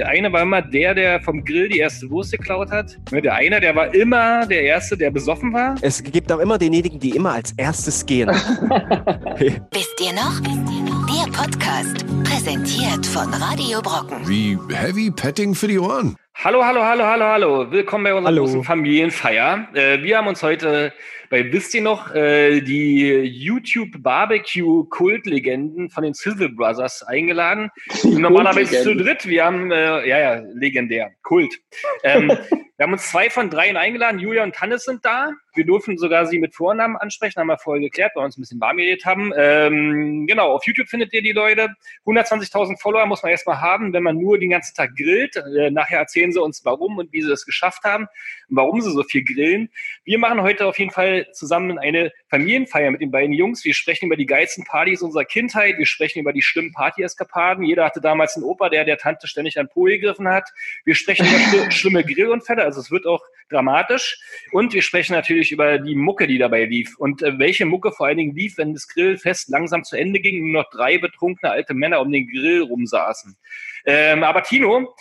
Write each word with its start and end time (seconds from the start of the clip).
Der 0.00 0.08
eine 0.08 0.32
war 0.32 0.40
immer 0.40 0.62
der, 0.62 0.94
der 0.94 1.20
vom 1.20 1.44
Grill 1.44 1.68
die 1.68 1.76
erste 1.78 2.08
Wurst 2.08 2.32
geklaut 2.32 2.70
hat. 2.70 2.96
Der 3.12 3.34
eine, 3.34 3.60
der 3.60 3.76
war 3.76 3.94
immer 3.94 4.46
der 4.46 4.62
Erste, 4.62 4.96
der 4.96 5.10
besoffen 5.10 5.52
war. 5.52 5.74
Es 5.82 6.02
gibt 6.02 6.32
auch 6.32 6.38
immer 6.38 6.56
denjenigen, 6.56 6.98
die 6.98 7.10
immer 7.10 7.34
als 7.34 7.52
erstes 7.58 8.06
gehen. 8.06 8.30
Wisst 8.30 10.00
ihr 10.00 10.14
noch? 10.14 10.40
Wisst 10.40 10.72
ihr 10.72 10.82
noch? 10.84 11.06
Der 11.06 11.30
Podcast, 11.30 12.06
präsentiert 12.24 13.04
von 13.04 13.28
Radio 13.34 13.82
Brocken. 13.82 14.26
Wie 14.26 14.56
Heavy 14.74 15.10
Petting 15.10 15.54
für 15.54 15.68
die 15.68 15.78
Ohren. 15.78 16.16
Hallo, 16.34 16.64
hallo, 16.64 16.82
hallo, 16.82 17.04
hallo, 17.04 17.24
hallo. 17.26 17.70
Willkommen 17.70 18.04
bei 18.04 18.14
unserer 18.14 18.32
Hallo. 18.32 18.44
großen 18.44 18.64
Familienfeier. 18.64 19.68
Äh, 19.74 20.02
wir 20.02 20.16
haben 20.16 20.28
uns 20.28 20.42
heute 20.42 20.94
bei 21.30 21.50
Wisst 21.52 21.74
ihr 21.74 21.82
noch 21.82 22.12
äh, 22.14 22.60
die 22.60 23.20
YouTube 23.22 24.02
Barbecue 24.02 24.84
Kultlegenden 24.86 25.88
von 25.88 26.02
den 26.02 26.12
Sizzle 26.12 26.50
Brothers 26.50 27.04
eingeladen. 27.04 27.70
Normalerweise 28.02 28.82
zu 28.82 28.94
dritt. 28.94 29.26
Wir 29.26 29.44
haben, 29.44 29.70
äh, 29.70 30.06
ja, 30.08 30.18
ja, 30.18 30.42
legendär, 30.52 31.12
Kult. 31.22 31.54
Ähm, 32.02 32.36
wir 32.80 32.84
haben 32.84 32.94
uns 32.94 33.10
zwei 33.10 33.28
von 33.28 33.50
dreien 33.50 33.76
eingeladen. 33.76 34.18
Julia 34.18 34.42
und 34.42 34.58
Hannes 34.58 34.84
sind 34.84 35.04
da. 35.04 35.32
Wir 35.54 35.66
durften 35.66 35.98
sogar 35.98 36.24
sie 36.24 36.38
mit 36.38 36.54
Vornamen 36.54 36.96
ansprechen, 36.96 37.38
haben 37.38 37.48
wir 37.48 37.58
vorher 37.58 37.82
geklärt, 37.82 38.12
weil 38.14 38.22
wir 38.22 38.24
uns 38.24 38.38
ein 38.38 38.40
bisschen 38.40 38.58
warm 38.58 38.78
geredet 38.78 39.04
haben. 39.04 39.32
Ähm, 39.36 40.26
genau, 40.26 40.52
auf 40.52 40.64
YouTube 40.64 40.88
findet 40.88 41.12
ihr 41.12 41.20
die 41.20 41.32
Leute. 41.32 41.74
120.000 42.06 42.80
Follower 42.80 43.04
muss 43.04 43.22
man 43.22 43.32
erstmal 43.32 43.60
haben, 43.60 43.92
wenn 43.92 44.02
man 44.02 44.16
nur 44.16 44.38
den 44.38 44.48
ganzen 44.48 44.74
Tag 44.74 44.96
grillt. 44.96 45.36
Äh, 45.36 45.70
nachher 45.70 45.98
erzählen 45.98 46.32
sie 46.32 46.40
uns, 46.40 46.64
warum 46.64 46.96
und 46.96 47.12
wie 47.12 47.20
sie 47.20 47.28
das 47.28 47.44
geschafft 47.44 47.84
haben 47.84 48.04
und 48.48 48.56
warum 48.56 48.80
sie 48.80 48.90
so 48.92 49.02
viel 49.02 49.24
grillen. 49.24 49.68
Wir 50.04 50.18
machen 50.18 50.40
heute 50.40 50.64
auf 50.66 50.78
jeden 50.78 50.90
Fall 50.90 51.26
zusammen 51.34 51.78
eine 51.78 52.12
Familienfeier 52.28 52.90
mit 52.92 53.02
den 53.02 53.10
beiden 53.10 53.34
Jungs. 53.34 53.62
Wir 53.62 53.74
sprechen 53.74 54.06
über 54.06 54.16
die 54.16 54.24
geilsten 54.24 54.64
Partys 54.64 55.02
unserer 55.02 55.26
Kindheit. 55.26 55.76
Wir 55.76 55.86
sprechen 55.86 56.20
über 56.20 56.32
die 56.32 56.40
schlimmen 56.40 56.72
Partyeskapaden. 56.72 57.62
Jeder 57.62 57.84
hatte 57.84 58.00
damals 58.00 58.36
einen 58.36 58.44
Opa, 58.44 58.70
der 58.70 58.86
der 58.86 58.96
Tante 58.96 59.26
ständig 59.26 59.58
an 59.58 59.68
Po 59.68 59.82
gegriffen 59.82 60.28
hat. 60.28 60.48
Wir 60.86 60.94
sprechen 60.94 61.26
über 61.26 61.36
schli- 61.64 61.70
schlimme 61.72 62.04
Grillunfälle, 62.04 62.69
also 62.70 62.80
es 62.80 62.90
wird 62.90 63.06
auch 63.06 63.22
dramatisch. 63.50 64.18
Und 64.52 64.72
wir 64.72 64.82
sprechen 64.82 65.12
natürlich 65.12 65.52
über 65.52 65.78
die 65.78 65.94
Mucke, 65.94 66.26
die 66.26 66.38
dabei 66.38 66.64
lief. 66.64 66.96
Und 66.98 67.22
äh, 67.22 67.38
welche 67.38 67.66
Mucke 67.66 67.92
vor 67.92 68.06
allen 68.06 68.18
Dingen 68.18 68.34
lief, 68.34 68.56
wenn 68.58 68.72
das 68.72 68.88
Grillfest 68.88 69.48
langsam 69.48 69.84
zu 69.84 69.96
Ende 69.96 70.20
ging 70.20 70.42
und 70.42 70.52
nur 70.52 70.62
noch 70.62 70.70
drei 70.70 70.98
betrunkene 70.98 71.50
alte 71.50 71.74
Männer 71.74 72.00
um 72.00 72.10
den 72.10 72.26
Grill 72.28 72.62
rumsaßen. 72.62 73.36
Ähm, 73.84 74.22
aber 74.22 74.42
Tino, 74.42 74.94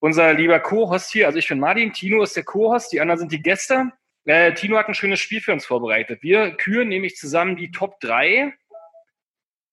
unser 0.00 0.34
lieber 0.34 0.60
Co-Host 0.60 1.10
hier, 1.10 1.26
also 1.26 1.38
ich 1.38 1.48
bin 1.48 1.58
Martin, 1.58 1.92
Tino 1.92 2.22
ist 2.22 2.36
der 2.36 2.44
Co-Host, 2.44 2.92
die 2.92 3.00
anderen 3.00 3.18
sind 3.18 3.32
die 3.32 3.42
Gäste. 3.42 3.92
Äh, 4.24 4.52
Tino 4.54 4.76
hat 4.76 4.88
ein 4.88 4.94
schönes 4.94 5.20
Spiel 5.20 5.40
für 5.40 5.52
uns 5.52 5.64
vorbereitet. 5.64 6.22
Wir 6.22 6.50
küren 6.50 6.88
nämlich 6.88 7.16
zusammen 7.16 7.56
die 7.56 7.70
Top 7.70 7.98
3. 8.00 8.52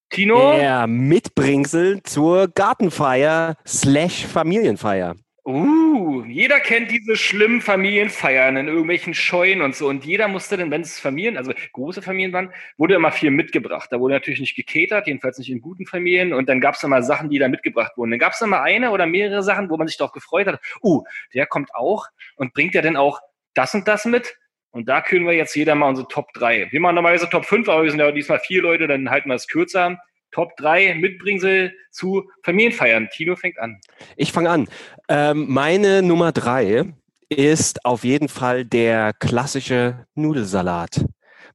Tino? 0.09 0.53
Der 0.53 0.87
Mitbringsel 0.87 2.01
zur 2.03 2.47
Gartenfeier 2.47 3.57
slash 3.67 4.25
Familienfeier. 4.25 5.15
Uh, 5.47 6.23
jeder 6.23 6.59
kennt 6.59 6.89
diese 6.89 7.15
schlimmen 7.15 7.61
Familienfeiern 7.61 8.57
in 8.57 8.67
irgendwelchen 8.67 9.13
Scheunen 9.13 9.61
und 9.61 9.75
so. 9.75 9.87
Und 9.87 10.03
jeder 10.03 10.27
musste 10.27 10.57
dann, 10.57 10.71
wenn 10.71 10.81
es 10.81 10.99
Familien, 10.99 11.37
also 11.37 11.53
große 11.73 12.01
Familien 12.01 12.33
waren, 12.33 12.51
wurde 12.77 12.95
immer 12.95 13.11
viel 13.11 13.29
mitgebracht. 13.29 13.89
Da 13.91 13.99
wurde 13.99 14.15
natürlich 14.15 14.39
nicht 14.39 14.55
gekatert, 14.55 15.05
jedenfalls 15.05 15.37
nicht 15.37 15.51
in 15.51 15.61
guten 15.61 15.85
Familien. 15.85 16.33
Und 16.33 16.49
dann 16.49 16.61
gab 16.61 16.73
es 16.73 16.81
immer 16.81 17.03
Sachen, 17.03 17.29
die 17.29 17.37
da 17.37 17.47
mitgebracht 17.47 17.91
wurden. 17.95 18.09
Dann 18.09 18.19
gab 18.19 18.33
es 18.33 18.41
immer 18.41 18.63
eine 18.63 18.89
oder 18.89 19.05
mehrere 19.05 19.43
Sachen, 19.43 19.69
wo 19.69 19.77
man 19.77 19.87
sich 19.87 19.97
doch 19.97 20.13
gefreut 20.13 20.47
hat. 20.47 20.59
Uh, 20.81 21.03
der 21.35 21.45
kommt 21.45 21.75
auch 21.75 22.07
und 22.37 22.53
bringt 22.53 22.73
ja 22.73 22.81
dann 22.81 22.97
auch 22.97 23.21
das 23.53 23.75
und 23.75 23.87
das 23.87 24.05
mit. 24.05 24.35
Und 24.71 24.89
da 24.89 25.01
können 25.01 25.27
wir 25.27 25.33
jetzt 25.33 25.55
jeder 25.55 25.75
mal 25.75 25.89
unsere 25.89 26.07
Top 26.07 26.33
3. 26.33 26.71
Wir 26.71 26.81
machen 26.81 26.95
normalerweise 26.95 27.29
Top 27.29 27.45
5, 27.45 27.69
aber 27.69 27.83
wir 27.83 27.91
sind 27.91 27.99
ja 27.99 28.11
diesmal 28.11 28.39
vier 28.39 28.63
Leute, 28.63 28.87
dann 28.87 29.11
halten 29.11 29.29
wir 29.29 29.35
es 29.35 29.47
kürzer. 29.47 29.99
Top 30.35 30.57
3 30.57 30.95
Mitbringsel 30.95 31.73
zu 31.91 32.29
Familienfeiern. 32.43 33.07
Tino 33.09 33.37
fängt 33.37 33.57
an. 33.57 33.79
Ich 34.17 34.33
fange 34.33 34.49
an. 34.49 34.67
Ähm, 35.07 35.45
meine 35.47 36.01
Nummer 36.01 36.33
drei 36.33 36.83
ist 37.29 37.85
auf 37.85 38.03
jeden 38.03 38.27
Fall 38.27 38.65
der 38.65 39.13
klassische 39.13 40.05
Nudelsalat. 40.13 41.05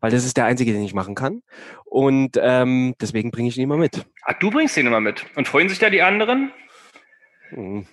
Weil 0.01 0.11
das 0.11 0.25
ist 0.25 0.39
der 0.39 0.47
einzige, 0.47 0.73
den 0.73 0.83
ich 0.83 0.95
machen 0.95 1.15
kann. 1.15 1.43
Und 1.85 2.41
ähm, 2.41 2.95
deswegen 2.99 3.31
bringe 3.31 3.51
ich 3.51 3.59
ihn 3.59 3.65
immer 3.65 3.77
mit. 3.77 4.07
Ah, 4.23 4.33
du 4.33 4.51
bringst 4.51 4.79
den 4.79 4.87
immer 4.87 5.01
mit. 5.01 5.27
Und 5.37 5.47
freuen 5.47 5.69
sich 5.69 5.79
da 5.79 5.91
die 5.91 6.01
anderen? 6.01 6.51
Mhm. 7.51 7.87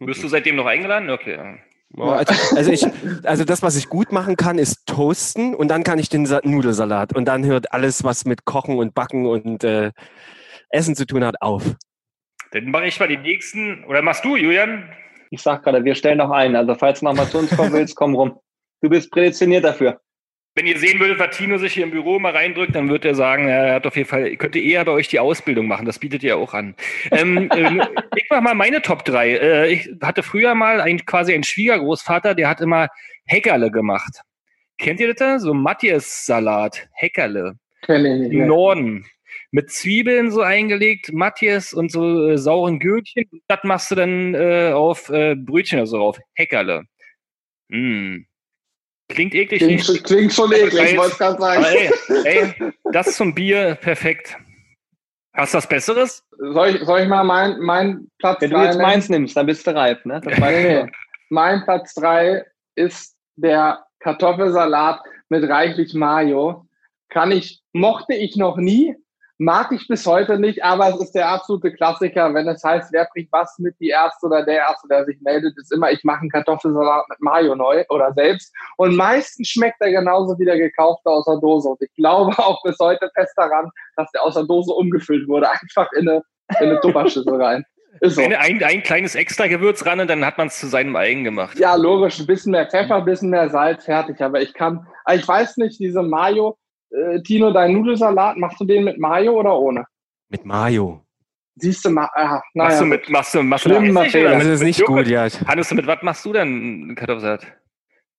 Wirst 0.00 0.24
du 0.24 0.28
seitdem 0.28 0.56
noch 0.56 0.66
eingeladen? 0.66 1.08
Okay. 1.08 1.60
Also, 1.98 2.56
also, 2.56 2.70
ich, 2.70 2.86
also 3.24 3.44
das, 3.44 3.62
was 3.62 3.76
ich 3.76 3.88
gut 3.88 4.12
machen 4.12 4.36
kann, 4.36 4.58
ist 4.58 4.86
toasten 4.86 5.54
und 5.54 5.68
dann 5.68 5.84
kann 5.84 5.98
ich 5.98 6.08
den 6.08 6.26
Sa 6.26 6.40
Nudelsalat. 6.42 7.14
Und 7.14 7.26
dann 7.26 7.44
hört 7.44 7.72
alles, 7.72 8.04
was 8.04 8.24
mit 8.24 8.44
Kochen 8.44 8.78
und 8.78 8.94
Backen 8.94 9.26
und 9.26 9.64
äh, 9.64 9.92
Essen 10.70 10.96
zu 10.96 11.06
tun 11.06 11.24
hat, 11.24 11.42
auf. 11.42 11.76
Dann 12.52 12.70
mache 12.70 12.86
ich 12.86 12.98
mal 12.98 13.08
die 13.08 13.18
nächsten. 13.18 13.84
Oder 13.84 14.02
machst 14.02 14.24
du, 14.24 14.36
Julian? 14.36 14.90
Ich 15.30 15.42
sag 15.42 15.62
gerade, 15.62 15.84
wir 15.84 15.94
stellen 15.94 16.18
noch 16.18 16.30
ein. 16.30 16.56
Also 16.56 16.74
falls 16.74 17.00
du 17.00 17.06
noch 17.06 17.14
mal 17.14 17.28
zu 17.28 17.38
uns 17.38 17.54
kommen 17.56 17.72
willst, 17.72 17.96
komm 17.96 18.14
rum. 18.14 18.38
Du 18.82 18.90
bist 18.90 19.10
prädestiniert 19.10 19.64
dafür. 19.64 20.00
Wenn 20.54 20.66
ihr 20.66 20.78
sehen 20.78 21.00
würdet, 21.00 21.18
was 21.18 21.34
Tino 21.34 21.56
sich 21.56 21.72
hier 21.72 21.84
im 21.84 21.90
Büro 21.90 22.18
mal 22.18 22.32
reindrückt, 22.32 22.74
dann 22.74 22.90
wird 22.90 23.06
er 23.06 23.14
sagen, 23.14 23.48
er 23.48 23.74
hat 23.74 23.86
auf 23.86 23.96
jeden 23.96 24.08
Fall, 24.08 24.36
könnte 24.36 24.58
eher 24.58 24.84
bei 24.84 24.92
euch 24.92 25.08
die 25.08 25.18
Ausbildung 25.18 25.66
machen. 25.66 25.86
Das 25.86 25.98
bietet 25.98 26.22
ihr 26.22 26.36
auch 26.36 26.52
an. 26.52 26.74
Ähm, 27.10 27.48
ähm, 27.56 27.82
ich 28.14 28.28
mache 28.28 28.42
mal 28.42 28.54
meine 28.54 28.82
Top 28.82 29.04
3. 29.06 29.30
Äh, 29.30 29.72
ich 29.72 29.90
hatte 30.02 30.22
früher 30.22 30.54
mal 30.54 30.82
ein, 30.82 31.06
quasi 31.06 31.32
einen 31.32 31.44
Schwiegergroßvater, 31.44 32.34
der 32.34 32.50
hat 32.50 32.60
immer 32.60 32.88
Heckerle 33.24 33.70
gemacht. 33.70 34.20
Kennt 34.76 35.00
ihr 35.00 35.08
das? 35.08 35.16
da? 35.16 35.38
So 35.38 35.54
Matthias-Salat. 35.54 36.86
Heckerle. 36.92 37.54
Im. 37.88 38.46
Norden. 38.46 39.06
Mit 39.52 39.70
Zwiebeln 39.70 40.30
so 40.30 40.42
eingelegt, 40.42 41.12
Matthias 41.12 41.72
und 41.72 41.90
so 41.90 42.28
äh, 42.28 42.38
sauren 42.38 42.78
Gürkchen. 42.78 43.24
Das 43.48 43.60
machst 43.64 43.90
du 43.90 43.94
dann 43.94 44.34
äh, 44.34 44.72
auf 44.74 45.08
äh, 45.08 45.34
Brötchen 45.34 45.78
oder 45.78 45.86
so 45.86 45.96
drauf. 45.96 46.18
Heckerle. 46.34 46.84
Mm. 47.68 48.24
Klingt 49.12 49.34
eklig. 49.34 49.58
Klingt, 49.60 49.72
nicht? 49.72 49.86
schon- 49.86 50.02
klingt 50.02 50.32
schon 50.32 50.52
eklig, 50.52 50.80
Weiß. 50.80 50.92
ich 50.92 50.98
wollte 50.98 51.16
gerade 51.16 51.40
sagen. 51.40 51.64
Aber 51.64 51.72
ey, 51.72 51.90
ey, 52.24 52.72
das 52.92 53.16
zum 53.16 53.34
Bier, 53.34 53.74
perfekt. 53.80 54.36
Hast 55.34 55.54
du 55.54 55.58
was 55.58 55.66
Besseres? 55.68 56.24
Soll 56.38 56.76
ich, 56.76 56.82
soll 56.84 57.00
ich 57.00 57.08
mal 57.08 57.24
mein, 57.24 57.58
mein 57.60 58.08
Platz 58.18 58.40
Wenn 58.42 58.50
du 58.50 58.62
jetzt 58.62 58.78
meins 58.78 59.08
nimmst, 59.08 59.36
dann 59.36 59.46
bist 59.46 59.66
du 59.66 59.74
reif, 59.74 60.04
ne? 60.04 60.20
Nee. 60.24 60.86
Mein 61.30 61.64
Platz 61.64 61.94
3 61.94 62.44
ist 62.74 63.16
der 63.36 63.84
Kartoffelsalat 64.00 65.00
mit 65.30 65.48
reichlich 65.48 65.94
Mayo. 65.94 66.66
Kann 67.08 67.30
ich, 67.32 67.62
mochte 67.72 68.14
ich 68.14 68.36
noch 68.36 68.58
nie, 68.58 68.94
mag 69.42 69.72
ich 69.72 69.88
bis 69.88 70.06
heute 70.06 70.38
nicht, 70.38 70.62
aber 70.62 70.88
es 70.88 71.00
ist 71.00 71.14
der 71.14 71.28
absolute 71.28 71.72
Klassiker, 71.72 72.32
wenn 72.32 72.46
es 72.46 72.62
heißt, 72.62 72.92
wer 72.92 73.08
bringt 73.12 73.30
was 73.32 73.58
mit, 73.58 73.74
die 73.80 73.88
Erste 73.88 74.26
oder 74.26 74.44
der 74.44 74.58
Erste, 74.58 74.86
der 74.88 75.04
sich 75.04 75.20
meldet, 75.20 75.58
ist 75.58 75.72
immer, 75.72 75.90
ich 75.90 76.04
mache 76.04 76.20
einen 76.20 76.30
Kartoffelsalat 76.30 77.08
mit 77.08 77.20
Mayo 77.20 77.56
neu 77.56 77.84
oder 77.88 78.12
selbst. 78.12 78.54
Und 78.76 78.94
meistens 78.94 79.48
schmeckt 79.48 79.80
er 79.80 79.90
genauso 79.90 80.38
wie 80.38 80.44
der 80.44 80.58
gekaufte 80.58 81.10
aus 81.10 81.24
der 81.24 81.38
Dose. 81.38 81.68
Und 81.68 81.82
ich 81.82 81.92
glaube 81.94 82.32
auch 82.38 82.62
bis 82.62 82.78
heute 82.78 83.10
fest 83.14 83.32
daran, 83.36 83.68
dass 83.96 84.10
der 84.12 84.22
aus 84.22 84.34
der 84.34 84.44
Dose 84.44 84.72
umgefüllt 84.72 85.26
wurde, 85.26 85.50
einfach 85.50 85.90
in 85.92 86.08
eine, 86.08 86.22
in 86.60 86.68
eine 86.68 86.80
Tupperschüssel 86.80 87.42
rein. 87.42 87.64
Ist 88.00 88.14
so. 88.14 88.22
Ein, 88.22 88.34
ein, 88.34 88.62
ein 88.62 88.82
kleines 88.82 89.14
extra 89.14 89.48
Gewürz 89.48 89.84
ran 89.84 90.00
und 90.00 90.08
dann 90.08 90.24
hat 90.24 90.38
man 90.38 90.46
es 90.46 90.58
zu 90.58 90.66
seinem 90.66 90.96
eigen 90.96 91.24
gemacht. 91.24 91.58
Ja, 91.58 91.74
logisch, 91.74 92.18
ein 92.20 92.26
bisschen 92.26 92.52
mehr 92.52 92.66
Pfeffer, 92.66 92.96
ein 92.96 93.04
bisschen 93.04 93.30
mehr 93.30 93.50
Salz, 93.50 93.84
fertig. 93.84 94.20
Aber 94.22 94.40
ich 94.40 94.54
kann, 94.54 94.86
ich 95.12 95.26
weiß 95.26 95.58
nicht, 95.58 95.78
diese 95.78 96.02
Mayo, 96.02 96.56
äh, 96.92 97.22
Tino, 97.22 97.52
dein 97.52 97.72
Nudelsalat, 97.72 98.36
machst 98.36 98.60
du 98.60 98.64
den 98.64 98.84
mit 98.84 98.98
Mayo 98.98 99.32
oder 99.32 99.58
ohne? 99.58 99.84
Mit 100.28 100.44
Mayo. 100.44 101.02
Siehst 101.56 101.84
du 101.84 101.90
mal, 101.90 102.08
ah, 102.14 102.40
Machst 102.54 102.54
naja. 102.54 102.78
du 102.80 102.86
mit, 102.86 103.10
machst 103.10 103.34
du, 103.34 103.42
machst 103.42 103.66
du 103.66 103.80
mit 103.80 104.14
oder 104.14 104.38
Das 104.38 104.46
ist 104.46 104.62
nicht 104.62 104.80
Joghurt? 104.80 105.04
gut, 105.04 105.08
ja. 105.08 105.28
Hannes, 105.46 105.72
mit 105.72 105.86
was 105.86 106.02
machst 106.02 106.24
du 106.24 106.32
denn 106.32 106.94
Kartoffelsalat? 106.96 107.46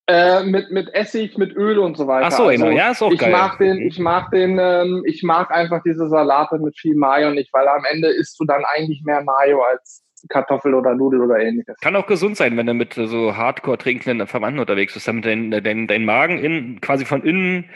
Äh, 0.06 0.44
mit, 0.44 0.70
mit 0.70 0.94
Essig, 0.94 1.38
mit 1.38 1.56
Öl 1.56 1.80
und 1.80 1.96
so 1.96 2.08
weiter. 2.08 2.28
Ach 2.28 2.32
so, 2.32 2.48
genau. 2.48 2.70
Ja, 2.70 2.92
ist 2.92 3.02
auch 3.02 3.12
ich 3.12 3.20
geil. 3.20 3.32
Mag 3.32 3.58
den, 3.58 3.82
ich 3.82 3.98
mag 4.00 4.30
den, 4.32 4.60
ähm, 4.60 5.02
ich 5.08 5.24
mag 5.24 5.50
einfach 5.50 5.82
diese 5.84 6.10
Salate 6.10 6.60
mit 6.60 6.78
viel 6.78 6.96
Mayo 6.96 7.32
nicht, 7.32 7.54
weil 7.54 7.68
am 7.68 7.86
Ende 7.90 8.10
isst 8.10 8.38
du 8.40 8.46
dann 8.46 8.64
eigentlich 8.66 9.02
mehr 9.06 9.24
Mayo 9.24 9.62
als 9.62 10.04
Kartoffel 10.28 10.74
oder 10.74 10.94
Nudel 10.94 11.22
oder 11.22 11.40
ähnliches. 11.40 11.78
Kann 11.80 11.96
auch 11.96 12.06
gesund 12.06 12.36
sein, 12.36 12.58
wenn 12.58 12.68
du 12.68 12.74
mit 12.74 12.94
so 12.94 13.36
hardcore 13.36 13.78
trinkenden 13.78 14.28
Verwandten 14.28 14.60
unterwegs 14.60 14.94
bist, 14.94 15.08
damit 15.08 15.26
dein, 15.26 15.52
dein, 15.52 15.88
dein 15.88 16.06
Magen 16.06 16.38
in, 16.38 16.82
quasi 16.82 17.06
von 17.06 17.24
innen 17.24 17.70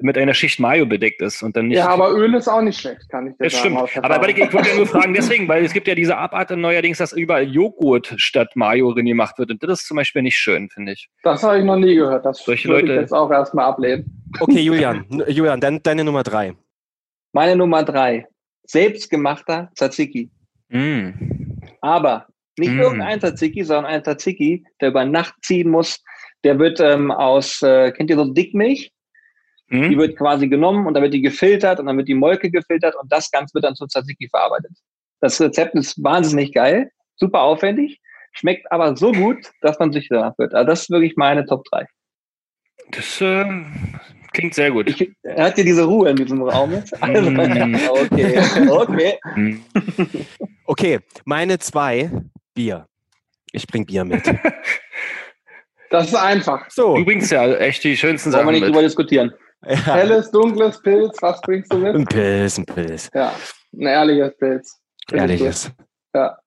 mit 0.00 0.18
einer 0.18 0.34
Schicht 0.34 0.60
Mayo 0.60 0.84
bedeckt 0.86 1.22
ist 1.22 1.42
und 1.42 1.56
dann 1.56 1.68
nicht. 1.68 1.78
Ja, 1.78 1.88
aber 1.88 2.12
Öl 2.12 2.34
ist 2.34 2.48
auch 2.48 2.60
nicht 2.60 2.78
schlecht, 2.80 3.08
kann 3.08 3.28
ich 3.28 3.32
dir 3.36 3.44
das 3.44 3.52
sagen. 3.54 3.76
stimmt. 3.88 4.04
Aber 4.04 4.14
Erfahrung. 4.16 4.28
ich, 4.36 4.38
ich 4.44 4.52
wollte 4.52 4.68
ja 4.70 4.76
nur 4.76 4.86
fragen, 4.86 5.14
deswegen, 5.14 5.48
weil 5.48 5.64
es 5.64 5.72
gibt 5.72 5.88
ja 5.88 5.94
diese 5.94 6.16
Abart 6.16 6.50
neuerdings, 6.50 6.98
dass 6.98 7.12
überall 7.12 7.44
Joghurt 7.44 8.14
statt 8.18 8.50
Mayo 8.56 8.92
drin 8.92 9.06
gemacht 9.06 9.38
wird. 9.38 9.50
Und 9.50 9.62
das 9.62 9.80
ist 9.80 9.86
zum 9.88 9.96
Beispiel 9.96 10.22
nicht 10.22 10.36
schön, 10.36 10.68
finde 10.70 10.92
ich. 10.92 11.08
Das 11.22 11.42
habe 11.42 11.58
ich 11.58 11.64
noch 11.64 11.76
nie 11.76 11.94
gehört. 11.94 12.24
Das 12.26 12.38
Solche 12.44 12.68
würde 12.68 12.82
Leute- 12.82 12.94
ich 12.94 13.00
jetzt 13.02 13.12
auch 13.12 13.30
erstmal 13.30 13.64
ablehnen. 13.66 14.22
Okay, 14.40 14.60
Julian. 14.60 15.06
Julian, 15.28 15.60
dann 15.60 15.82
deine 15.82 16.04
Nummer 16.04 16.22
drei. 16.22 16.54
Meine 17.32 17.56
Nummer 17.56 17.82
drei. 17.82 18.26
Selbstgemachter 18.64 19.70
Tzatziki. 19.74 20.30
Mm. 20.68 21.10
Aber 21.80 22.26
nicht 22.58 22.72
Mm. 22.72 22.80
irgendein 22.80 23.20
Tzatziki, 23.20 23.64
sondern 23.64 23.86
ein 23.86 24.02
Tzatziki, 24.02 24.64
der 24.80 24.88
über 24.90 25.04
Nacht 25.04 25.34
ziehen 25.42 25.70
muss. 25.70 26.02
Der 26.44 26.58
wird 26.58 26.80
ähm, 26.80 27.10
aus, 27.10 27.62
äh, 27.62 27.92
kennt 27.92 28.10
ihr 28.10 28.16
so 28.16 28.32
Dickmilch? 28.32 28.90
Die 29.70 29.96
Mm. 29.96 29.98
wird 29.98 30.16
quasi 30.16 30.48
genommen 30.48 30.86
und 30.86 30.94
dann 30.94 31.02
wird 31.02 31.12
die 31.14 31.22
gefiltert 31.22 31.80
und 31.80 31.86
dann 31.86 31.96
wird 31.96 32.06
die 32.08 32.14
Molke 32.14 32.50
gefiltert 32.50 32.94
und 33.00 33.10
das 33.10 33.30
Ganze 33.30 33.52
wird 33.54 33.64
dann 33.64 33.74
zu 33.74 33.86
Tzatziki 33.86 34.28
verarbeitet. 34.28 34.70
Das 35.20 35.40
Rezept 35.40 35.74
ist 35.74 36.02
wahnsinnig 36.02 36.52
geil. 36.52 36.90
super 37.16 37.40
aufwendig, 37.40 38.00
schmeckt 38.32 38.70
aber 38.70 38.94
so 38.96 39.10
gut, 39.10 39.50
dass 39.62 39.78
man 39.78 39.90
sich 39.92 40.08
danach 40.10 40.36
wird. 40.38 40.54
Also 40.54 40.66
das 40.68 40.82
ist 40.82 40.90
wirklich 40.90 41.16
meine 41.16 41.46
Top 41.46 41.64
3. 41.70 41.86
Das 42.92 43.20
äh, 43.22 43.44
klingt 44.34 44.54
sehr 44.54 44.70
gut. 44.70 44.88
Ich, 44.88 45.10
er 45.22 45.46
hat 45.46 45.56
ja 45.58 45.64
diese 45.64 45.84
Ruhe 45.84 46.10
in 46.10 46.16
diesem 46.16 46.42
Raum 46.42 46.72
jetzt. 46.72 46.92
Also, 47.02 47.30
Mm. 47.30 47.74
okay, 47.90 48.38
okay. 48.70 49.18
Hm. 49.34 49.62
Okay, 50.66 51.00
meine 51.24 51.58
zwei, 51.58 52.10
Bier. 52.54 52.86
Ich 53.52 53.66
bring 53.66 53.84
Bier 53.86 54.04
mit. 54.04 54.22
Das 55.90 56.08
ist 56.08 56.14
einfach. 56.16 56.68
So. 56.68 56.96
Du 56.96 57.04
bringst 57.04 57.30
ja 57.30 57.46
echt 57.58 57.84
die 57.84 57.96
schönsten 57.96 58.32
Wollen 58.32 58.40
wir 58.40 58.44
Sachen 58.46 58.52
nicht 58.54 58.64
drüber 58.66 58.78
mit. 58.78 58.86
diskutieren. 58.86 59.32
Ja. 59.68 59.94
Helles, 59.94 60.30
dunkles 60.30 60.80
Pilz, 60.82 61.16
was 61.20 61.40
bringst 61.40 61.72
du 61.72 61.84
Ein 61.84 61.98
mit? 61.98 62.08
Pilz, 62.08 62.58
ein 62.58 62.66
Pilz. 62.66 63.10
Ja, 63.14 63.32
ein 63.74 63.86
ehrliches 63.86 64.36
Pilz. 64.38 64.80
Ehrliches. 65.12 65.72
Ja. 66.14 66.38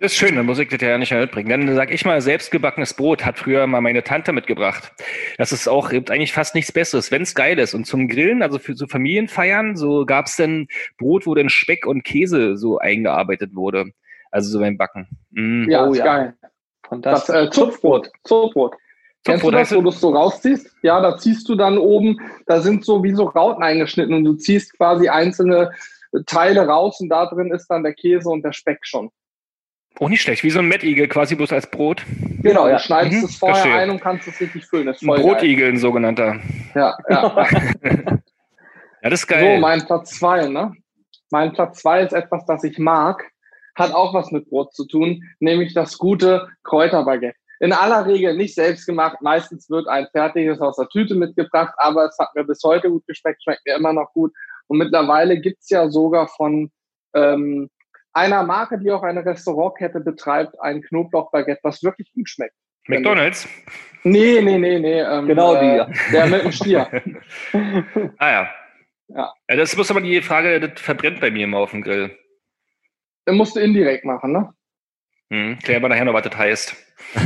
Das 0.00 0.10
ist 0.10 0.16
schön, 0.16 0.34
dann 0.34 0.46
muss 0.46 0.58
ich 0.58 0.68
das 0.68 0.80
ja 0.80 0.98
nicht 0.98 1.12
mehr 1.12 1.20
mitbringen. 1.20 1.48
Dann 1.48 1.76
sag 1.76 1.92
ich 1.92 2.04
mal, 2.04 2.20
selbstgebackenes 2.20 2.94
Brot 2.94 3.24
hat 3.24 3.38
früher 3.38 3.64
mal 3.68 3.80
meine 3.80 4.02
Tante 4.02 4.32
mitgebracht. 4.32 4.92
Das 5.38 5.52
ist 5.52 5.68
auch, 5.68 5.90
gibt 5.90 6.10
eigentlich 6.10 6.32
fast 6.32 6.56
nichts 6.56 6.72
Besseres, 6.72 7.12
wenn 7.12 7.22
es 7.22 7.34
geil 7.36 7.58
ist. 7.60 7.74
Und 7.74 7.86
zum 7.86 8.08
Grillen, 8.08 8.42
also 8.42 8.58
für 8.58 8.74
so 8.74 8.88
Familienfeiern, 8.88 9.76
so 9.76 10.04
gab 10.04 10.26
es 10.26 10.34
dann 10.34 10.66
Brot, 10.98 11.26
wo 11.26 11.34
dann 11.36 11.48
Speck 11.48 11.86
und 11.86 12.02
Käse 12.02 12.56
so 12.56 12.78
eingearbeitet 12.78 13.54
wurde. 13.54 13.92
Also 14.32 14.50
so 14.50 14.58
beim 14.58 14.76
Backen. 14.76 15.06
Mm. 15.30 15.70
ja, 15.70 15.86
Oh 15.86 15.92
ist 15.92 15.98
ja. 15.98 16.04
geil. 16.04 16.34
Das 16.40 16.50
Fantastisch. 16.88 17.34
äh, 17.36 17.50
Zuchtbrot. 17.50 18.10
Zuchtbrot. 18.24 18.74
Kennst 19.24 19.44
du 19.44 19.50
das, 19.50 19.72
wo 19.74 19.80
du 19.80 19.90
es 19.90 20.00
so 20.00 20.10
rausziehst? 20.10 20.68
Ja, 20.82 21.00
da 21.00 21.16
ziehst 21.16 21.48
du 21.48 21.54
dann 21.54 21.78
oben, 21.78 22.18
da 22.46 22.60
sind 22.60 22.84
so 22.84 23.04
wie 23.04 23.12
so 23.14 23.24
Rauten 23.24 23.62
eingeschnitten 23.62 24.14
und 24.14 24.24
du 24.24 24.34
ziehst 24.34 24.76
quasi 24.76 25.08
einzelne 25.08 25.70
Teile 26.26 26.66
raus 26.66 26.98
und 27.00 27.08
da 27.08 27.26
drin 27.26 27.52
ist 27.52 27.68
dann 27.68 27.82
der 27.84 27.94
Käse 27.94 28.28
und 28.28 28.42
der 28.44 28.52
Speck 28.52 28.80
schon. 28.82 29.10
Auch 30.00 30.08
nicht 30.08 30.22
schlecht, 30.22 30.42
wie 30.42 30.50
so 30.50 30.58
ein 30.58 30.66
Mettigel 30.68 31.06
quasi 31.06 31.34
bloß 31.36 31.52
als 31.52 31.70
Brot. 31.70 32.02
Genau, 32.42 32.66
ja. 32.66 32.76
du 32.78 32.82
schneidest 32.82 33.22
Mhm, 33.22 33.24
es 33.28 33.36
vorher 33.36 33.56
verstehe. 33.56 33.80
ein 33.80 33.90
und 33.90 34.00
kannst 34.00 34.26
es 34.26 34.40
richtig 34.40 34.66
füllen. 34.66 34.86
Das 34.86 34.96
ist 34.96 35.02
Ein 35.02 35.06
voll 35.06 35.18
geil. 35.18 35.26
Brotigel, 35.26 35.68
ein 35.68 35.78
sogenannter. 35.78 36.40
Ja, 36.74 36.96
ja. 37.08 37.46
Ja, 39.04 39.10
das 39.10 39.20
ist 39.22 39.28
So, 39.28 39.34
geil. 39.34 39.60
mein 39.60 39.84
Platz 39.84 40.10
zwei, 40.18 40.46
ne? 40.46 40.72
Mein 41.30 41.52
Platz 41.52 41.80
zwei 41.82 42.02
ist 42.02 42.12
etwas, 42.12 42.44
das 42.46 42.62
ich 42.62 42.78
mag, 42.78 43.24
hat 43.74 43.92
auch 43.92 44.14
was 44.14 44.30
mit 44.30 44.48
Brot 44.48 44.72
zu 44.74 44.86
tun, 44.86 45.24
nämlich 45.40 45.74
das 45.74 45.98
gute 45.98 46.46
Kräuterbaguette. 46.62 47.36
In 47.62 47.72
aller 47.72 48.04
Regel 48.06 48.36
nicht 48.36 48.56
selbst 48.56 48.86
gemacht, 48.86 49.18
meistens 49.20 49.70
wird 49.70 49.86
ein 49.86 50.08
fertiges 50.10 50.60
aus 50.60 50.74
der 50.74 50.88
Tüte 50.88 51.14
mitgebracht, 51.14 51.72
aber 51.76 52.06
es 52.06 52.18
hat 52.18 52.34
mir 52.34 52.42
bis 52.42 52.60
heute 52.64 52.90
gut 52.90 53.06
geschmeckt, 53.06 53.40
schmeckt 53.40 53.64
mir 53.64 53.76
immer 53.76 53.92
noch 53.92 54.12
gut. 54.14 54.32
Und 54.66 54.78
mittlerweile 54.78 55.40
gibt's 55.40 55.70
ja 55.70 55.88
sogar 55.88 56.26
von 56.26 56.72
ähm, 57.14 57.70
einer 58.14 58.42
Marke, 58.42 58.80
die 58.80 58.90
auch 58.90 59.04
eine 59.04 59.24
Restaurantkette 59.24 60.00
betreibt, 60.00 60.60
ein 60.60 60.82
Knoblauchbaguette, 60.82 61.60
was 61.62 61.84
wirklich 61.84 62.12
gut 62.12 62.28
schmeckt. 62.28 62.56
McDonalds? 62.88 63.48
Nee, 64.02 64.40
nee, 64.42 64.58
nee, 64.58 64.80
nee. 64.80 65.00
Ähm, 65.00 65.28
Genau 65.28 65.54
die, 65.54 65.66
äh, 65.66 65.76
ja. 65.76 65.88
Der 66.12 66.26
mit 66.26 66.42
dem 66.42 66.50
Stier. 66.50 66.88
Ah 68.18 68.30
ja. 68.30 68.50
Ja. 69.06 69.32
ja. 69.48 69.56
Das 69.56 69.76
muss 69.76 69.88
aber 69.88 70.00
die 70.00 70.20
Frage, 70.20 70.58
das 70.58 70.80
verbrennt 70.80 71.20
bei 71.20 71.30
mir 71.30 71.44
immer 71.44 71.58
auf 71.58 71.70
dem 71.70 71.82
Grill. 71.82 72.10
Den 73.28 73.36
musst 73.36 73.54
du 73.54 73.60
indirekt 73.60 74.04
machen, 74.04 74.32
ne? 74.32 74.52
Hm, 75.32 75.58
klär 75.60 75.80
mal 75.80 75.88
nachher 75.88 76.04
noch, 76.04 76.12
was 76.12 76.24
das 76.24 76.36
heißt. 76.36 76.76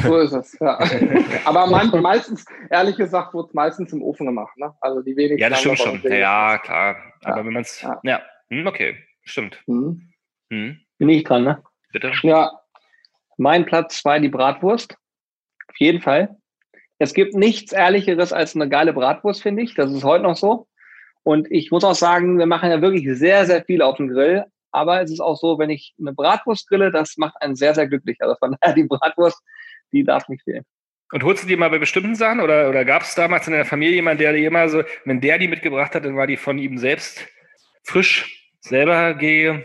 So 0.04 0.18
ist 0.18 0.32
es, 0.32 0.56
ja. 0.60 0.78
Aber 1.44 1.66
man, 1.66 1.90
meistens, 2.00 2.44
ehrlich 2.70 2.96
gesagt, 2.96 3.34
wird 3.34 3.48
es 3.48 3.54
meistens 3.54 3.92
im 3.92 4.00
Ofen 4.02 4.26
gemacht, 4.26 4.56
ne? 4.56 4.72
Also 4.80 5.02
die 5.02 5.16
wenigsten. 5.16 5.40
Ja, 5.42 5.48
das 5.50 5.60
stimmt 5.60 5.78
schon. 5.78 6.00
Ja, 6.04 6.58
klar. 6.58 6.96
Aber 7.24 7.38
Ja. 7.40 7.44
wenn 7.44 7.52
man 7.52 7.62
es. 7.62 7.80
Ja. 7.82 7.98
Ja. 8.04 8.22
Hm, 8.48 8.66
okay. 8.66 8.96
Stimmt. 9.24 9.60
Mhm. 9.66 10.12
Hm, 10.50 10.78
Bin 10.98 11.08
ich 11.08 11.24
dran, 11.24 11.42
ne? 11.44 11.62
bitte. 11.92 12.12
Ja, 12.22 12.52
Mein 13.38 13.66
Platz 13.66 13.98
zwei, 14.02 14.20
die 14.20 14.28
Bratwurst. 14.28 14.96
Auf 15.68 15.76
jeden 15.78 16.00
Fall. 16.00 16.36
Es 16.98 17.12
gibt 17.12 17.34
nichts 17.34 17.72
Ehrlicheres 17.72 18.32
als 18.32 18.54
eine 18.54 18.68
geile 18.68 18.92
Bratwurst, 18.92 19.42
finde 19.42 19.62
ich. 19.62 19.74
Das 19.74 19.90
ist 19.92 20.04
heute 20.04 20.22
noch 20.22 20.36
so. 20.36 20.68
Und 21.24 21.50
ich 21.50 21.70
muss 21.72 21.82
auch 21.84 21.94
sagen, 21.96 22.38
wir 22.38 22.46
machen 22.46 22.70
ja 22.70 22.80
wirklich 22.80 23.06
sehr, 23.18 23.44
sehr 23.46 23.64
viel 23.64 23.82
auf 23.82 23.96
dem 23.96 24.08
Grill. 24.08 24.44
Aber 24.72 25.02
es 25.02 25.10
ist 25.10 25.20
auch 25.20 25.36
so, 25.36 25.58
wenn 25.58 25.70
ich 25.70 25.94
eine 25.98 26.12
Bratwurst 26.12 26.68
grille, 26.68 26.90
das 26.90 27.16
macht 27.16 27.40
einen 27.40 27.56
sehr, 27.56 27.74
sehr 27.74 27.86
glücklich. 27.86 28.18
Also 28.20 28.36
von 28.36 28.56
daher, 28.60 28.74
die 28.74 28.84
Bratwurst, 28.84 29.42
die 29.92 30.04
darf 30.04 30.28
nicht 30.28 30.42
fehlen. 30.44 30.64
Und 31.12 31.22
holst 31.22 31.44
du 31.44 31.48
die 31.48 31.56
mal 31.56 31.70
bei 31.70 31.78
bestimmten 31.78 32.16
Sachen? 32.16 32.40
Oder, 32.40 32.68
oder 32.68 32.84
gab 32.84 33.02
es 33.02 33.14
damals 33.14 33.46
in 33.46 33.52
der 33.52 33.64
Familie 33.64 33.96
jemanden, 33.96 34.22
der 34.22 34.32
die 34.32 34.44
immer 34.44 34.68
so, 34.68 34.82
wenn 35.04 35.20
der 35.20 35.38
die 35.38 35.48
mitgebracht 35.48 35.94
hat, 35.94 36.04
dann 36.04 36.16
war 36.16 36.26
die 36.26 36.36
von 36.36 36.58
ihm 36.58 36.78
selbst 36.78 37.26
frisch 37.84 38.50
selber 38.60 39.14
Äh, 39.20 39.64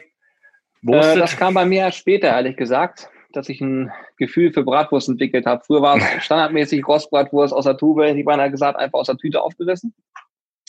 gewurstet? 0.81 1.21
das 1.21 1.37
kam 1.37 1.53
bei 1.55 1.65
mir 1.65 1.81
erst 1.81 1.97
später, 1.97 2.27
ehrlich 2.27 2.57
gesagt, 2.57 3.09
dass 3.33 3.49
ich 3.49 3.59
ein 3.61 3.91
Gefühl 4.17 4.53
für 4.53 4.63
Bratwurst 4.63 5.09
entwickelt 5.09 5.45
habe. 5.47 5.63
Früher 5.65 5.81
war 5.81 5.97
es 5.97 6.03
standardmäßig 6.25 6.87
Rostbratwurst 6.87 7.53
aus 7.53 7.65
der 7.65 7.77
Tube, 7.77 8.13
die 8.13 8.23
beinahe 8.23 8.51
gesagt, 8.51 8.77
einfach 8.77 8.99
aus 8.99 9.07
der 9.07 9.17
Tüte 9.17 9.41
aufgerissen. 9.41 9.95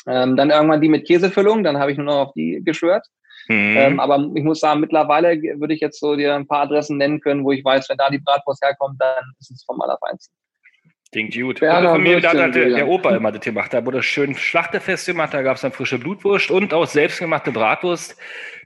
Ähm, 0.06 0.36
dann 0.36 0.50
irgendwann 0.50 0.80
die 0.80 0.88
mit 0.88 1.06
Käsefüllung, 1.06 1.62
dann 1.64 1.78
habe 1.78 1.92
ich 1.92 1.98
nur 1.98 2.06
noch 2.06 2.28
auf 2.28 2.32
die 2.32 2.60
geschwört. 2.64 3.06
Hm. 3.48 3.76
Ähm, 3.76 4.00
aber 4.00 4.30
ich 4.34 4.44
muss 4.44 4.60
sagen, 4.60 4.80
mittlerweile 4.80 5.36
würde 5.58 5.74
ich 5.74 5.80
jetzt 5.80 5.98
so 6.00 6.16
dir 6.16 6.34
ein 6.34 6.46
paar 6.46 6.62
Adressen 6.62 6.96
nennen 6.96 7.20
können, 7.20 7.44
wo 7.44 7.52
ich 7.52 7.64
weiß, 7.64 7.88
wenn 7.88 7.96
da 7.96 8.08
die 8.10 8.18
Bratwurst 8.18 8.62
herkommt, 8.62 9.00
dann 9.00 9.24
ist 9.40 9.50
es 9.50 9.64
vom 9.64 9.80
Allerfeinsten. 9.80 10.34
Klingt 11.10 11.34
gut. 11.34 11.60
Berner 11.60 11.92
Bei 11.92 11.98
mir, 11.98 12.20
da 12.20 12.30
hat 12.30 12.54
der, 12.54 12.70
der. 12.70 12.88
Opa 12.88 13.14
immer 13.14 13.32
das 13.32 13.42
gemacht. 13.44 13.74
Da 13.74 13.84
wurde 13.84 14.02
schön 14.02 14.34
Schlachtefest 14.34 15.04
gemacht, 15.06 15.34
da 15.34 15.42
gab 15.42 15.56
es 15.56 15.60
dann 15.62 15.72
frische 15.72 15.98
Blutwurst 15.98 16.50
und 16.50 16.72
auch 16.72 16.86
selbstgemachte 16.86 17.52
Bratwurst. 17.52 18.16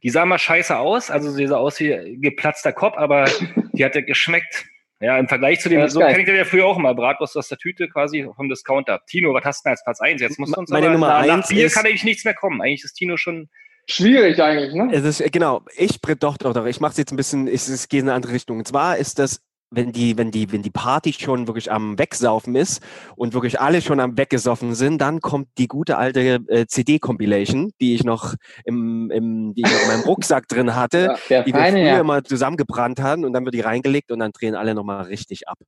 Die 0.05 0.11
sah 0.11 0.25
mal 0.25 0.39
scheiße 0.39 0.79
aus, 0.79 1.11
also 1.11 1.31
sie 1.31 1.47
sah 1.49 1.57
aus 1.57 1.81
wie 1.81 2.19
geplatzter 2.21 2.73
Kopf, 2.73 2.97
aber 2.99 3.25
die 3.73 3.85
hat 3.85 3.97
ja 3.97 4.01
geschmeckt. 4.03 4.65
Ja, 5.01 5.19
im 5.19 5.27
Vergleich 5.29 5.61
zu 5.61 5.69
dem, 5.69 5.81
Ja, 5.81 5.89
so 5.89 5.99
geil. 6.01 6.11
kenne 6.11 6.21
ich 6.23 6.27
den 6.27 6.37
ja 6.37 6.45
früher 6.45 6.65
auch 6.67 6.79
mal, 6.79 6.95
Bratwurst 6.95 7.37
aus 7.37 7.49
der 7.49 7.59
Tüte 7.59 7.89
quasi 7.89 8.27
vom 8.35 8.49
Discounter. 8.49 9.01
Tino, 9.07 9.35
was 9.35 9.45
hast 9.45 9.61
du 9.65 9.69
denn 9.69 9.73
als 9.73 9.85
Platz 9.85 10.01
1? 10.01 10.23
Jetzt 10.23 10.39
musst 10.39 10.55
du 10.57 10.61
uns 10.61 10.71
Meine 10.71 10.87
aber, 10.87 10.93
Nummer 10.95 11.09
nach, 11.09 11.27
nach 11.27 11.35
eins 11.35 11.49
Bier 11.49 11.67
ist- 11.67 11.75
kann 11.75 11.85
eigentlich 11.85 12.05
nichts 12.05 12.25
mehr 12.25 12.33
kommen. 12.35 12.63
Eigentlich 12.63 12.85
ist 12.85 12.95
Tino 12.95 13.17
schon, 13.19 13.49
schwierig 13.89 14.41
eigentlich, 14.43 14.73
ne? 14.75 14.89
Es 14.93 15.05
ist, 15.05 15.21
äh, 15.21 15.31
genau, 15.31 15.63
ich 15.77 16.01
doch, 16.01 16.37
doch, 16.37 16.53
doch, 16.53 16.67
ich 16.67 16.81
mache 16.81 16.93
es 16.93 16.97
jetzt 16.99 17.13
ein 17.13 17.17
bisschen, 17.17 17.47
ich, 17.47 17.67
es 17.69 17.89
geht 17.89 18.01
in 18.03 18.09
eine 18.09 18.15
andere 18.17 18.33
Richtung. 18.33 18.59
Und 18.59 18.69
zwar 18.69 18.97
ist 18.97 19.19
das, 19.19 19.41
wenn 19.71 19.91
die, 19.93 20.17
wenn 20.17 20.31
die, 20.31 20.53
wenn 20.53 20.63
die 20.63 20.71
Party 20.71 21.13
schon 21.13 21.49
wirklich 21.49 21.73
am 21.73 21.99
Wegsaufen 21.99 22.55
ist 22.55 22.81
und 23.17 23.35
wirklich 23.35 23.61
alle 23.61 23.83
schon 23.83 23.99
am 23.99 24.17
Weggesoffen 24.17 24.75
sind, 24.75 24.99
dann 25.01 25.21
kommt 25.21 25.49
die 25.59 25.67
gute 25.67 25.99
alte 25.99 26.21
äh, 26.49 26.67
CD-Compilation, 26.67 27.73
die 27.81 27.95
ich 27.95 28.05
noch 28.05 28.35
im, 28.65 29.11
im, 29.11 29.55
die 29.55 29.63
ich 29.63 29.73
noch 29.73 29.83
in 29.83 29.89
meinem 29.89 30.01
Rucksack 30.07 30.47
drin 30.49 30.77
hatte, 30.77 31.17
Ja. 31.29 31.43
Die 31.43 31.53
wir 31.53 31.61
feine 31.61 31.79
früher 31.79 31.89
Herr. 31.91 32.01
immer 32.01 32.23
zusammengebrannt 32.23 33.01
haben 33.01 33.25
und 33.25 33.33
dann 33.33 33.45
wird 33.45 33.55
die 33.57 33.61
reingelegt 33.61 34.13
und 34.13 34.21
dann 34.21 34.31
drehen 34.33 34.55
alle 34.55 34.75
nochmal 34.75 35.03
richtig 35.07 35.49
ab. 35.49 35.59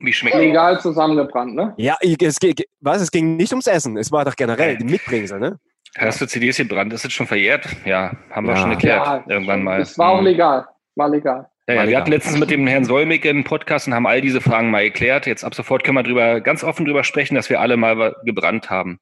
wie 0.00 0.12
schmeckt 0.12 0.34
die? 0.36 0.40
Legal 0.40 0.80
zusammengebrannt, 0.80 1.54
ne? 1.54 1.74
Ja, 1.76 1.96
es, 2.02 2.40
ging- 2.40 2.56
was, 2.80 3.00
es 3.02 3.10
ging 3.12 3.36
nicht 3.36 3.52
ums 3.52 3.68
Essen, 3.68 3.96
es 3.96 4.10
war 4.10 4.24
doch 4.24 4.34
generell 4.34 4.76
die 4.78 4.84
Mitbringsel, 4.84 5.38
ne? 5.38 5.58
Hast 5.96 6.20
du 6.20 6.26
CDs 6.26 6.56
gebrannt? 6.56 6.92
Ist 6.92 7.04
das 7.04 7.12
schon 7.12 7.26
verjährt? 7.26 7.66
Ja, 7.84 8.12
haben 8.30 8.46
wir 8.46 8.54
Ja. 8.54 8.60
schon 8.60 8.70
erklärt. 8.72 9.24
irgendwann 9.28 9.62
mal. 9.62 9.80
Es 9.80 9.96
war 9.98 10.10
auch 10.10 10.18
Hm. 10.18 10.24
legal. 10.26 10.66
War 10.96 11.08
legal. 11.08 11.46
Ja, 11.68 11.74
ja, 11.76 11.88
wir 11.88 11.96
hatten 11.96 12.10
letztens 12.10 12.38
mit 12.38 12.50
dem 12.50 12.66
Herrn 12.66 12.84
Solmig 12.84 13.26
einen 13.26 13.44
Podcast 13.44 13.86
und 13.86 13.94
haben 13.94 14.06
all 14.06 14.20
diese 14.20 14.40
Fragen 14.40 14.70
mal 14.70 14.82
erklärt. 14.82 15.26
Jetzt 15.26 15.44
ab 15.44 15.54
sofort 15.54 15.82
können 15.84 15.96
wir 15.96 16.02
drüber, 16.02 16.40
ganz 16.40 16.62
offen 16.62 16.84
drüber 16.84 17.04
sprechen, 17.04 17.36
dass 17.36 17.48
wir 17.48 17.60
alle 17.60 17.76
mal 17.76 18.14
gebrannt 18.24 18.68
haben. 18.70 19.00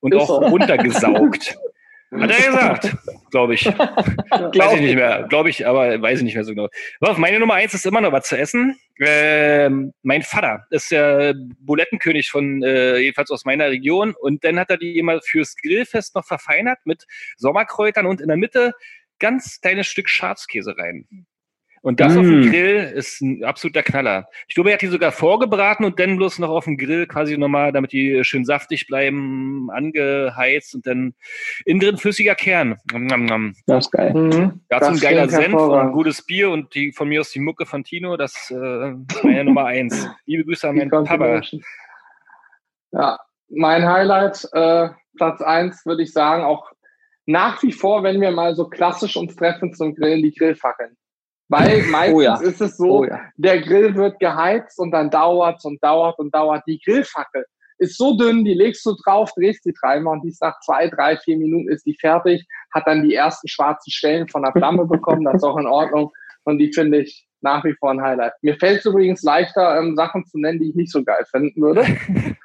Und 0.00 0.12
Ist 0.14 0.20
auch 0.22 0.26
so. 0.26 0.34
runtergesaugt. 0.48 1.56
Hat 2.20 2.30
er 2.30 2.46
gesagt, 2.46 2.96
glaube 3.30 3.54
ich. 3.54 3.66
weiß 3.66 4.74
ich 4.74 4.80
nicht 4.80 4.94
mehr, 4.94 5.26
glaube 5.28 5.50
ich, 5.50 5.66
aber 5.66 6.00
weiß 6.00 6.18
ich 6.18 6.24
nicht 6.24 6.34
mehr 6.34 6.44
so 6.44 6.54
genau. 6.54 6.68
Aber 7.00 7.18
meine 7.18 7.40
Nummer 7.40 7.54
eins 7.54 7.74
ist 7.74 7.86
immer 7.86 8.00
noch 8.00 8.12
was 8.12 8.28
zu 8.28 8.36
essen. 8.36 8.78
Ähm, 9.00 9.92
mein 10.02 10.22
Vater 10.22 10.66
ist 10.70 10.90
der 10.90 11.34
Bulettenkönig 11.60 12.30
von, 12.30 12.62
äh, 12.62 12.98
jedenfalls 12.98 13.30
aus 13.30 13.44
meiner 13.44 13.68
Region. 13.70 14.14
Und 14.18 14.44
dann 14.44 14.58
hat 14.58 14.70
er 14.70 14.76
die 14.76 14.98
immer 14.98 15.20
fürs 15.22 15.56
Grillfest 15.56 16.14
noch 16.14 16.24
verfeinert 16.24 16.78
mit 16.84 17.04
Sommerkräutern 17.36 18.06
und 18.06 18.20
in 18.20 18.28
der 18.28 18.36
Mitte 18.36 18.72
ganz 19.18 19.60
kleines 19.60 19.86
Stück 19.86 20.08
Schafskäse 20.08 20.76
rein. 20.76 21.26
Und 21.84 22.00
das 22.00 22.14
Mm. 22.14 22.18
auf 22.18 22.24
dem 22.24 22.50
Grill 22.50 22.92
ist 22.94 23.20
ein 23.20 23.44
absoluter 23.44 23.82
Knaller. 23.82 24.26
Ich 24.48 24.54
glaube, 24.54 24.70
er 24.70 24.74
hat 24.74 24.80
die 24.80 24.86
sogar 24.86 25.12
vorgebraten 25.12 25.84
und 25.84 26.00
dann 26.00 26.16
bloß 26.16 26.38
noch 26.38 26.48
auf 26.48 26.64
dem 26.64 26.78
Grill 26.78 27.06
quasi 27.06 27.36
nochmal, 27.36 27.72
damit 27.72 27.92
die 27.92 28.24
schön 28.24 28.46
saftig 28.46 28.86
bleiben, 28.86 29.68
angeheizt 29.70 30.74
und 30.74 30.86
dann 30.86 31.12
innen 31.66 31.80
drin 31.80 31.98
flüssiger 31.98 32.36
Kern. 32.36 32.78
Nom, 32.90 33.04
nom, 33.04 33.26
nom. 33.26 33.54
Das 33.66 33.84
ist 33.84 33.90
geil. 33.90 34.14
Mhm. 34.14 34.62
Dazu 34.70 34.92
ein 34.92 34.98
geiler 34.98 35.28
Senf 35.28 35.52
und 35.52 35.78
ein 35.78 35.92
gutes 35.92 36.24
Bier 36.24 36.48
und 36.50 36.74
die 36.74 36.90
von 36.90 37.06
mir 37.06 37.20
aus 37.20 37.32
die 37.32 37.40
Mucke 37.40 37.66
von 37.66 37.84
Tino, 37.84 38.16
das 38.16 38.50
äh, 38.50 38.90
ist 38.92 39.22
meine 39.22 39.44
Nummer 39.44 39.66
eins. 39.66 40.08
Liebe 40.24 40.46
Grüße 40.46 40.66
an 40.66 40.76
meinen 40.76 40.88
Papa. 40.88 41.42
Ja, 42.92 43.18
mein 43.50 43.86
Highlight, 43.86 44.48
äh, 44.54 44.88
Platz 45.18 45.42
eins 45.42 45.84
würde 45.84 46.02
ich 46.02 46.14
sagen, 46.14 46.44
auch 46.44 46.72
nach 47.26 47.62
wie 47.62 47.72
vor, 47.72 48.02
wenn 48.02 48.22
wir 48.22 48.30
mal 48.30 48.54
so 48.54 48.70
klassisch 48.70 49.18
uns 49.18 49.36
treffen 49.36 49.74
zum 49.74 49.94
Grillen, 49.94 50.22
die 50.22 50.32
Grillfackeln. 50.32 50.96
Weil 51.48 51.82
meistens 51.84 52.14
Oh 52.16 52.20
ja. 52.20 52.36
ist 52.36 52.60
es 52.60 52.76
so, 52.76 53.00
Oh 53.00 53.04
ja. 53.04 53.20
der 53.36 53.60
Grill 53.60 53.94
wird 53.94 54.18
geheizt 54.18 54.78
und 54.78 54.90
dann 54.90 55.10
dauert 55.10 55.64
und 55.64 55.82
dauert 55.82 56.18
und 56.18 56.34
dauert. 56.34 56.62
Die 56.66 56.80
Grillfackel 56.84 57.44
ist 57.78 57.98
so 57.98 58.16
dünn, 58.16 58.44
die 58.44 58.54
legst 58.54 58.84
du 58.86 58.94
drauf, 59.04 59.32
drehst 59.36 59.64
die 59.64 59.74
dreimal 59.80 60.14
und 60.14 60.22
die 60.22 60.28
ist 60.28 60.42
nach 60.42 60.58
zwei, 60.60 60.88
drei, 60.88 61.16
vier 61.16 61.36
Minuten 61.36 61.68
ist 61.68 61.84
die 61.84 61.96
fertig, 62.00 62.46
hat 62.72 62.86
dann 62.86 63.02
die 63.02 63.14
ersten 63.14 63.48
schwarzen 63.48 63.90
Stellen 63.90 64.28
von 64.28 64.42
der 64.42 64.52
Flamme 64.52 64.84
bekommen, 64.86 65.24
das 65.24 65.36
ist 65.36 65.44
auch 65.44 65.58
in 65.58 65.66
Ordnung. 65.66 66.10
Und 66.44 66.58
die 66.58 66.72
finde 66.72 67.00
ich 67.00 67.26
nach 67.40 67.64
wie 67.64 67.74
vor 67.74 67.90
ein 67.90 68.02
Highlight. 68.02 68.32
Mir 68.42 68.56
fällt 68.56 68.80
es 68.80 68.86
übrigens 68.86 69.22
leichter, 69.22 69.78
ähm, 69.78 69.96
Sachen 69.96 70.24
zu 70.26 70.38
nennen, 70.38 70.60
die 70.60 70.70
ich 70.70 70.74
nicht 70.74 70.92
so 70.92 71.02
geil 71.02 71.24
finden 71.30 71.60
würde. 71.60 71.84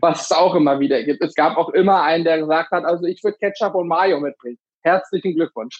was 0.00 0.22
es 0.22 0.32
auch 0.32 0.54
immer 0.54 0.80
wieder 0.80 1.02
gibt. 1.02 1.22
Es 1.22 1.34
gab 1.34 1.56
auch 1.56 1.70
immer 1.70 2.02
einen, 2.02 2.24
der 2.24 2.38
gesagt 2.38 2.70
hat, 2.70 2.84
also 2.84 3.06
ich 3.06 3.22
würde 3.24 3.38
Ketchup 3.38 3.74
und 3.74 3.88
Mayo 3.88 4.20
mitbringen. 4.20 4.58
Herzlichen 4.82 5.34
Glückwunsch. 5.34 5.78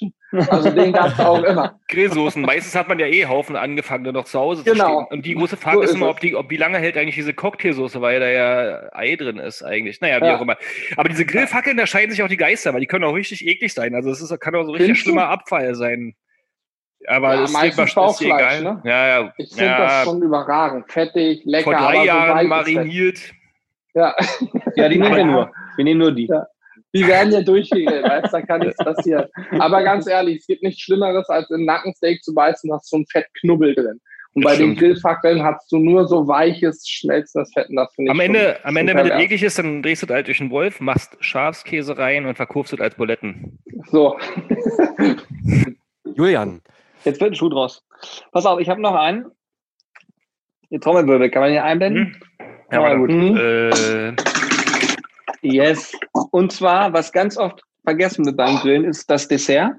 Also 0.49 0.71
den 0.71 0.93
gab 0.93 1.13
es 1.13 1.21
auch 1.21 1.43
immer. 1.43 1.79
Grillsoßen. 1.89 2.43
Meistens 2.43 2.75
hat 2.75 2.89
man 2.89 2.99
ja 2.99 3.07
eh 3.07 3.27
Haufen 3.27 3.57
angefangen, 3.57 4.13
noch 4.13 4.25
zu 4.25 4.39
Hause 4.39 4.65
genau. 4.65 4.75
zu 4.75 5.05
stehen. 5.05 5.07
Und 5.19 5.27
die 5.27 5.35
große 5.35 5.57
Frage 5.57 5.79
so 5.79 5.83
ist 5.85 5.95
immer, 5.95 6.09
ob 6.09 6.21
die, 6.21 6.35
ob 6.35 6.51
wie 6.51 6.57
lange 6.57 6.79
hält 6.79 6.97
eigentlich 6.97 7.15
diese 7.15 7.33
Cocktailsoße, 7.33 8.01
weil 8.01 8.21
da 8.21 8.29
ja 8.29 8.93
Ei 8.93 9.17
drin 9.17 9.39
ist 9.39 9.63
eigentlich. 9.63 10.01
Naja, 10.01 10.21
wie 10.21 10.27
ja. 10.27 10.37
auch 10.37 10.43
immer. 10.43 10.57
Aber 10.97 11.09
diese 11.09 11.25
Grillfackeln, 11.25 11.77
da 11.77 11.87
scheiden 11.87 12.11
sich 12.11 12.23
auch 12.23 12.29
die 12.29 12.37
Geister, 12.37 12.75
weil 12.75 12.81
die 12.81 12.87
können 12.87 13.05
auch 13.05 13.15
richtig 13.15 13.47
eklig 13.47 13.73
sein. 13.73 13.95
Also 13.95 14.11
es 14.11 14.21
ist, 14.21 14.39
kann 14.41 14.55
auch 14.55 14.65
so 14.65 14.73
richtig 14.73 14.87
Findest 14.87 15.05
schlimmer 15.05 15.27
du? 15.27 15.29
Abfall 15.29 15.75
sein. 15.75 16.15
Aber 17.07 17.35
ja, 17.35 17.41
das 17.43 17.53
meistens 17.53 17.95
ist 17.97 18.21
egal. 18.23 18.63
Ne? 18.63 18.83
Ja, 18.85 19.07
ja. 19.07 19.35
Ich 19.39 19.51
finde 19.51 19.67
ja. 19.67 19.79
das 19.79 20.05
schon 20.05 20.23
überragend. 20.23 20.91
Fettig, 20.91 21.43
lecker. 21.45 21.65
Vor 21.65 21.75
drei 21.75 22.05
Jahren 22.05 22.43
so 22.43 22.49
mariniert. 22.49 23.33
Ja. 23.95 24.15
ja, 24.77 24.89
die 24.89 24.99
nehmen 24.99 25.17
wir 25.17 25.25
nur. 25.25 25.53
Wir 25.77 25.85
nehmen 25.85 26.01
nur 26.01 26.13
die. 26.13 26.27
Ja. 26.27 26.47
Die 26.95 27.07
werden 27.07 27.33
ja 27.33 27.43
durchgegrillt, 27.43 28.05
weißt 28.05 28.33
da 28.33 28.41
kann 28.43 28.61
nichts 28.61 28.83
passieren. 28.83 29.27
Aber 29.59 29.83
ganz 29.83 30.07
ehrlich, 30.07 30.39
es 30.39 30.47
gibt 30.47 30.63
nichts 30.63 30.81
Schlimmeres, 30.81 31.29
als 31.29 31.51
im 31.51 31.65
Nackensteak 31.65 32.23
zu 32.23 32.35
beißen, 32.35 32.73
hast 32.73 32.89
so 32.89 32.97
ein 32.97 33.07
Fettknubbel 33.07 33.75
drin. 33.75 34.01
Und 34.35 34.45
bei 34.45 34.57
den 34.57 34.77
Grillfackeln 34.77 35.43
hast 35.43 35.71
du 35.73 35.79
nur 35.79 36.07
so 36.07 36.29
weiches, 36.29 36.87
schnellstes 36.89 37.51
Fett. 37.53 37.67
das 37.71 37.93
finde 37.95 38.11
ich 38.11 38.11
am 38.11 38.21
Ende, 38.21 38.65
am 38.65 38.77
Ende, 38.77 38.95
wenn 38.95 39.09
das 39.09 39.21
eklig 39.21 39.43
ist, 39.43 39.59
dann 39.59 39.83
drehst 39.83 40.03
du 40.03 40.07
das 40.07 40.15
halt 40.15 40.27
durch 40.29 40.39
den 40.39 40.51
Wolf, 40.51 40.81
machst 40.81 41.17
Schafskäse 41.21 41.99
rein 41.99 42.25
und 42.25 42.37
verkaufst 42.37 42.73
es 42.73 42.81
als 42.81 42.95
Buletten. 42.95 43.59
So. 43.91 44.17
Julian. 46.15 46.61
Jetzt 47.05 47.21
wird 47.21 47.33
ein 47.33 47.35
Schuh 47.35 47.49
draus. 47.49 47.85
Pass 48.33 48.47
auf, 48.47 48.61
ich 48.61 48.69
habe 48.69 48.81
noch 48.81 48.95
einen. 48.95 49.27
Die 50.71 50.79
Trommelwirbel, 50.79 51.31
kann 51.31 51.43
man 51.43 51.51
hier 51.51 51.65
einblenden? 51.65 52.17
Hm. 52.39 52.47
Ja, 52.71 52.83
war 52.83 52.97
gut. 52.97 53.11
Mhm. 53.11 53.37
Äh. 53.37 54.38
Yes. 55.43 55.93
Und 56.31 56.53
zwar, 56.53 56.93
was 56.93 57.13
ganz 57.13 57.37
oft 57.37 57.63
vergessen 57.85 58.27
wird 58.27 58.37
beim 58.37 58.57
Grillen, 58.57 58.85
ist 58.85 59.09
das 59.11 59.29
Dessert. 59.29 59.73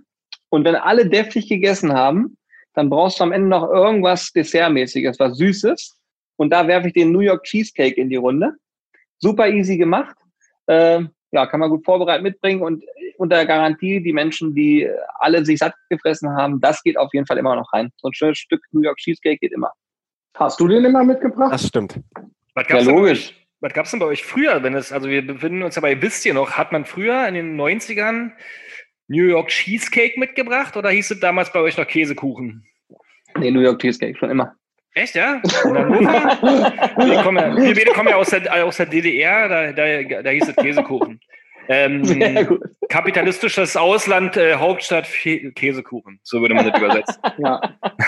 Und 0.50 0.66
wenn 0.66 0.76
alle 0.76 1.08
deftig 1.08 1.48
gegessen 1.48 1.94
haben, 1.94 2.38
dann 2.74 2.90
brauchst 2.90 3.20
du 3.20 3.24
am 3.24 3.32
Ende 3.32 3.50
noch 3.50 3.70
irgendwas 3.70 4.32
Dessertmäßiges, 4.32 5.20
was 5.20 5.38
Süßes. 5.38 5.98
Und 6.38 6.52
da 6.52 6.68
werfe 6.68 6.88
ich 6.88 6.94
den 6.94 7.12
New 7.12 7.20
York 7.20 7.44
Cheesecake 7.44 8.00
in 8.00 8.10
die 8.10 8.16
Runde. 8.16 8.54
Super 9.18 9.50
easy 9.50 9.78
gemacht. 9.78 10.16
Äh, 10.68 11.04
ja, 11.32 11.46
kann 11.46 11.60
man 11.60 11.70
gut 11.70 11.86
vorbereitet 11.86 12.24
mitbringen 12.24 12.62
und 12.62 12.84
unter 13.18 13.46
Garantie, 13.46 14.02
die 14.02 14.14
Menschen, 14.14 14.56
die 14.56 14.90
alle 15.20 15.46
sich 15.46 15.60
satt 15.60 15.74
gefressen 15.90 16.30
haben, 16.30 16.62
das 16.62 16.82
geht 16.82 16.98
auf 16.98 17.14
jeden 17.14 17.26
Fall 17.26 17.38
immer 17.38 17.56
noch 17.56 17.72
rein. 17.74 17.92
So 17.98 18.08
ein 18.08 18.14
schönes 18.14 18.38
Stück 18.38 18.62
New 18.72 18.82
York 18.82 18.98
Cheesecake 18.98 19.38
geht 19.38 19.52
immer. 19.52 19.72
Hast 20.36 20.60
du 20.60 20.68
den 20.68 20.86
immer 20.86 21.04
mitgebracht? 21.04 21.54
Das 21.54 21.68
stimmt. 21.68 22.00
Was 22.56 22.68
ja, 22.70 22.80
logisch. 22.80 23.36
Was 23.62 23.74
gab 23.74 23.86
es 23.86 23.92
denn 23.92 24.00
bei 24.00 24.06
euch 24.06 24.24
früher, 24.24 24.64
wenn 24.64 24.74
es, 24.74 24.92
also 24.92 25.10
wir 25.10 25.26
befinden 25.26 25.64
uns 25.64 25.76
ja 25.76 25.82
bei, 25.82 26.02
wisst 26.02 26.26
ihr 26.26 26.34
noch, 26.34 26.52
hat 26.52 26.72
man 26.72 26.86
früher 26.86 27.28
in 27.28 27.34
den 27.34 27.60
90ern 27.60 28.32
New 29.08 29.24
York 29.24 29.50
Cheesecake 29.50 30.20
mitgebracht 30.20 30.78
oder 30.78 30.90
hieß 30.90 31.12
es 31.12 31.20
damals 31.20 31.52
bei 31.52 31.60
euch 31.60 31.78
noch 31.78 31.88
Käsekuchen? 31.88 32.66
Nee, 33.38 33.52
New 33.52 33.62
York 33.62 33.80
Cheesecake, 33.80 34.18
schon 34.18 34.30
immer. 34.30 34.56
Echt, 34.94 35.16
ja? 35.16 35.42
wir, 35.44 37.24
kommen 37.24 37.38
ja, 37.38 37.56
wir 37.56 37.76
beide 37.76 37.92
kommen 37.92 38.10
ja 38.10 38.16
aus 38.16 38.30
der, 38.30 38.66
aus 38.66 38.78
der 38.78 38.88
DDR, 38.88 39.48
da, 39.48 39.72
da, 39.72 40.22
da 40.24 40.30
hieß 40.30 40.50
es 40.50 40.56
Käsekuchen. 40.56 41.20
Ähm, 41.68 42.02
kapitalistisches 42.90 43.78
Ausland, 43.78 44.36
äh, 44.38 44.56
Hauptstadt, 44.56 45.08
Käsekuchen. 45.56 46.20
So 46.24 46.42
würde 46.42 46.56
man 46.56 46.68
das 46.68 46.82
übersetzen. 46.82 47.22
Ja. 47.38 47.62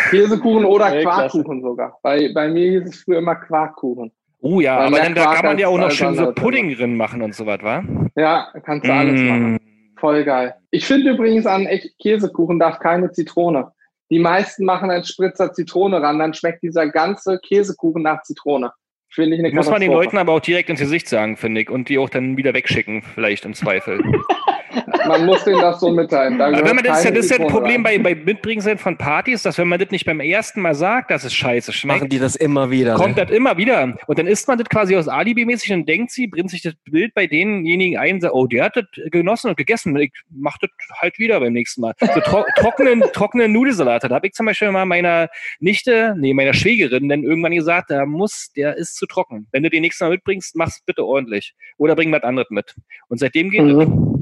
Käsekuchen 0.09 0.65
oder 0.65 1.01
Quarkkuchen 1.01 1.61
sogar. 1.61 1.99
Bei, 2.01 2.31
bei 2.33 2.47
mir 2.49 2.71
hieß 2.71 2.89
es 2.89 3.03
früher 3.03 3.19
immer 3.19 3.35
Quarkkuchen. 3.35 4.11
Oh 4.41 4.59
ja, 4.59 4.79
Weil 4.79 4.87
aber 4.87 4.97
dann, 4.97 5.15
da 5.15 5.35
kann 5.35 5.45
man 5.45 5.59
ja 5.59 5.67
auch 5.67 5.77
noch 5.77 5.91
schön 5.91 6.15
so 6.15 6.31
Pudding 6.33 6.75
drin 6.75 6.97
machen 6.97 7.21
und 7.21 7.35
so 7.35 7.45
was, 7.45 7.61
wa? 7.61 7.83
Ja, 8.15 8.51
kannst 8.65 8.87
du 8.87 8.91
mm. 8.91 8.97
alles 8.97 9.21
machen. 9.21 9.59
Voll 9.99 10.23
geil. 10.23 10.55
Ich 10.71 10.85
finde 10.85 11.11
übrigens 11.11 11.45
an 11.45 11.67
echt 11.67 11.87
Käsekuchen 11.99 12.57
darf 12.57 12.79
keine 12.79 13.11
Zitrone. 13.11 13.71
Die 14.09 14.19
meisten 14.19 14.65
machen 14.65 14.89
einen 14.89 15.03
Spritzer 15.03 15.53
Zitrone 15.53 16.01
ran, 16.01 16.17
dann 16.17 16.33
schmeckt 16.33 16.63
dieser 16.63 16.89
ganze 16.89 17.39
Käsekuchen 17.39 18.01
nach 18.01 18.23
Zitrone. 18.23 18.71
Finde 19.09 19.35
ich 19.35 19.43
eine 19.43 19.53
Muss 19.53 19.69
man 19.69 19.81
den 19.81 19.91
Leuten 19.91 20.17
aber 20.17 20.33
auch 20.33 20.39
direkt 20.39 20.69
ins 20.69 20.79
Gesicht 20.79 21.07
sagen, 21.07 21.37
finde 21.37 21.61
ich, 21.61 21.69
und 21.69 21.87
die 21.87 21.97
auch 21.97 22.09
dann 22.09 22.35
wieder 22.35 22.53
wegschicken, 22.53 23.03
vielleicht 23.03 23.45
im 23.45 23.53
Zweifel. 23.53 24.01
man 25.07 25.25
muss 25.25 25.43
denen 25.43 25.61
das 25.61 25.79
so 25.79 25.89
mitteilen. 25.89 26.37
Da 26.37 26.51
wenn 26.51 26.75
man 26.75 26.83
das, 26.83 27.03
das 27.03 27.11
ist 27.11 27.31
ja 27.31 27.37
ein 27.37 27.47
Problem 27.47 27.83
bei, 27.83 27.97
bei 27.97 28.15
Mitbringen 28.15 28.77
von 28.77 28.97
Partys, 28.97 29.43
dass 29.43 29.57
wenn 29.57 29.67
man 29.67 29.79
das 29.79 29.91
nicht 29.91 30.05
beim 30.05 30.19
ersten 30.19 30.61
Mal 30.61 30.75
sagt, 30.75 31.11
dass 31.11 31.23
es 31.23 31.33
scheiße 31.33 31.73
schmeckt, 31.73 32.01
machen 32.01 32.09
die 32.09 32.19
das 32.19 32.35
immer 32.35 32.69
wieder. 32.71 32.95
Kommt 32.95 33.17
ne? 33.17 33.25
das 33.25 33.35
immer 33.35 33.57
wieder. 33.57 33.97
Und 34.07 34.19
dann 34.19 34.27
isst 34.27 34.47
man 34.47 34.57
das 34.57 34.69
quasi 34.69 34.95
aus 34.95 35.07
Alibi-mäßig 35.07 35.73
und 35.73 35.87
denkt 35.87 36.11
sie, 36.11 36.27
bringt 36.27 36.49
sich 36.49 36.61
das 36.61 36.73
Bild 36.85 37.13
bei 37.13 37.27
denjenigen 37.27 37.99
ein, 37.99 38.21
sagt, 38.21 38.33
oh, 38.33 38.47
der 38.47 38.65
hat 38.65 38.75
das 38.75 38.85
genossen 39.11 39.49
und 39.49 39.57
gegessen. 39.57 39.95
Ich 39.97 40.11
mach 40.29 40.57
das 40.57 40.69
halt 40.99 41.17
wieder 41.19 41.39
beim 41.39 41.53
nächsten 41.53 41.81
Mal. 41.81 41.93
So 41.99 42.19
tro 42.21 42.45
trockenen, 42.57 43.01
trockenen 43.13 43.51
Nudelsalat. 43.51 44.03
Da 44.03 44.09
habe 44.09 44.27
ich 44.27 44.33
zum 44.33 44.45
Beispiel 44.45 44.71
mal 44.71 44.85
meiner 44.85 45.29
Nichte, 45.59 46.15
nee, 46.17 46.33
meiner 46.33 46.53
Schwägerin, 46.53 47.09
dann 47.09 47.23
irgendwann 47.23 47.53
gesagt, 47.53 47.91
da 47.91 48.05
muss, 48.05 48.51
der 48.55 48.77
ist 48.77 48.95
zu 48.95 49.05
trocken. 49.05 49.47
Wenn 49.51 49.63
du 49.63 49.69
den 49.69 49.81
nächsten 49.81 50.05
Mal 50.05 50.11
mitbringst, 50.11 50.55
mach's 50.55 50.81
bitte 50.85 51.05
ordentlich. 51.05 51.53
Oder 51.77 51.95
bring 51.95 52.11
was 52.11 52.23
anderes 52.23 52.49
mit. 52.49 52.75
Und 53.07 53.19
seitdem 53.19 53.49
geht 53.49 53.61
mhm. 53.63 54.20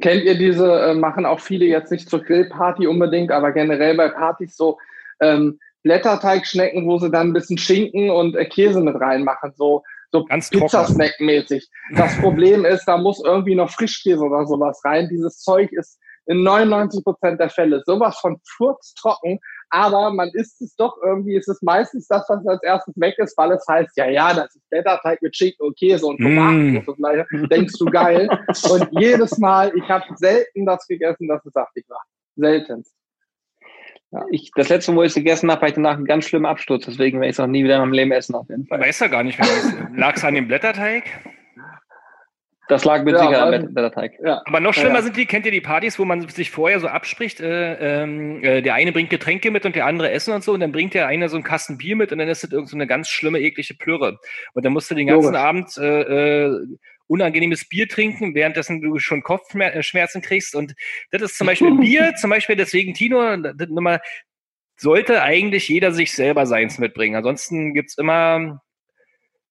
Kennt 0.00 0.24
ihr 0.24 0.36
diese, 0.36 0.80
äh, 0.80 0.94
machen 0.94 1.24
auch 1.24 1.40
viele 1.40 1.66
jetzt 1.66 1.92
nicht 1.92 2.10
zur 2.10 2.22
Grillparty 2.22 2.86
unbedingt, 2.86 3.30
aber 3.30 3.52
generell 3.52 3.96
bei 3.96 4.08
Partys 4.08 4.56
so 4.56 4.78
ähm, 5.20 5.58
Blätterteigschnecken, 5.84 6.86
wo 6.86 6.98
sie 6.98 7.10
dann 7.10 7.28
ein 7.28 7.32
bisschen 7.32 7.58
Schinken 7.58 8.10
und 8.10 8.34
äh, 8.34 8.44
Käse 8.46 8.80
mit 8.80 8.98
reinmachen, 8.98 9.52
so, 9.56 9.84
so 10.10 10.24
Pizzasnack-mäßig. 10.24 11.68
Das 11.94 12.16
Problem 12.20 12.64
ist, 12.64 12.86
da 12.86 12.96
muss 12.96 13.22
irgendwie 13.24 13.54
noch 13.54 13.70
Frischkäse 13.70 14.22
oder 14.22 14.46
sowas 14.46 14.80
rein. 14.84 15.08
Dieses 15.08 15.38
Zeug 15.38 15.70
ist 15.72 16.00
in 16.26 16.42
99 16.42 17.04
Prozent 17.04 17.38
der 17.38 17.50
Fälle 17.50 17.82
sowas 17.84 18.18
von 18.18 18.40
furztrocken, 18.56 19.38
aber 19.70 20.12
man 20.12 20.30
isst 20.32 20.60
es 20.62 20.74
doch 20.76 20.96
irgendwie, 21.02 21.36
ist 21.36 21.48
es 21.48 21.62
meistens 21.62 22.06
das, 22.06 22.24
was 22.28 22.46
als 22.46 22.62
erstes 22.62 22.94
weg 22.96 23.14
ist, 23.18 23.36
weil 23.36 23.52
es 23.52 23.66
heißt, 23.68 23.96
ja, 23.96 24.08
ja, 24.08 24.34
das 24.34 24.54
ist 24.54 24.68
Blätterteig 24.70 25.20
mit 25.22 25.36
Schinken 25.36 25.66
und 25.66 25.78
Käse 25.78 26.06
und 26.06 26.18
Tomaten. 26.18 26.84
Mm. 26.84 27.48
Denkst 27.48 27.74
du 27.78 27.86
geil? 27.86 28.28
und 28.70 28.88
jedes 28.92 29.38
Mal, 29.38 29.72
ich 29.76 29.88
habe 29.88 30.04
selten 30.16 30.66
das 30.66 30.86
gegessen, 30.86 31.28
dass 31.28 31.44
es 31.44 31.52
saftig 31.52 31.84
war. 31.88 32.02
Selten. 32.36 32.84
Ja. 34.12 34.24
Ich, 34.30 34.50
das 34.54 34.68
letzte 34.68 34.92
Mal, 34.92 34.98
wo 34.98 35.02
ich 35.02 35.08
es 35.08 35.14
gegessen 35.14 35.50
habe, 35.50 35.60
hatte 35.60 35.70
ich 35.70 35.74
danach 35.74 35.96
einen 35.96 36.04
ganz 36.04 36.24
schlimmen 36.24 36.46
Absturz. 36.46 36.84
Deswegen 36.84 37.20
werde 37.20 37.30
ich 37.30 37.36
es 37.36 37.40
auch 37.40 37.48
nie 37.48 37.64
wieder 37.64 37.74
in 37.74 37.80
meinem 37.80 37.92
Leben 37.92 38.12
essen, 38.12 38.34
auf 38.34 38.48
jeden 38.48 38.66
Fall. 38.66 38.80
Weiß 38.80 39.00
ja 39.00 39.08
gar 39.08 39.24
nicht, 39.24 39.38
lag 39.96 40.16
es 40.16 40.24
an 40.24 40.34
dem 40.34 40.46
Blätterteig? 40.46 41.04
Das 42.68 42.84
lag 42.84 43.04
mit 43.04 43.14
ja, 43.14 43.20
Sicherheit 43.20 43.62
am 43.62 43.74
Blätterteig. 43.74 44.12
Ja. 44.24 44.42
Aber 44.46 44.60
noch 44.60 44.72
schlimmer 44.72 44.96
ja, 44.96 45.02
sind 45.02 45.16
die, 45.16 45.26
kennt 45.26 45.44
ihr 45.44 45.52
die 45.52 45.60
Partys, 45.60 45.98
wo 45.98 46.04
man 46.04 46.28
sich 46.28 46.50
vorher 46.50 46.80
so 46.80 46.88
abspricht, 46.88 47.40
äh, 47.40 48.04
äh, 48.04 48.62
der 48.62 48.74
eine 48.74 48.92
bringt 48.92 49.10
Getränke 49.10 49.50
mit 49.50 49.66
und 49.66 49.76
der 49.76 49.86
andere 49.86 50.10
Essen 50.10 50.32
und 50.32 50.42
so 50.42 50.52
und 50.52 50.60
dann 50.60 50.72
bringt 50.72 50.94
der 50.94 51.06
eine 51.06 51.28
so 51.28 51.36
einen 51.36 51.44
Kasten 51.44 51.76
Bier 51.76 51.96
mit 51.96 52.10
und 52.12 52.18
dann 52.18 52.28
ist 52.28 52.42
das 52.42 52.52
irgend 52.52 52.70
so 52.70 52.76
eine 52.76 52.86
ganz 52.86 53.08
schlimme, 53.08 53.38
eklige 53.40 53.74
Plürre. 53.74 54.18
Und 54.54 54.64
dann 54.64 54.72
musst 54.72 54.90
du 54.90 54.94
den 54.94 55.08
ganzen 55.08 55.32
Logisch. 55.32 55.40
Abend 55.40 55.76
äh, 55.76 56.44
äh, 56.46 56.66
unangenehmes 57.06 57.68
Bier 57.68 57.86
trinken, 57.86 58.34
währenddessen 58.34 58.80
du 58.80 58.98
schon 58.98 59.22
Kopfschmerzen 59.22 60.22
kriegst 60.22 60.54
und 60.54 60.74
das 61.10 61.20
ist 61.20 61.36
zum 61.36 61.46
Beispiel 61.46 61.70
Bier, 61.78 62.14
zum 62.16 62.30
Beispiel 62.30 62.56
deswegen 62.56 62.94
Tino, 62.94 63.36
das 63.36 63.68
nochmal, 63.68 64.00
sollte 64.76 65.22
eigentlich 65.22 65.68
jeder 65.68 65.92
sich 65.92 66.12
selber 66.12 66.46
seins 66.46 66.78
mitbringen. 66.78 67.14
Ansonsten 67.14 67.74
gibt's 67.74 67.98
immer 67.98 68.60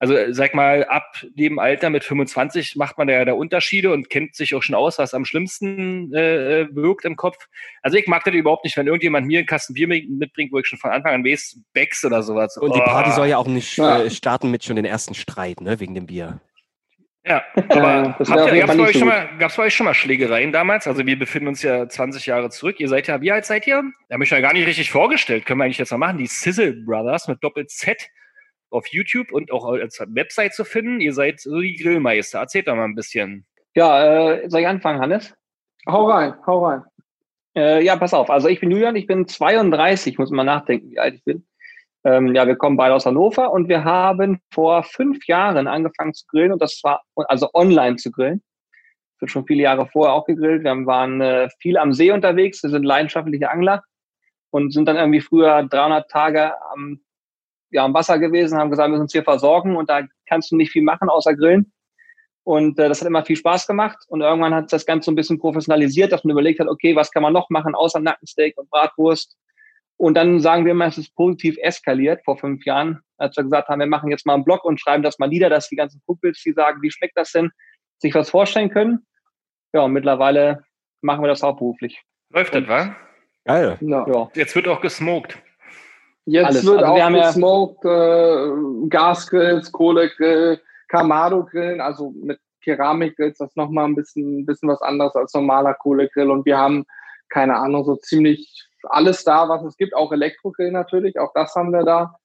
also 0.03 0.17
äh, 0.17 0.33
sag 0.33 0.53
mal, 0.53 0.83
ab 0.83 1.23
dem 1.33 1.59
Alter 1.59 1.89
mit 1.89 2.03
25 2.03 2.75
macht 2.75 2.97
man 2.97 3.07
ja 3.07 3.23
da 3.23 3.31
Unterschiede 3.31 3.93
und 3.93 4.09
kennt 4.09 4.35
sich 4.35 4.53
auch 4.53 4.61
schon 4.61 4.75
aus, 4.75 4.99
was 4.99 5.13
am 5.13 5.23
schlimmsten 5.23 6.13
äh, 6.13 6.67
wirkt 6.75 7.05
im 7.05 7.15
Kopf. 7.15 7.47
Also 7.81 7.97
ich 7.97 8.05
mag 8.07 8.25
das 8.25 8.33
überhaupt 8.33 8.65
nicht, 8.65 8.75
wenn 8.75 8.87
irgendjemand 8.87 9.27
mir 9.27 9.39
einen 9.39 9.47
Kasten 9.47 9.75
Bier 9.75 9.87
mitbringt, 9.87 10.51
wo 10.51 10.59
ich 10.59 10.67
schon 10.67 10.77
von 10.77 10.91
Anfang 10.91 11.13
an 11.13 11.23
weiß, 11.23 11.57
Becks 11.71 12.03
oder 12.03 12.21
sowas. 12.21 12.57
Und 12.57 12.71
oh. 12.71 12.73
die 12.73 12.81
Party 12.81 13.11
soll 13.11 13.27
ja 13.27 13.37
auch 13.37 13.47
nicht 13.47 13.79
äh, 13.79 14.09
starten 14.09 14.51
mit 14.51 14.65
schon 14.65 14.75
den 14.75 14.83
ersten 14.83 15.13
Streit, 15.13 15.61
ne, 15.61 15.79
wegen 15.79 15.95
dem 15.95 16.07
Bier. 16.07 16.41
Ja, 17.25 17.41
aber 17.69 18.17
äh, 18.19 18.59
gab 18.59 18.71
es 18.71 18.77
bei, 18.77 18.83
euch 18.83 18.97
schon 18.97 19.07
mal, 19.07 19.29
bei 19.39 19.57
euch 19.57 19.73
schon 19.73 19.85
mal 19.85 19.93
Schlägereien 19.93 20.51
damals? 20.51 20.85
Also 20.85 21.05
wir 21.05 21.17
befinden 21.17 21.47
uns 21.47 21.61
ja 21.61 21.87
20 21.87 22.25
Jahre 22.25 22.49
zurück. 22.49 22.81
Ihr 22.81 22.89
seid 22.89 23.07
ja, 23.07 23.21
wie 23.21 23.31
alt 23.31 23.45
seid 23.45 23.65
ihr? 23.67 23.81
Da 24.09 24.15
habe 24.15 24.25
ich 24.25 24.29
ja 24.29 24.41
gar 24.41 24.51
nicht 24.51 24.67
richtig 24.67 24.91
vorgestellt. 24.91 25.45
Können 25.45 25.59
wir 25.59 25.63
eigentlich 25.63 25.77
jetzt 25.77 25.91
mal 25.91 25.97
machen. 25.97 26.17
Die 26.17 26.27
Sizzle 26.27 26.73
Brothers 26.73 27.29
mit 27.29 27.41
Doppel-Z 27.41 28.09
auf 28.73 28.87
YouTube 28.87 29.31
und 29.31 29.51
auch 29.51 29.65
als 29.65 29.99
Website 29.99 30.53
zu 30.53 30.65
finden. 30.65 30.99
Ihr 30.99 31.13
seid 31.13 31.39
so 31.39 31.59
die 31.59 31.75
Grillmeister. 31.75 32.39
Erzählt 32.39 32.67
doch 32.67 32.75
mal 32.75 32.85
ein 32.85 32.95
bisschen. 32.95 33.45
Ja, 33.75 34.33
äh, 34.33 34.49
soll 34.49 34.61
ich 34.61 34.67
anfangen, 34.67 34.99
Hannes? 34.99 35.33
Hau 35.87 36.09
rein, 36.09 36.33
hau 36.45 36.65
rein. 36.65 36.83
Äh, 37.55 37.83
ja, 37.83 37.95
pass 37.95 38.13
auf. 38.13 38.29
Also 38.29 38.47
ich 38.47 38.59
bin 38.59 38.71
Julian, 38.71 38.95
ich 38.95 39.07
bin 39.07 39.27
32, 39.27 40.17
muss 40.17 40.31
mal 40.31 40.43
nachdenken, 40.43 40.89
wie 40.91 40.99
alt 40.99 41.15
ich 41.15 41.23
bin. 41.23 41.45
Ähm, 42.05 42.35
ja, 42.35 42.47
wir 42.47 42.55
kommen 42.55 42.75
beide 42.75 42.95
aus 42.95 43.05
Hannover 43.05 43.51
und 43.51 43.69
wir 43.69 43.83
haben 43.83 44.41
vor 44.51 44.83
fünf 44.83 45.25
Jahren 45.27 45.67
angefangen 45.67 46.13
zu 46.13 46.25
grillen 46.27 46.51
und 46.51 46.61
das 46.61 46.81
war 46.83 47.01
also 47.15 47.49
online 47.53 47.95
zu 47.95 48.11
grillen. 48.11 48.43
Wir 49.19 49.29
schon 49.29 49.45
viele 49.45 49.63
Jahre 49.63 49.87
vorher 49.87 50.13
auch 50.13 50.25
gegrillt. 50.25 50.63
Wir 50.63 50.85
waren 50.85 51.21
äh, 51.21 51.47
viel 51.59 51.77
am 51.77 51.93
See 51.93 52.11
unterwegs. 52.11 52.61
Wir 52.61 52.71
sind 52.71 52.83
leidenschaftliche 52.83 53.49
Angler 53.49 53.83
und 54.49 54.73
sind 54.73 54.85
dann 54.85 54.97
irgendwie 54.97 55.21
früher 55.21 55.63
300 55.63 56.11
Tage 56.11 56.53
am, 56.71 56.99
ja, 57.73 57.83
am 57.83 57.93
Wasser 57.93 58.19
gewesen, 58.19 58.57
haben 58.57 58.69
gesagt, 58.69 58.87
wir 58.87 58.91
müssen 58.91 59.03
uns 59.03 59.11
hier 59.11 59.23
versorgen 59.23 59.75
und 59.75 59.89
da 59.89 60.01
kannst 60.27 60.51
du 60.51 60.55
nicht 60.55 60.71
viel 60.71 60.83
machen 60.83 61.09
außer 61.09 61.35
grillen. 61.35 61.71
Und 62.43 62.77
äh, 62.77 62.89
das 62.89 63.01
hat 63.01 63.07
immer 63.07 63.23
viel 63.23 63.37
Spaß 63.37 63.67
gemacht. 63.67 63.97
Und 64.07 64.21
irgendwann 64.21 64.53
hat 64.53 64.71
das 64.71 64.85
Ganze 64.85 65.05
so 65.05 65.11
ein 65.11 65.15
bisschen 65.15 65.39
professionalisiert, 65.39 66.11
dass 66.11 66.23
man 66.23 66.31
überlegt 66.31 66.59
hat, 66.59 66.67
okay, 66.67 66.95
was 66.95 67.11
kann 67.11 67.23
man 67.23 67.33
noch 67.33 67.49
machen 67.49 67.73
außer 67.73 67.99
Nackensteak 67.99 68.57
und 68.57 68.69
Bratwurst? 68.69 69.37
Und 69.97 70.15
dann 70.15 70.39
sagen 70.39 70.65
wir 70.65 70.73
mal, 70.73 70.89
es 70.89 70.97
ist 70.97 71.15
positiv 71.15 71.55
eskaliert 71.61 72.21
vor 72.25 72.37
fünf 72.37 72.65
Jahren, 72.65 72.99
als 73.17 73.37
wir 73.37 73.43
gesagt 73.43 73.69
haben, 73.69 73.79
wir 73.79 73.87
machen 73.87 74.09
jetzt 74.09 74.25
mal 74.25 74.33
einen 74.33 74.43
Blog 74.43 74.65
und 74.65 74.79
schreiben 74.79 75.03
das 75.03 75.19
mal 75.19 75.29
nieder, 75.29 75.49
dass 75.49 75.69
die 75.69 75.75
ganzen 75.75 76.01
Kumpels, 76.05 76.41
die 76.43 76.51
sagen, 76.51 76.81
wie 76.81 76.91
schmeckt 76.91 77.17
das 77.17 77.31
denn, 77.31 77.51
sich 77.99 78.13
was 78.13 78.29
vorstellen 78.29 78.69
können. 78.69 79.05
Ja, 79.73 79.81
und 79.81 79.93
mittlerweile 79.93 80.63
machen 81.01 81.23
wir 81.23 81.29
das 81.29 81.41
hauptberuflich. 81.41 82.01
Läuft 82.29 82.53
das, 82.53 82.67
wa? 82.67 82.95
Geil. 83.45 83.77
Ja. 83.81 84.07
Ja. 84.07 84.29
Jetzt 84.33 84.55
wird 84.55 84.67
auch 84.67 84.81
gesmoked. 84.81 85.41
Jetzt 86.25 86.45
Alles. 86.45 86.65
wird 86.65 86.77
Also 86.83 86.95
wir 86.95 87.01
auch 87.01 87.05
haben 87.05 87.15
ja- 87.15 87.27
gesmoked, 87.27 87.85
äh, 87.85 88.87
Gasgrills, 88.89 89.71
Kohlegrill, 89.71 90.59
Kamado-Grillen, 90.87 91.81
also 91.81 92.11
mit 92.15 92.39
Keramikgrills, 92.63 93.37
das 93.39 93.49
ist 93.49 93.57
nochmal 93.57 93.85
ein 93.85 93.95
bisschen, 93.95 94.39
ein 94.39 94.45
bisschen 94.45 94.69
was 94.69 94.81
anderes 94.81 95.15
als 95.15 95.33
normaler 95.33 95.73
Kohlegrill. 95.73 96.29
Und 96.31 96.45
wir 96.45 96.57
haben, 96.57 96.85
keine 97.29 97.57
Ahnung, 97.57 97.83
so 97.83 97.95
ziemlich 97.97 98.63
alles 98.83 99.23
da, 99.23 99.49
was 99.49 99.63
es 99.63 99.75
gibt, 99.77 99.95
auch 99.95 100.11
Elektrogrill 100.11 100.71
natürlich, 100.71 101.19
auch 101.19 101.31
das 101.33 101.55
haben 101.55 101.71
wir 101.71 101.83
da. 101.83 102.15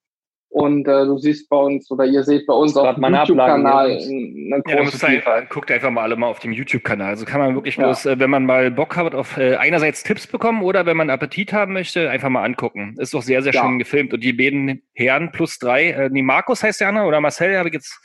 Und 0.50 0.88
äh, 0.88 1.05
du 1.05 1.19
siehst 1.19 1.49
bei 1.50 1.57
uns 1.59 1.90
oder 1.90 2.07
ihr 2.07 2.25
seht 2.25 2.47
bei 2.47 2.55
uns 2.55 2.75
auf 2.76 2.95
dem 2.95 3.05
YouTube-Kanal 3.05 3.90
eine 3.90 4.62
Ja, 4.67 4.83
große 4.83 5.07
Vielfalt. 5.07 5.50
guckt 5.50 5.71
einfach 5.71 5.90
mal 5.90 6.02
alle 6.02 6.17
mal 6.17 6.26
auf 6.28 6.38
dem 6.38 6.52
YouTube-Kanal. 6.52 7.09
Also 7.11 7.26
kann 7.26 7.38
man 7.40 7.55
wirklich 7.55 7.76
Ja. 7.76 7.85
bloß, 7.85 8.07
äh, 8.07 8.19
wenn 8.19 8.31
man 8.31 8.47
mal 8.47 8.71
Bock 8.71 8.97
hat, 8.97 9.14
auf 9.14 9.37
äh, 9.37 9.57
einerseits 9.57 10.02
Tipps 10.02 10.26
bekommen 10.26 10.62
oder 10.62 10.87
wenn 10.87 10.97
man 10.97 11.11
Appetit 11.11 11.52
haben 11.52 11.75
möchte, 11.75 12.09
einfach 12.09 12.31
mal 12.31 12.45
angucken. 12.45 12.95
Ist 12.99 13.12
doch 13.12 13.23
sehr, 13.23 13.43
sehr 13.43 13.52
Ja. 13.52 13.62
schön 13.62 13.78
gefilmt. 13.78 14.14
Und 14.14 14.25
die 14.25 14.33
beiden 14.33 14.83
Herren 14.95 15.33
plus 15.33 15.59
drei, 15.59 15.90
äh, 15.90 16.09
nee, 16.11 16.23
Markus 16.23 16.62
heißt 16.62 16.81
der 16.81 16.88
andere 16.88 17.05
oder 17.05 17.21
Marcel, 17.21 17.57
habe 17.59 17.69
ich 17.69 17.75
jetzt 17.75 18.00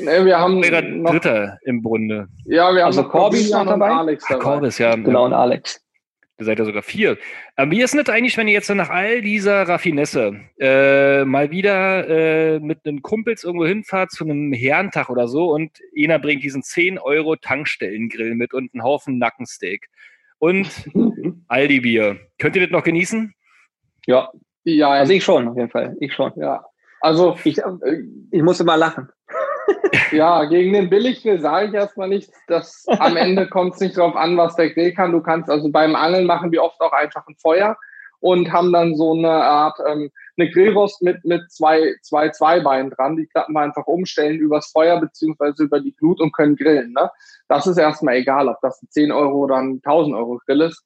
Ne, 0.00 0.24
wir 0.24 0.38
haben 0.38 0.60
noch, 0.60 1.10
Dritter 1.10 1.58
im 1.64 1.82
Bunde. 1.82 2.28
ja, 2.44 2.72
wir 2.72 2.82
haben 2.82 2.86
Also 2.86 3.00
ist 3.00 3.06
noch 3.06 3.14
Ach, 3.14 3.66
dabei. 3.66 4.16
Corbis, 4.38 4.78
ja. 4.78 4.94
Genau, 4.94 5.24
und 5.26 5.32
Alex. 5.32 5.80
Ihr 6.38 6.44
seid 6.44 6.60
ja 6.60 6.64
sogar 6.64 6.82
vier. 6.82 7.18
Aber 7.56 7.72
wie 7.72 7.82
ist 7.82 7.94
denn 7.94 8.04
das 8.04 8.14
eigentlich, 8.14 8.36
wenn 8.36 8.46
ihr 8.46 8.54
jetzt 8.54 8.70
nach 8.70 8.90
all 8.90 9.22
dieser 9.22 9.62
Raffinesse 9.68 10.40
äh, 10.60 11.24
mal 11.24 11.50
wieder 11.50 12.08
äh, 12.08 12.60
mit 12.60 12.86
einem 12.86 13.02
Kumpels 13.02 13.42
irgendwo 13.42 13.66
hinfahrt 13.66 14.12
zu 14.12 14.24
einem 14.24 14.52
Herrentag 14.52 15.10
oder 15.10 15.26
so 15.26 15.50
und 15.50 15.72
einer 15.96 16.20
bringt 16.20 16.44
diesen 16.44 16.62
10 16.62 16.98
Euro 17.00 17.34
Tankstellengrill 17.34 18.36
mit 18.36 18.54
und 18.54 18.72
einen 18.72 18.84
Haufen 18.84 19.18
Nackensteak 19.18 19.88
und 20.38 20.88
Aldi-Bier. 21.48 22.20
Könnt 22.38 22.54
ihr 22.54 22.62
das 22.62 22.70
noch 22.70 22.84
genießen? 22.84 23.34
Ja, 24.06 24.30
Ja, 24.62 24.90
also 24.90 25.12
ich 25.12 25.24
schon, 25.24 25.48
auf 25.48 25.56
jeden 25.56 25.70
Fall. 25.70 25.96
Ich 25.98 26.14
schon. 26.14 26.32
ja. 26.36 26.64
Also 27.00 27.36
Ich, 27.42 27.58
äh, 27.58 27.64
ich 28.30 28.42
musste 28.42 28.62
mal 28.62 28.76
lachen. 28.76 29.08
Ja, 30.12 30.44
gegen 30.44 30.72
den 30.72 30.90
Billiggrill 30.90 31.40
sage 31.40 31.68
ich 31.68 31.74
erstmal 31.74 32.08
nichts. 32.08 32.32
Das, 32.46 32.86
am 32.88 33.16
Ende 33.16 33.46
kommt 33.48 33.74
es 33.74 33.80
nicht 33.80 33.96
darauf 33.96 34.16
an, 34.16 34.36
was 34.36 34.56
der 34.56 34.70
Grill 34.70 34.92
kann. 34.92 35.12
Du 35.12 35.20
kannst, 35.20 35.50
also 35.50 35.70
beim 35.70 35.94
Angeln 35.94 36.26
machen 36.26 36.50
wir 36.52 36.62
oft 36.62 36.80
auch 36.80 36.92
einfach 36.92 37.26
ein 37.26 37.36
Feuer 37.36 37.76
und 38.20 38.52
haben 38.52 38.72
dann 38.72 38.96
so 38.96 39.12
eine 39.14 39.30
Art, 39.30 39.78
ähm, 39.86 40.10
eine 40.36 40.50
Grillrost 40.50 41.02
mit, 41.02 41.24
mit 41.24 41.50
zwei, 41.50 41.94
zwei 42.02 42.30
Zweibeinen 42.30 42.90
dran. 42.90 43.16
Die 43.16 43.26
klappen 43.26 43.52
wir 43.52 43.60
einfach 43.60 43.86
umstellen 43.86 44.38
übers 44.38 44.70
Feuer 44.70 45.00
beziehungsweise 45.00 45.64
über 45.64 45.80
die 45.80 45.94
Glut 45.94 46.20
und 46.20 46.32
können 46.32 46.56
grillen. 46.56 46.92
Ne? 46.92 47.10
Das 47.48 47.66
ist 47.66 47.76
erstmal 47.76 48.16
egal, 48.16 48.48
ob 48.48 48.58
das 48.62 48.82
ein 48.82 48.88
10 48.90 49.12
Euro 49.12 49.44
oder 49.44 49.56
ein 49.56 49.80
1000 49.84 50.16
Euro 50.16 50.40
Grill 50.44 50.62
ist. 50.62 50.84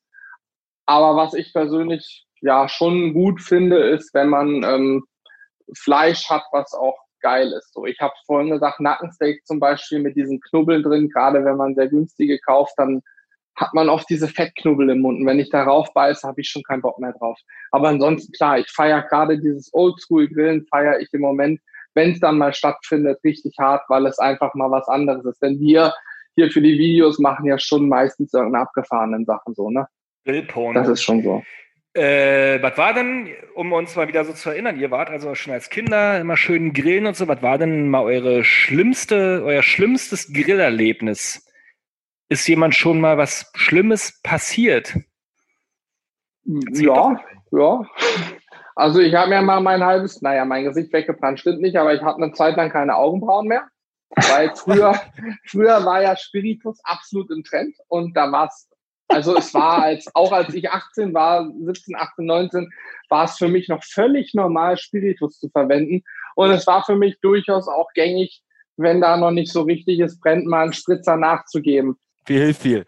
Aber 0.87 1.17
was 1.17 1.35
ich 1.35 1.53
persönlich 1.53 2.27
ja 2.41 2.69
schon 2.69 3.15
gut 3.15 3.41
finde, 3.41 3.79
ist, 3.79 4.12
wenn 4.15 4.29
man 4.29 4.62
ähm, 4.65 5.05
Fleisch 5.75 6.29
hat, 6.29 6.43
was 6.53 6.75
auch 6.75 6.99
geil 7.23 7.52
ist. 7.52 7.73
So, 7.73 7.87
ich 7.87 7.99
habe 8.00 8.12
vorhin 8.26 8.50
gesagt, 8.50 8.81
Nackensteak 8.81 9.47
zum 9.47 9.61
Beispiel 9.61 10.00
mit 10.00 10.17
diesen 10.17 10.41
Knubbeln 10.41 10.82
drin, 10.82 11.08
gerade 11.08 11.45
wenn 11.45 11.56
man 11.56 11.75
sehr 11.75 11.89
günstige 11.89 12.39
kauft, 12.41 12.75
dann 12.76 13.02
hat 13.56 13.75
man 13.75 13.89
oft 13.89 14.08
diese 14.08 14.28
Fettknubbel 14.28 14.91
im 14.91 15.00
Mund. 15.00 15.21
Und 15.21 15.26
wenn 15.26 15.39
ich 15.39 15.50
darauf 15.50 15.93
beiße, 15.93 16.26
habe 16.26 16.41
ich 16.41 16.49
schon 16.49 16.63
keinen 16.63 16.82
Bock 16.82 16.99
mehr 16.99 17.13
drauf. 17.13 17.39
Aber 17.71 17.89
ansonsten, 17.89 18.32
klar, 18.32 18.58
ich 18.58 18.71
feiere 18.71 19.02
gerade 19.02 19.39
dieses 19.39 19.73
Oldschool-Grillen, 19.73 20.67
feiere 20.67 21.00
ich 21.00 21.08
im 21.13 21.21
Moment, 21.21 21.61
wenn 21.95 22.13
es 22.13 22.21
dann 22.21 22.39
mal 22.39 22.54
stattfindet, 22.54 23.21
richtig 23.25 23.54
hart, 23.58 23.82
weil 23.89 24.06
es 24.06 24.19
einfach 24.19 24.54
mal 24.54 24.71
was 24.71 24.89
anderes 24.89 25.25
ist. 25.25 25.43
Denn 25.43 25.61
wir 25.61 25.93
hier 26.35 26.50
für 26.50 26.63
die 26.63 26.78
Videos 26.78 27.19
machen 27.19 27.47
ja 27.47 27.58
schon 27.58 27.89
meistens 27.89 28.32
irgendeine 28.32 28.63
abgefahrenen 28.63 29.26
Sachen 29.26 29.54
so, 29.54 29.71
ne? 29.71 29.87
Grillporno. 30.25 30.80
Das 30.80 30.89
ist 30.89 31.02
schon 31.02 31.23
so. 31.23 31.43
Äh, 31.95 32.63
was 32.63 32.78
war 32.78 32.95
denn, 32.95 33.28
um 33.55 33.73
uns 33.73 33.97
mal 33.97 34.09
wieder 34.09 34.25
so 34.25 34.33
zu 34.33 34.49
erinnern, 34.49 34.81
ihr 34.81 34.91
wart 34.91 35.11
also 35.11 35.35
schon 35.35 35.52
als 35.52 35.69
Kinder 35.69 36.19
immer 36.21 36.39
schön 36.39 36.73
grillen 36.73 37.07
und 37.07 37.17
so, 37.17 37.28
was 37.28 37.43
war 37.43 37.59
denn 37.59 37.89
mal 37.89 38.02
eure 38.02 38.45
schlimmste, 38.45 39.43
euer 39.45 39.63
schlimmstes 39.63 40.33
Grillerlebnis? 40.33 41.47
Ist 42.31 42.49
jemand 42.49 42.75
schon 42.75 42.99
mal 42.99 43.19
was 43.19 43.50
Schlimmes 43.55 44.21
passiert? 44.23 44.95
Erzähl 46.67 46.87
Ja, 46.87 47.21
ja. 47.50 47.83
Also 48.75 49.00
ich 49.00 49.15
habe 49.15 49.28
mir 49.28 49.43
mal 49.43 49.61
mein 49.61 49.85
halbes, 49.85 50.23
naja, 50.23 50.47
mein 50.47 50.65
Gesicht 50.65 50.93
weggebrannt, 50.95 51.41
stimmt 51.41 51.61
nicht, 51.61 51.76
aber 51.76 51.93
ich 51.93 52.00
hatte 52.00 52.23
eine 52.23 52.33
Zeit 52.33 52.57
lang 52.57 52.71
keine 52.71 52.97
Augenbrauen 52.97 53.49
mehr. 53.49 53.69
Weil 54.17 54.55
früher, 54.55 54.99
früher 55.47 55.85
war 55.85 56.02
ja 56.02 56.17
Spiritus 56.17 56.81
absolut 56.85 57.31
im 57.31 57.45
Trend 57.45 57.76
und 57.89 58.17
da 58.17 58.31
war 58.33 58.47
es, 58.47 58.69
also 59.08 59.36
es 59.36 59.52
war 59.54 59.82
als, 59.82 60.08
auch 60.15 60.32
als 60.32 60.54
ich 60.54 60.71
18 60.71 61.12
war, 61.15 61.50
17, 61.60 61.97
18, 61.97 62.25
19, 62.25 62.71
war 63.08 63.25
es 63.25 63.36
für 63.36 63.49
mich 63.49 63.69
noch 63.69 63.84
völlig 63.84 64.34
normal, 64.34 64.76
Spiritus 64.76 65.38
zu 65.38 65.49
verwenden. 65.50 66.02
Und 66.34 66.50
es 66.50 66.67
war 66.67 66.84
für 66.84 66.97
mich 66.97 67.21
durchaus 67.21 67.69
auch 67.69 67.88
gängig, 67.95 68.43
wenn 68.76 69.00
da 69.00 69.17
noch 69.17 69.30
nicht 69.30 69.52
so 69.52 69.62
richtig 69.62 70.00
ist, 70.00 70.21
brennt 70.21 70.47
mal 70.47 70.65
einen 70.65 70.73
Spritzer 70.73 71.17
nachzugeben 71.17 71.99
Viel 72.26 72.41
hilft 72.41 72.62
viel. 72.62 72.86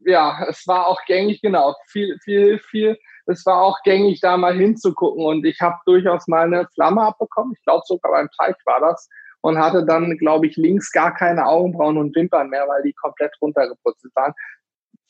ja, 0.00 0.44
es 0.48 0.66
war 0.66 0.86
auch 0.86 1.00
gängig, 1.06 1.40
genau, 1.40 1.74
viel, 1.86 2.18
viel, 2.22 2.58
viel. 2.58 2.98
Es 3.26 3.46
war 3.46 3.62
auch 3.62 3.80
gängig, 3.82 4.20
da 4.20 4.36
mal 4.36 4.56
hinzugucken 4.56 5.24
und 5.24 5.46
ich 5.46 5.60
habe 5.60 5.76
durchaus 5.86 6.26
mal 6.26 6.46
eine 6.46 6.66
Flamme 6.74 7.02
abbekommen. 7.02 7.54
Ich 7.56 7.62
glaube 7.64 7.82
sogar 7.86 8.12
beim 8.12 8.28
Teich 8.36 8.56
war 8.64 8.80
das 8.80 9.08
und 9.42 9.58
hatte 9.58 9.84
dann, 9.84 10.16
glaube 10.18 10.46
ich, 10.46 10.56
links 10.56 10.90
gar 10.90 11.14
keine 11.14 11.46
Augenbrauen 11.46 11.98
und 11.98 12.14
Wimpern 12.16 12.48
mehr, 12.48 12.66
weil 12.68 12.82
die 12.82 12.92
komplett 12.92 13.32
runtergeputzelt 13.40 14.14
waren. 14.16 14.32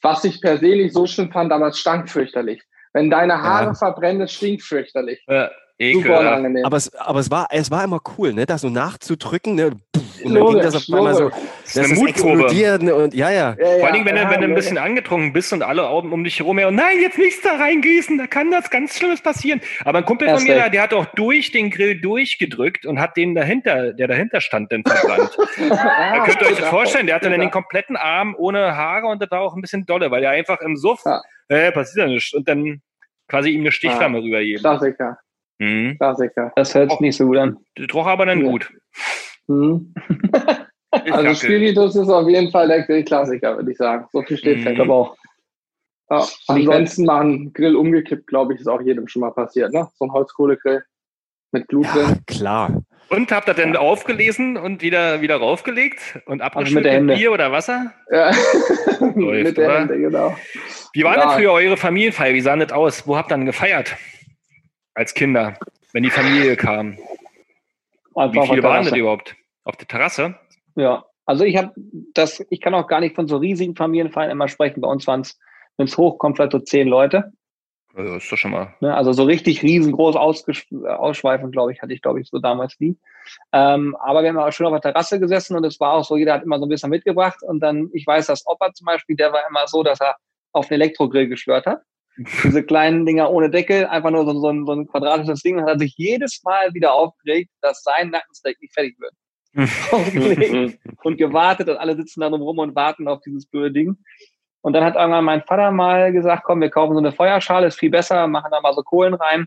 Was 0.02 0.24
ich 0.24 0.40
per 0.40 0.58
se 0.58 0.66
nicht 0.66 0.92
so 0.94 1.06
schlimm 1.06 1.30
fand, 1.30 1.52
aber 1.52 1.68
es 1.68 1.78
stank 1.78 2.10
fürchterlich. 2.10 2.62
Wenn 2.92 3.08
deine 3.10 3.40
Haare 3.40 3.66
Ja. 3.66 3.74
verbrennen, 3.74 4.22
es 4.22 4.32
stinkt 4.32 4.62
fürchterlich. 4.62 5.24
Super 5.80 6.20
unangenehm. 6.20 6.64
Aber 6.64 6.76
es, 6.76 6.94
aber 6.94 7.18
es 7.20 7.30
war, 7.30 7.48
es 7.50 7.70
war 7.70 7.82
immer 7.84 8.00
cool, 8.16 8.32
ne, 8.32 8.46
das 8.46 8.60
so 8.60 8.68
nachzudrücken, 8.70 9.54
ne, 9.56 9.72
und 10.24 10.34
dann 10.34 10.46
ging 10.46 10.58
das 10.58 10.76
auf 10.76 10.84
einmal 10.96 11.14
so. 11.14 11.30
Das 11.30 11.74
ist 11.76 11.84
eine 11.84 11.94
Mutprobe. 11.94 12.84
ne, 12.84 12.94
und 12.94 13.12
ja, 13.14 13.30
ja. 13.30 13.56
Ja, 13.58 13.66
Vor 13.78 13.84
allen 13.86 13.92
Dingen, 13.94 14.06
wenn, 14.06 14.14
ja, 14.16 14.24
du, 14.26 14.30
wenn 14.30 14.40
du 14.42 14.46
ein 14.46 14.54
bisschen 14.54 14.78
angetrunken 14.78 15.32
bist 15.32 15.52
und 15.52 15.62
alle 15.62 15.88
Augen 15.88 16.12
um 16.12 16.22
dich 16.22 16.38
herum 16.38 16.58
her 16.58 16.68
und 16.68 16.76
nein, 16.76 17.00
jetzt 17.00 17.18
nichts 17.18 17.42
da 17.42 17.56
reingießen, 17.56 18.18
da 18.18 18.26
kann 18.28 18.50
das 18.52 18.70
ganz 18.70 18.96
Schlimmes 18.96 19.20
passieren. 19.20 19.60
Aber 19.84 19.98
ein 19.98 20.04
Kumpel 20.04 20.28
von 20.28 20.42
mir, 20.44 20.54
da, 20.54 20.68
der 20.68 20.82
hat 20.82 20.94
auch 20.94 21.06
durch 21.16 21.50
den 21.50 21.70
Grill 21.70 22.00
durchgedrückt 22.00 22.86
und 22.86 23.00
hat 23.00 23.16
den 23.16 23.34
dahinter, 23.34 23.92
der 23.94 24.06
dahinter 24.06 24.40
stand, 24.40 24.70
dann 24.70 24.84
verbrannt. 24.84 25.36
Ah, 25.70 26.16
Da 26.18 26.24
könnt 26.24 26.36
ihr 26.40 26.42
euch 26.42 26.48
das 26.50 26.56
bitter. 26.58 26.70
vorstellen, 26.70 27.06
der 27.06 27.16
hatte 27.16 27.28
dann 27.30 27.40
den 27.40 27.50
kompletten 27.50 27.96
Arm 27.96 28.36
ohne 28.38 28.76
Haare 28.76 29.06
und 29.08 29.20
das 29.20 29.30
war 29.32 29.40
auch 29.40 29.56
ein 29.56 29.60
bisschen 29.62 29.86
dolle, 29.86 30.10
weil 30.12 30.22
er 30.22 30.30
einfach 30.30 30.60
im 30.60 30.76
Suff, 30.76 31.00
Ja. 31.04 31.20
äh, 31.48 31.72
passiert 31.72 32.06
ja 32.06 32.12
nichts 32.12 32.32
und 32.32 32.48
dann 32.48 32.80
quasi 33.28 33.50
ihm 33.50 33.62
eine 33.62 33.72
Stichflamme 33.72 34.22
rübergeben. 34.22 34.60
Klassiker, 34.60 35.18
Mhm. 35.62 35.96
Klassiker. 35.98 36.52
Das 36.56 36.74
hört 36.74 36.90
sich 36.90 37.00
nicht 37.00 37.16
so 37.16 37.26
gut 37.26 37.36
an. 37.38 37.56
Das 37.76 37.86
roch 37.94 38.06
aber 38.06 38.26
dann 38.26 38.44
Ja. 38.44 38.50
gut. 38.50 38.70
Mhm. 39.48 39.94
Also 41.10 41.32
Spiritus 41.32 41.96
ist 41.96 42.10
auf 42.10 42.28
jeden 42.28 42.50
Fall 42.50 42.68
der 42.68 42.82
Grillklassiker, 42.82 43.56
würde 43.56 43.70
ich 43.72 43.78
sagen. 43.78 44.06
So 44.12 44.20
viel 44.22 44.36
steht 44.36 44.56
Mhm. 44.56 44.58
Ich 44.58 44.64
fest. 44.64 44.76
glaube 44.76 44.92
auch. 44.92 45.16
Ja, 46.10 46.26
ansonsten 46.48 47.06
mal 47.06 47.22
ein 47.24 47.52
Grill 47.54 47.76
umgekippt, 47.76 48.26
glaube 48.26 48.52
ich, 48.52 48.60
ist 48.60 48.66
auch 48.66 48.82
jedem 48.82 49.08
schon 49.08 49.20
mal 49.20 49.30
passiert, 49.30 49.72
ne? 49.72 49.88
So 49.94 50.04
ein 50.04 50.12
Holzkohlegrill 50.12 50.82
mit 51.52 51.66
Glut 51.68 51.86
Ja, 51.86 51.92
drin. 51.94 52.20
klar. 52.26 52.82
Und 53.08 53.32
habt 53.32 53.48
ihr 53.48 53.54
denn 53.54 53.74
aufgelesen 53.74 54.58
und 54.58 54.82
wieder, 54.82 55.22
wieder 55.22 55.36
raufgelegt 55.36 56.18
und 56.26 56.42
abgeschüttet 56.42 56.74
mit 56.74 56.84
der 56.84 56.92
Hände. 56.92 57.14
Bier 57.14 57.32
oder 57.32 57.50
Wasser? 57.52 57.94
Ja. 58.10 58.30
Läuft, 59.14 59.44
mit 59.44 59.56
der 59.56 59.68
oder? 59.68 59.80
Hände, 59.80 59.98
genau. 59.98 60.36
Wie 60.92 61.04
war 61.04 61.16
Ja. 61.16 61.20
denn 61.22 61.30
früher 61.38 61.52
eure 61.52 61.78
Familienfeier? 61.78 62.34
Wie 62.34 62.40
sah 62.42 62.54
das 62.56 62.70
aus? 62.72 63.06
Wo 63.06 63.16
habt 63.16 63.30
ihr 63.32 63.36
dann 63.36 63.46
gefeiert? 63.46 63.96
Als 64.94 65.14
Kinder, 65.14 65.58
wenn 65.92 66.02
die 66.02 66.10
Familie 66.10 66.56
kam. 66.56 66.98
Einfach 68.14 68.42
Wie 68.42 68.48
viele 68.48 68.62
waren 68.62 68.84
das 68.84 68.94
überhaupt? 68.94 69.36
Auf 69.64 69.76
der 69.76 69.88
Terrasse? 69.88 70.34
Ja, 70.74 71.04
also 71.24 71.44
ich 71.44 71.56
habe 71.56 71.72
das, 72.14 72.44
ich 72.50 72.60
kann 72.60 72.74
auch 72.74 72.86
gar 72.86 73.00
nicht 73.00 73.14
von 73.14 73.28
so 73.28 73.36
riesigen 73.36 73.76
Familienfeiern 73.76 74.30
immer 74.30 74.48
sprechen. 74.48 74.80
Bei 74.80 74.88
uns 74.88 75.06
waren 75.06 75.20
es, 75.22 75.38
wenn 75.76 75.86
es 75.86 75.96
hochkommt, 75.96 76.36
vielleicht 76.36 76.52
so 76.52 76.58
zehn 76.58 76.88
Leute. 76.88 77.32
Also 77.94 78.16
ist 78.16 78.32
doch 78.32 78.38
schon 78.38 78.52
mal. 78.52 78.74
Ne? 78.80 78.94
Also 78.94 79.12
so 79.12 79.24
richtig 79.24 79.62
riesengroß 79.62 80.16
ausgesch- 80.16 80.86
ausschweifend, 80.86 81.52
glaube 81.52 81.72
ich, 81.72 81.82
hatte 81.82 81.92
ich, 81.92 82.00
glaube 82.00 82.20
ich, 82.20 82.28
so 82.28 82.38
damals 82.38 82.80
nie. 82.80 82.96
Ähm, 83.52 83.94
aber 83.96 84.22
wir 84.22 84.30
haben 84.30 84.38
auch 84.38 84.50
schön 84.50 84.66
auf 84.66 84.72
der 84.80 84.92
Terrasse 84.92 85.20
gesessen 85.20 85.56
und 85.56 85.64
es 85.64 85.78
war 85.78 85.92
auch 85.92 86.04
so, 86.04 86.16
jeder 86.16 86.34
hat 86.34 86.42
immer 86.42 86.58
so 86.58 86.64
ein 86.66 86.70
bisschen 86.70 86.90
mitgebracht. 86.90 87.42
Und 87.42 87.60
dann, 87.60 87.90
ich 87.92 88.06
weiß, 88.06 88.26
dass 88.26 88.46
Opa 88.46 88.72
zum 88.72 88.86
Beispiel, 88.86 89.16
der 89.16 89.32
war 89.32 89.42
immer 89.48 89.66
so, 89.66 89.82
dass 89.82 90.00
er 90.00 90.16
auf 90.52 90.68
den 90.68 90.74
Elektrogrill 90.74 91.28
geschwört 91.28 91.66
hat. 91.66 91.82
Diese 92.16 92.62
kleinen 92.62 93.06
Dinger 93.06 93.30
ohne 93.30 93.50
Deckel, 93.50 93.86
einfach 93.86 94.10
nur 94.10 94.24
so, 94.24 94.38
so, 94.38 94.48
ein, 94.48 94.66
so 94.66 94.72
ein 94.72 94.86
quadratisches 94.86 95.40
Ding. 95.40 95.58
Und 95.58 95.64
hat 95.64 95.80
sich 95.80 95.94
jedes 95.96 96.42
Mal 96.44 96.72
wieder 96.74 96.92
aufgeregt, 96.92 97.50
dass 97.60 97.82
sein 97.82 98.10
Nackensteak 98.10 98.60
nicht 98.60 98.74
fertig 98.74 98.96
wird. 98.98 99.12
und 101.04 101.16
gewartet 101.18 101.68
und 101.68 101.76
alle 101.76 101.94
sitzen 101.94 102.20
da 102.20 102.28
rum 102.28 102.58
und 102.58 102.74
warten 102.74 103.06
auf 103.06 103.20
dieses 103.20 103.46
blöde 103.46 103.72
Ding. 103.72 103.96
Und 104.62 104.74
dann 104.74 104.84
hat 104.84 104.94
irgendwann 104.94 105.24
mein 105.24 105.42
Vater 105.42 105.70
mal 105.72 106.12
gesagt, 106.12 106.44
komm, 106.44 106.60
wir 106.60 106.70
kaufen 106.70 106.94
so 106.94 107.00
eine 107.00 107.12
Feuerschale, 107.12 107.66
ist 107.66 107.78
viel 107.78 107.90
besser, 107.90 108.26
machen 108.28 108.50
da 108.50 108.60
mal 108.60 108.72
so 108.72 108.82
Kohlen 108.82 109.14
rein. 109.14 109.46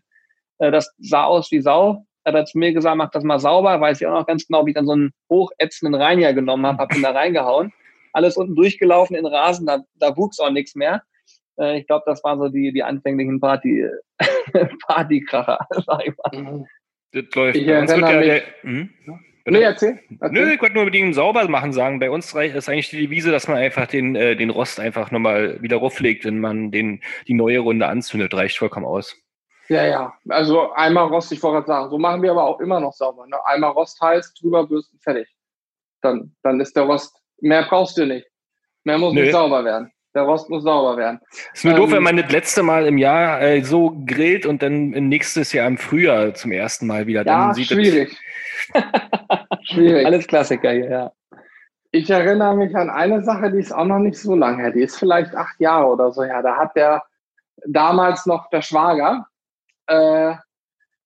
Äh, 0.59 0.71
das 0.71 0.93
sah 0.99 1.23
aus 1.23 1.51
wie 1.51 1.61
Sau. 1.61 2.05
Er 2.23 2.33
hat 2.33 2.47
zu 2.47 2.57
mir 2.57 2.73
gesagt, 2.73 2.97
mach 2.97 3.11
das 3.11 3.23
mal 3.23 3.39
sauber, 3.39 3.79
weiß 3.79 4.01
ich 4.01 4.07
auch 4.07 4.19
noch 4.19 4.27
ganz 4.27 4.47
genau, 4.47 4.65
wie 4.65 4.71
ich 4.71 4.75
dann 4.75 4.87
so 4.87 4.93
einen 4.93 5.11
hochätzenden 5.29 5.99
Reiniger 5.99 6.33
genommen 6.33 6.65
habe, 6.65 6.79
hab 6.79 6.95
ihn 6.95 7.03
da 7.03 7.11
reingehauen. 7.11 7.71
Alles 8.13 8.35
unten 8.35 8.55
durchgelaufen 8.55 9.15
in 9.15 9.25
Rasen, 9.25 9.67
da, 9.67 9.83
da 9.95 10.15
wuchs 10.17 10.39
auch 10.39 10.49
nichts 10.49 10.75
mehr. 10.75 11.03
Äh, 11.59 11.79
ich 11.79 11.87
glaube, 11.87 12.03
das 12.05 12.23
waren 12.23 12.39
so 12.39 12.49
die, 12.49 12.71
die 12.73 12.83
anfänglichen 12.83 13.39
Party, 13.39 13.87
Partykracher, 14.87 15.59
sag 15.85 16.07
ich 16.07 16.13
mal. 16.17 16.65
Das 17.11 17.23
läuft. 17.33 17.57
Ich 17.57 17.67
erinnere 17.67 17.99
ja 18.11 18.17
mich- 18.19 18.27
der, 18.27 18.43
hm? 18.61 18.89
Nee, 19.47 19.61
erzähl. 19.61 19.99
Nö, 20.09 20.17
erzähl. 20.21 20.51
ich 20.53 20.61
wollte 20.61 20.73
nur 20.75 20.85
mit 20.85 20.95
ihm 20.95 21.13
sauber 21.13 21.47
machen 21.47 21.71
sagen. 21.71 21.99
Bei 21.99 22.09
uns 22.09 22.33
ist 22.33 22.67
eigentlich 22.67 22.89
die 22.89 23.01
Devise, 23.01 23.31
dass 23.31 23.47
man 23.47 23.57
einfach 23.57 23.85
den, 23.85 24.15
äh, 24.15 24.35
den 24.35 24.49
Rost 24.49 24.79
einfach 24.79 25.11
nochmal 25.11 25.61
wieder 25.61 25.77
rauflegt, 25.77 26.25
wenn 26.25 26.39
man 26.39 26.71
den, 26.71 27.03
die 27.27 27.35
neue 27.35 27.59
Runde 27.59 27.85
anzündet. 27.85 28.33
Reicht 28.33 28.57
vollkommen 28.57 28.87
aus. 28.87 29.15
Ja, 29.69 29.85
ja. 29.85 30.13
Also 30.29 30.71
einmal 30.73 31.07
Rost, 31.07 31.31
ich 31.31 31.41
wollte 31.43 31.57
gerade 31.57 31.67
sagen, 31.67 31.89
so 31.91 31.99
machen 31.99 32.23
wir 32.23 32.31
aber 32.31 32.43
auch 32.43 32.59
immer 32.59 32.79
noch 32.79 32.93
sauber. 32.93 33.27
Ne? 33.27 33.37
Einmal 33.45 33.71
Rost 33.71 34.01
heiß, 34.01 34.33
drüber 34.33 34.65
bürsten, 34.67 34.97
fertig. 34.99 35.27
Dann, 36.01 36.35
dann 36.41 36.59
ist 36.59 36.75
der 36.75 36.83
Rost, 36.83 37.15
mehr 37.39 37.63
brauchst 37.63 37.97
du 37.97 38.05
nicht. 38.05 38.27
Mehr 38.83 38.97
muss 38.97 39.13
Nö. 39.13 39.21
nicht 39.21 39.31
sauber 39.31 39.63
werden. 39.63 39.91
Der 40.15 40.23
Rost 40.23 40.49
muss 40.49 40.63
sauber 40.63 40.95
werden. 40.97 41.19
Ist 41.53 41.65
nur 41.65 41.73
doof, 41.73 41.89
Ähm, 41.89 41.97
wenn 41.97 42.03
man 42.03 42.17
das 42.17 42.31
letzte 42.31 42.63
Mal 42.63 42.87
im 42.87 42.97
Jahr 42.97 43.41
äh, 43.41 43.61
so 43.63 44.01
grillt 44.05 44.45
und 44.45 44.63
dann 44.63 44.89
nächstes 44.89 45.51
Jahr 45.51 45.67
im 45.67 45.77
Frühjahr 45.77 46.33
zum 46.33 46.51
ersten 46.53 46.87
Mal 46.87 47.05
wieder. 47.05 47.23
Dann 47.25 47.49
Ja, 47.49 47.53
sieht 47.53 47.67
schwierig. 47.67 48.17
schwierig. 49.63 50.05
Alles 50.05 50.25
Klassiker 50.25 50.71
hier, 50.71 50.89
ja. 50.89 51.11
Ich 51.91 52.09
erinnere 52.09 52.55
mich 52.55 52.75
an 52.75 52.89
eine 52.89 53.21
Sache, 53.23 53.51
die 53.51 53.59
ist 53.59 53.73
auch 53.73 53.85
noch 53.85 53.99
nicht 53.99 54.17
so 54.17 54.35
lange 54.35 54.63
her. 54.63 54.71
Die 54.71 54.81
ist 54.81 54.97
vielleicht 54.97 55.35
acht 55.35 55.59
Jahre 55.59 55.87
oder 55.87 56.11
so 56.11 56.23
her. 56.23 56.41
Da 56.41 56.57
hat 56.57 56.75
der 56.75 57.03
damals 57.67 58.25
noch 58.25 58.49
der 58.49 58.61
Schwager 58.61 59.27
äh, 59.87 60.33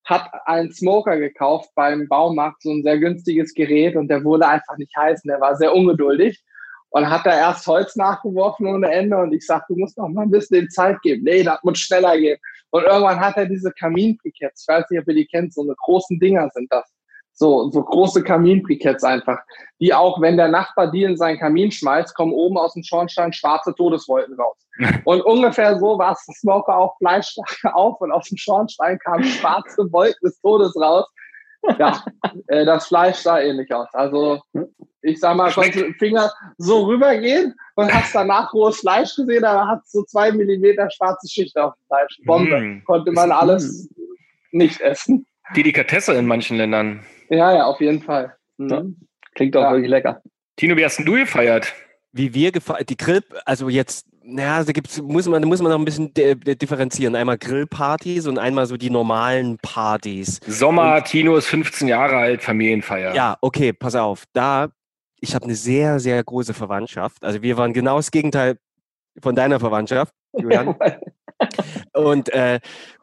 hat 0.03 0.29
einen 0.45 0.71
Smoker 0.71 1.17
gekauft 1.17 1.69
beim 1.75 2.07
Baumarkt, 2.07 2.63
so 2.63 2.71
ein 2.71 2.81
sehr 2.83 2.97
günstiges 2.97 3.53
Gerät 3.53 3.95
und 3.95 4.07
der 4.07 4.23
wurde 4.23 4.47
einfach 4.47 4.77
nicht 4.77 4.95
heiß 4.95 5.23
und 5.23 5.29
der 5.29 5.39
war 5.39 5.55
sehr 5.55 5.73
ungeduldig 5.73 6.43
und 6.91 7.09
hat 7.09 7.25
da 7.25 7.31
erst 7.31 7.67
Holz 7.67 7.95
nachgeworfen 7.95 8.67
ohne 8.67 8.91
Ende 8.91 9.17
und 9.17 9.33
ich 9.33 9.45
sagte, 9.45 9.73
du 9.73 9.79
musst 9.79 9.97
noch 9.97 10.09
mal 10.09 10.23
ein 10.23 10.31
bisschen 10.31 10.69
Zeit 10.69 11.01
geben. 11.01 11.23
Nee, 11.23 11.43
das 11.43 11.59
muss 11.63 11.79
schneller 11.79 12.17
gehen. 12.17 12.37
Und 12.71 12.83
irgendwann 12.83 13.19
hat 13.19 13.37
er 13.37 13.45
diese 13.45 13.71
Kaminbriketts, 13.71 14.65
ich 14.67 14.73
weiß 14.73 14.89
nicht, 14.89 15.01
ob 15.01 15.07
ihr 15.07 15.15
die 15.15 15.27
kennt, 15.27 15.53
so 15.53 15.61
eine 15.61 15.75
großen 15.75 16.19
Dinger 16.19 16.49
sind 16.53 16.71
das. 16.71 16.85
So, 17.33 17.69
so 17.71 17.83
große 17.83 18.23
Kaminbriketts 18.23 19.03
einfach 19.03 19.39
die 19.79 19.93
auch, 19.93 20.21
wenn 20.21 20.37
der 20.37 20.49
Nachbar 20.49 20.91
die 20.91 21.03
in 21.03 21.17
seinen 21.17 21.39
Kamin 21.39 21.71
schmeißt, 21.71 22.13
kommen 22.15 22.33
oben 22.33 22.57
aus 22.57 22.73
dem 22.73 22.83
Schornstein 22.83 23.31
schwarze 23.31 23.73
Todeswolken 23.73 24.35
raus. 24.35 24.57
Und 25.05 25.21
ungefähr 25.21 25.77
so 25.79 25.97
war 25.97 26.13
es, 26.13 26.25
das 26.25 26.37
Smoker 26.37 26.77
auch 26.77 26.97
Fleisch 26.97 27.35
auf 27.73 27.99
und 28.01 28.11
aus 28.11 28.27
dem 28.27 28.37
Schornstein 28.37 28.99
kamen 28.99 29.23
schwarze 29.23 29.91
Wolken 29.91 30.19
des 30.23 30.39
Todes 30.41 30.75
raus. 30.75 31.05
Ja, 31.77 32.03
äh, 32.47 32.65
das 32.65 32.87
Fleisch 32.87 33.17
sah 33.17 33.39
ähnlich 33.39 33.73
aus. 33.73 33.87
Also 33.93 34.41
ich 35.09 35.19
sag 35.19 35.35
mal, 35.35 35.49
Schmeckt. 35.51 35.73
konnte 35.73 35.87
mit 35.89 35.95
dem 35.95 35.99
Finger 35.99 36.31
so 36.57 36.85
rübergehen 36.85 37.53
und 37.75 37.93
hast 37.93 38.13
danach 38.15 38.53
rohes 38.53 38.77
Fleisch 38.79 39.15
gesehen, 39.15 39.43
aber 39.43 39.67
hat 39.67 39.81
so 39.87 40.03
zwei 40.03 40.31
Millimeter 40.31 40.89
schwarze 40.91 41.27
Schicht 41.27 41.57
auf 41.57 41.73
dem 41.75 41.85
Fleisch. 41.87 42.17
Bombe. 42.25 42.59
Mm. 42.59 42.83
Konnte 42.85 43.11
man 43.11 43.31
alles 43.31 43.89
nicht 44.51 44.79
essen. 44.81 45.25
Delikatesse 45.55 46.13
in 46.13 46.25
manchen 46.25 46.57
Ländern. 46.57 47.01
Ja, 47.29 47.53
ja, 47.55 47.65
auf 47.65 47.79
jeden 47.81 48.01
Fall. 48.01 48.35
Mhm. 48.57 48.69
Ja. 48.69 48.83
Klingt 49.35 49.55
doch 49.55 49.61
Ja. 49.61 49.71
wirklich 49.71 49.89
lecker. 49.89 50.21
Tino, 50.55 50.75
wie 50.77 50.83
hast 50.85 50.97
denn 50.97 51.05
du 51.05 51.13
gefeiert? 51.13 51.73
Wie 52.11 52.33
wir 52.33 52.51
gefeiert, 52.51 52.89
die 52.89 52.97
Grill, 52.97 53.23
also 53.45 53.69
jetzt, 53.69 54.05
naja, 54.23 54.63
da 54.63 54.71
gibt's, 54.71 54.99
muss 55.01 55.27
man, 55.27 55.41
da 55.41 55.47
muss 55.47 55.61
man 55.61 55.71
noch 55.71 55.77
ein 55.79 55.85
bisschen 55.85 56.11
di- 56.13 56.35
differenzieren. 56.57 57.15
Einmal 57.15 57.37
Grillpartys 57.37 58.25
und 58.27 58.37
einmal 58.39 58.65
so 58.65 58.75
die 58.77 58.89
normalen 58.89 59.57
Partys. 59.61 60.39
Sommer, 60.47 61.03
Tino 61.03 61.35
ist 61.37 61.45
15 61.47 61.87
Jahre 61.87 62.17
alt, 62.17 62.41
Familienfeier. 62.43 63.13
Ja, 63.15 63.37
okay, 63.41 63.73
pass 63.73 63.95
auf. 63.95 64.23
Da, 64.33 64.69
ich 65.21 65.35
habe 65.35 65.45
eine 65.45 65.55
sehr, 65.55 65.99
sehr 65.99 66.23
große 66.23 66.53
Verwandtschaft. 66.53 67.23
Also 67.23 67.41
wir 67.41 67.57
waren 67.57 67.73
genau 67.73 67.97
das 67.97 68.11
Gegenteil 68.11 68.57
von 69.21 69.35
deiner 69.35 69.59
Verwandtschaft, 69.59 70.13
Julian. 70.37 70.75
Und, 71.93 72.29
äh, 72.29 72.59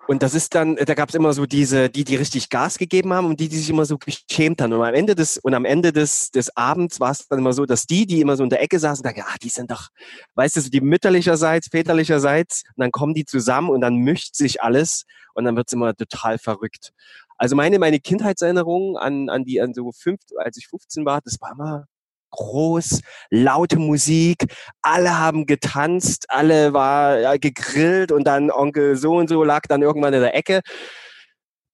und 0.09 0.22
das 0.22 0.35
ist 0.35 0.55
dann, 0.55 0.76
da 0.76 0.94
gab 0.94 1.09
es 1.09 1.14
immer 1.14 1.33
so 1.33 1.46
diese, 1.46 1.88
die, 1.88 2.05
die 2.05 2.16
richtig 2.16 2.48
Gas 2.48 2.79
gegeben 2.79 3.12
haben 3.12 3.26
und 3.26 3.40
die, 3.40 3.48
die 3.48 3.57
sich 3.57 3.70
immer 3.70 3.85
so 3.87 3.98
geschämt 3.98 4.61
haben. 4.62 4.72
Und 4.72 4.83
am 4.83 4.94
Ende 4.94 5.14
des, 5.14 5.38
und 5.38 5.55
am 5.55 5.64
Ende 5.64 5.92
des, 5.92 6.31
des 6.31 6.57
Abends 6.57 7.00
war 7.00 7.11
es 7.11 7.26
dann 7.26 7.40
immer 7.40 7.52
so, 7.52 7.66
dass 7.66 7.87
die, 7.87 8.07
die 8.07 8.20
immer 8.20 8.37
so 8.37 8.44
in 8.44 8.50
der 8.50 8.62
Ecke 8.62 8.79
saßen, 8.79 9.02
dachten, 9.02 9.22
ah, 9.22 9.37
die 9.42 9.48
sind 9.48 9.70
doch, 9.70 9.88
weißt 10.35 10.57
du, 10.57 10.61
so 10.61 10.70
die 10.70 10.81
mütterlicherseits, 10.81 11.68
väterlicherseits, 11.68 12.62
und 12.76 12.83
dann 12.83 12.92
kommen 12.92 13.14
die 13.14 13.24
zusammen 13.24 13.70
und 13.70 13.81
dann 13.81 13.96
mischt 13.96 14.35
sich 14.35 14.62
alles 14.62 15.07
und 15.35 15.44
dann 15.44 15.57
wird's 15.57 15.72
immer 15.72 15.94
total 15.94 16.38
verrückt. 16.38 16.92
Also 17.37 17.57
meine, 17.57 17.79
meine 17.79 17.98
Kindheitserinnerungen 17.98 18.96
an, 18.96 19.29
an 19.29 19.44
die, 19.44 19.61
an 19.61 19.74
so 19.74 19.90
fünf, 19.92 20.20
als 20.38 20.57
ich 20.57 20.68
15 20.68 21.05
war, 21.05 21.20
das 21.20 21.40
war 21.40 21.52
immer 21.52 21.87
groß, 22.30 23.00
laute 23.30 23.78
Musik, 23.78 24.44
alle 24.82 25.18
haben 25.18 25.46
getanzt, 25.46 26.26
alle 26.28 26.72
war 26.72 27.18
ja, 27.20 27.36
gegrillt 27.36 28.12
und 28.12 28.24
dann 28.26 28.50
Onkel 28.50 28.96
so 28.96 29.16
und 29.16 29.28
so 29.28 29.44
lag 29.44 29.62
dann 29.68 29.82
irgendwann 29.82 30.14
in 30.14 30.20
der 30.20 30.34
Ecke. 30.34 30.60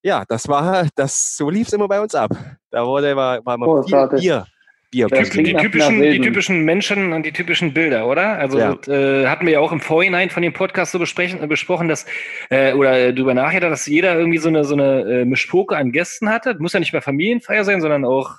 Ja, 0.03 0.25
das 0.29 0.49
war, 0.49 0.89
das, 0.97 1.37
so 1.37 1.49
lief's 1.49 1.73
immer 1.73 1.89
bei 1.89 2.01
uns 2.01 2.15
ab. 2.15 2.31
Da 2.71 2.85
wurde, 2.85 3.15
war, 3.15 3.45
war 3.45 3.55
immer 3.55 3.67
viel 3.67 3.83
Großartig. 3.83 4.21
Bier. 4.21 4.47
Bier. 4.91 5.07
Die, 5.07 5.43
die, 5.43 5.55
typischen, 5.55 6.03
die 6.03 6.21
typischen 6.21 6.65
Menschen 6.65 7.15
und 7.15 7.25
die 7.25 7.33
typischen 7.33 7.73
Bilder, 7.73 8.07
oder? 8.07 8.39
Also 8.39 8.59
Ja. 8.59 8.77
äh, 8.89 9.27
hatten 9.27 9.47
wir 9.47 9.55
ja 9.55 9.61
auch 9.61 9.73
im 9.73 9.81
Vorhinein 9.81 10.29
von 10.29 10.43
dem 10.43 10.53
Podcast 10.53 10.93
so 10.93 10.99
besprechen, 10.99 11.43
äh, 11.43 11.47
besprochen, 11.47 11.89
dass 11.89 12.05
äh, 12.51 12.75
oder 12.75 12.99
äh, 12.99 13.15
darüber 13.15 13.33
nachgedacht, 13.33 13.73
dass 13.73 13.87
jeder 13.87 14.19
irgendwie 14.19 14.37
so 14.37 14.49
eine 14.49 14.65
so 14.65 14.75
eine 14.75 15.21
äh, 15.21 15.25
Mischpoke 15.25 15.75
an 15.77 15.93
Gästen 15.93 16.29
hatte. 16.29 16.57
Muss 16.59 16.75
ja 16.75 16.81
nicht 16.81 16.93
mehr 16.93 17.01
Familienfeier 17.01 17.65
sein, 17.65 17.81
sondern 17.81 18.05
auch 18.05 18.37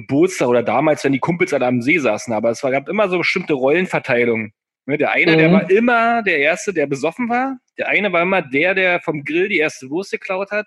Geburtstag 0.00 0.48
oder 0.48 0.62
damals, 0.62 1.04
wenn 1.04 1.12
die 1.12 1.18
Kumpels 1.18 1.52
alle 1.52 1.66
am 1.66 1.80
See 1.82 1.98
saßen. 1.98 2.32
Aber 2.32 2.50
es 2.50 2.62
war, 2.62 2.70
gab 2.70 2.88
immer 2.88 3.08
so 3.08 3.18
bestimmte 3.18 3.54
Rollenverteilungen. 3.54 4.52
Ne, 4.86 4.98
Der 4.98 5.10
eine, 5.12 5.36
der 5.36 5.48
Mhm. 5.48 5.52
war 5.52 5.70
immer 5.70 6.22
der 6.22 6.38
Erste, 6.38 6.72
der 6.72 6.86
besoffen 6.86 7.28
war. 7.28 7.56
Der 7.78 7.88
eine 7.88 8.12
war 8.12 8.22
immer 8.22 8.42
der, 8.42 8.74
der 8.74 9.00
vom 9.00 9.24
Grill 9.24 9.48
die 9.48 9.58
erste 9.58 9.90
Wurst 9.90 10.10
geklaut 10.12 10.50
hat. 10.50 10.66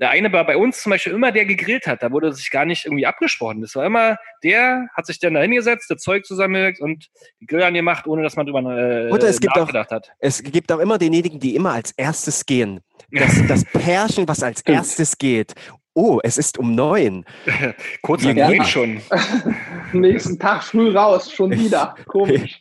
Der 0.00 0.10
eine 0.10 0.32
war 0.32 0.46
bei 0.46 0.56
uns 0.56 0.80
zum 0.80 0.90
Beispiel 0.90 1.12
immer 1.12 1.32
der 1.32 1.44
gegrillt 1.44 1.88
hat. 1.88 2.04
Da 2.04 2.12
wurde 2.12 2.32
sich 2.32 2.52
gar 2.52 2.64
nicht 2.64 2.84
irgendwie 2.86 3.04
abgesprochen. 3.06 3.60
Das 3.62 3.74
war 3.74 3.84
immer 3.84 4.16
der, 4.44 4.86
hat 4.94 5.06
sich 5.06 5.18
dann 5.18 5.34
da 5.34 5.40
hingesetzt, 5.40 5.90
das 5.90 6.00
Zeug 6.00 6.24
zusammengelegt 6.24 6.80
und 6.80 7.08
die 7.40 7.46
Grill 7.46 7.64
angemacht, 7.64 8.06
ohne 8.06 8.22
dass 8.22 8.36
man 8.36 8.46
drüber 8.46 8.60
äh, 8.60 9.10
Oder 9.10 9.26
es 9.28 9.40
gibt 9.40 9.54
auch- 9.54 9.62
nachgedacht 9.62 9.90
hat. 9.90 10.12
Es 10.20 10.40
gibt 10.40 10.70
auch 10.70 10.78
immer 10.78 10.98
denjenigen, 10.98 11.40
die 11.40 11.56
immer 11.56 11.72
als 11.72 11.90
erstes 11.96 12.46
gehen. 12.46 12.80
Das, 13.10 13.42
das 13.48 13.64
Pärchen, 13.64 14.28
was 14.28 14.42
als 14.42 14.60
erstes 14.62 15.16
geht. 15.18 15.54
Oh, 16.00 16.20
es 16.22 16.38
ist 16.38 16.58
um 16.58 16.76
neun. 16.76 17.24
Kurz 18.02 18.22
Ja. 18.22 18.32
geht 18.48 18.64
schon. 18.68 19.00
Nächsten 19.92 20.38
Tag 20.38 20.62
früh 20.62 20.96
raus, 20.96 21.32
schon 21.32 21.50
wieder. 21.58 21.96
Komisch. 22.06 22.60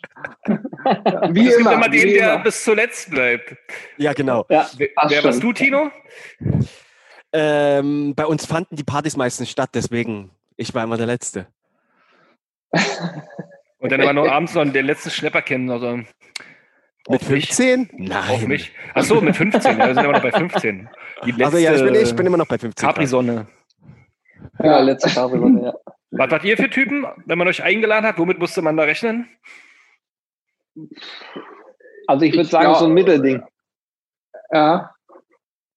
Wie 1.29 1.47
Es 1.47 1.57
immer. 1.57 1.73
immer 1.73 1.87
den, 1.87 2.01
wie 2.01 2.13
der 2.13 2.33
immer. 2.33 2.43
bis 2.43 2.63
zuletzt 2.63 3.11
bleibt. 3.11 3.55
Ja, 3.97 4.13
genau. 4.13 4.43
Ja, 4.49 4.67
Wer, 4.77 5.23
warst 5.23 5.43
du. 5.43 5.53
Tino? 5.53 5.91
Ähm, 7.31 8.15
bei 8.15 8.25
uns 8.25 8.43
fanden 8.47 8.75
die 8.75 8.83
Partys 8.83 9.15
meistens 9.15 9.51
statt, 9.51 9.69
deswegen 9.75 10.31
ich 10.55 10.73
war 10.73 10.83
immer 10.83 10.97
der 10.97 11.05
Letzte. 11.05 11.45
Und 13.77 13.91
dann 13.91 14.01
war 14.01 14.13
noch 14.13 14.27
abends 14.27 14.55
noch 14.55 14.65
den 14.65 14.85
letzten 14.87 15.11
Schlepper 15.11 15.43
kennen. 15.43 15.69
Also, 15.69 15.99
Mit 17.09 17.21
auf 17.21 17.29
mich. 17.29 17.45
15? 17.47 17.81
Auf 17.83 17.89
Nein. 17.97 18.47
mich. 18.47 18.71
Ach 18.93 19.03
so, 19.03 19.21
mit 19.21 19.35
15. 19.35 19.77
Ja, 19.79 19.87
wir 19.87 19.93
sind 19.95 20.03
immer 20.03 20.13
noch 20.13 20.21
bei 20.21 20.31
15. 20.31 20.89
Die 21.25 21.31
letzte 21.31 21.45
Also 21.45 21.57
ja, 21.57 21.73
ich 21.75 21.83
bin, 21.83 21.95
ich 21.95 22.15
bin 22.15 22.25
immer 22.25 22.37
noch 22.37 22.47
bei 22.47 22.57
15. 22.57 22.87
Capri-Sonne. 22.87 23.47
ja, 24.63 24.79
letzte 24.79 25.09
Tafel, 25.09 25.41
ja. 25.63 25.73
Was 26.11 26.31
wart 26.31 26.43
ihr 26.45 26.55
für 26.57 26.69
Typen, 26.69 27.05
wenn 27.25 27.37
man 27.37 27.47
euch 27.47 27.61
eingeladen 27.63 28.05
hat? 28.05 28.17
Womit 28.17 28.39
musste 28.39 28.61
man 28.61 28.77
da 28.77 28.83
rechnen? 28.83 29.27
Also 32.07 32.25
ich 32.25 32.33
würde 32.33 32.45
sagen, 32.49 32.65
glaub- 32.65 32.77
so 32.79 32.85
ein 32.85 32.93
Mittelding. 32.93 33.41
Ja. 34.51 34.91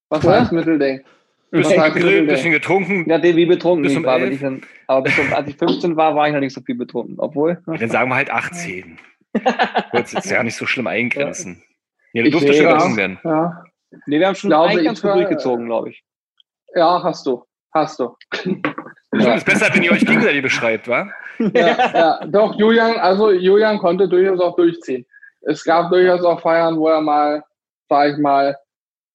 Was 0.08 0.22
Ja? 0.24 0.40
heißt 0.40 0.52
Mittelding? 0.52 1.02
Bisschen 1.50 1.70
gegrillt, 1.82 1.94
Mittelding? 1.94 2.26
bisschen 2.28 2.52
getrunken. 2.52 3.10
Ja, 3.10 3.18
den 3.18 3.36
wie 3.36 3.46
betrunken 3.46 3.82
Bis 3.82 3.92
ich 3.92 3.98
um 3.98 4.04
war. 4.04 4.20
ich 4.22 4.40
dann, 4.40 4.62
aber 4.86 5.02
bis 5.02 5.18
um, 5.18 5.32
als 5.32 5.48
ich 5.48 5.56
15 5.56 5.96
war, 5.96 6.14
war 6.14 6.28
ich 6.28 6.32
noch 6.32 6.40
nicht 6.40 6.54
so 6.54 6.60
viel 6.60 6.76
betrunken. 6.76 7.16
Obwohl, 7.18 7.60
Dann 7.66 7.90
sagen 7.90 8.08
wir 8.10 8.14
halt 8.16 8.30
18. 8.30 8.98
Wird 9.92 10.12
jetzt 10.12 10.30
ja 10.30 10.42
nicht 10.42 10.56
so 10.56 10.66
schlimm 10.66 10.86
eingrenzen. 10.86 11.62
Ja, 12.12 12.22
du 12.22 12.28
Ich 12.28 12.32
durftest 12.34 12.58
schon 12.60 12.66
auch. 12.72 12.96
werden. 12.96 13.18
Ja. 13.24 13.64
nee, 14.06 14.18
wir 14.18 14.26
haben 14.26 14.34
schon 14.34 14.50
Glaube, 14.50 14.74
war- 14.74 15.14
durchgezogen, 15.14 15.66
glaube 15.66 15.90
ich. 15.90 16.04
ja, 16.74 17.02
hast 17.02 17.26
du. 17.26 17.44
Hast 17.72 18.00
du. 18.00 18.16
Es 19.12 19.26
ist 19.26 19.44
besser, 19.46 19.72
wenn 19.72 19.82
ihr 19.84 19.92
euch 19.92 20.04
gegenseitig 20.04 20.42
beschreibt, 20.42 20.88
wa? 20.88 21.08
Ja, 21.54 21.92
ja, 22.20 22.26
doch, 22.26 22.54
Julian, 22.58 22.96
also 22.98 23.30
Julian 23.30 23.78
konnte 23.78 24.06
durchaus 24.08 24.40
auch 24.40 24.56
durchziehen. 24.56 25.06
Es 25.42 25.64
gab 25.64 25.90
durchaus 25.90 26.22
auch 26.22 26.40
Feiern, 26.42 26.76
wo 26.76 26.88
er 26.88 27.00
mal 27.00 27.42
sag 27.88 28.12
ich 28.12 28.18
mal, 28.18 28.56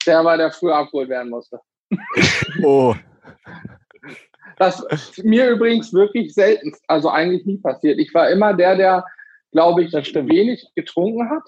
der 0.06 0.23
war, 0.25 0.36
der 0.38 0.51
früher 0.51 0.75
abgeholt 0.75 1.10
werden 1.10 1.30
musste. 1.30 1.60
Oh, 2.63 2.93
Das 4.58 4.80
ist 4.89 5.23
mir 5.23 5.49
übrigens 5.49 5.93
wirklich 5.93 6.34
selten, 6.34 6.73
also 6.88 7.10
eigentlich 7.10 7.45
nie 7.45 7.58
passiert. 7.58 7.99
Ich 7.99 8.13
war 8.13 8.30
immer 8.30 8.54
der, 8.54 8.75
der, 8.75 9.06
glaube 9.56 9.86
ich, 9.86 9.94
wenig 9.94 10.68
getrunken 10.76 11.30
hat. 11.30 11.44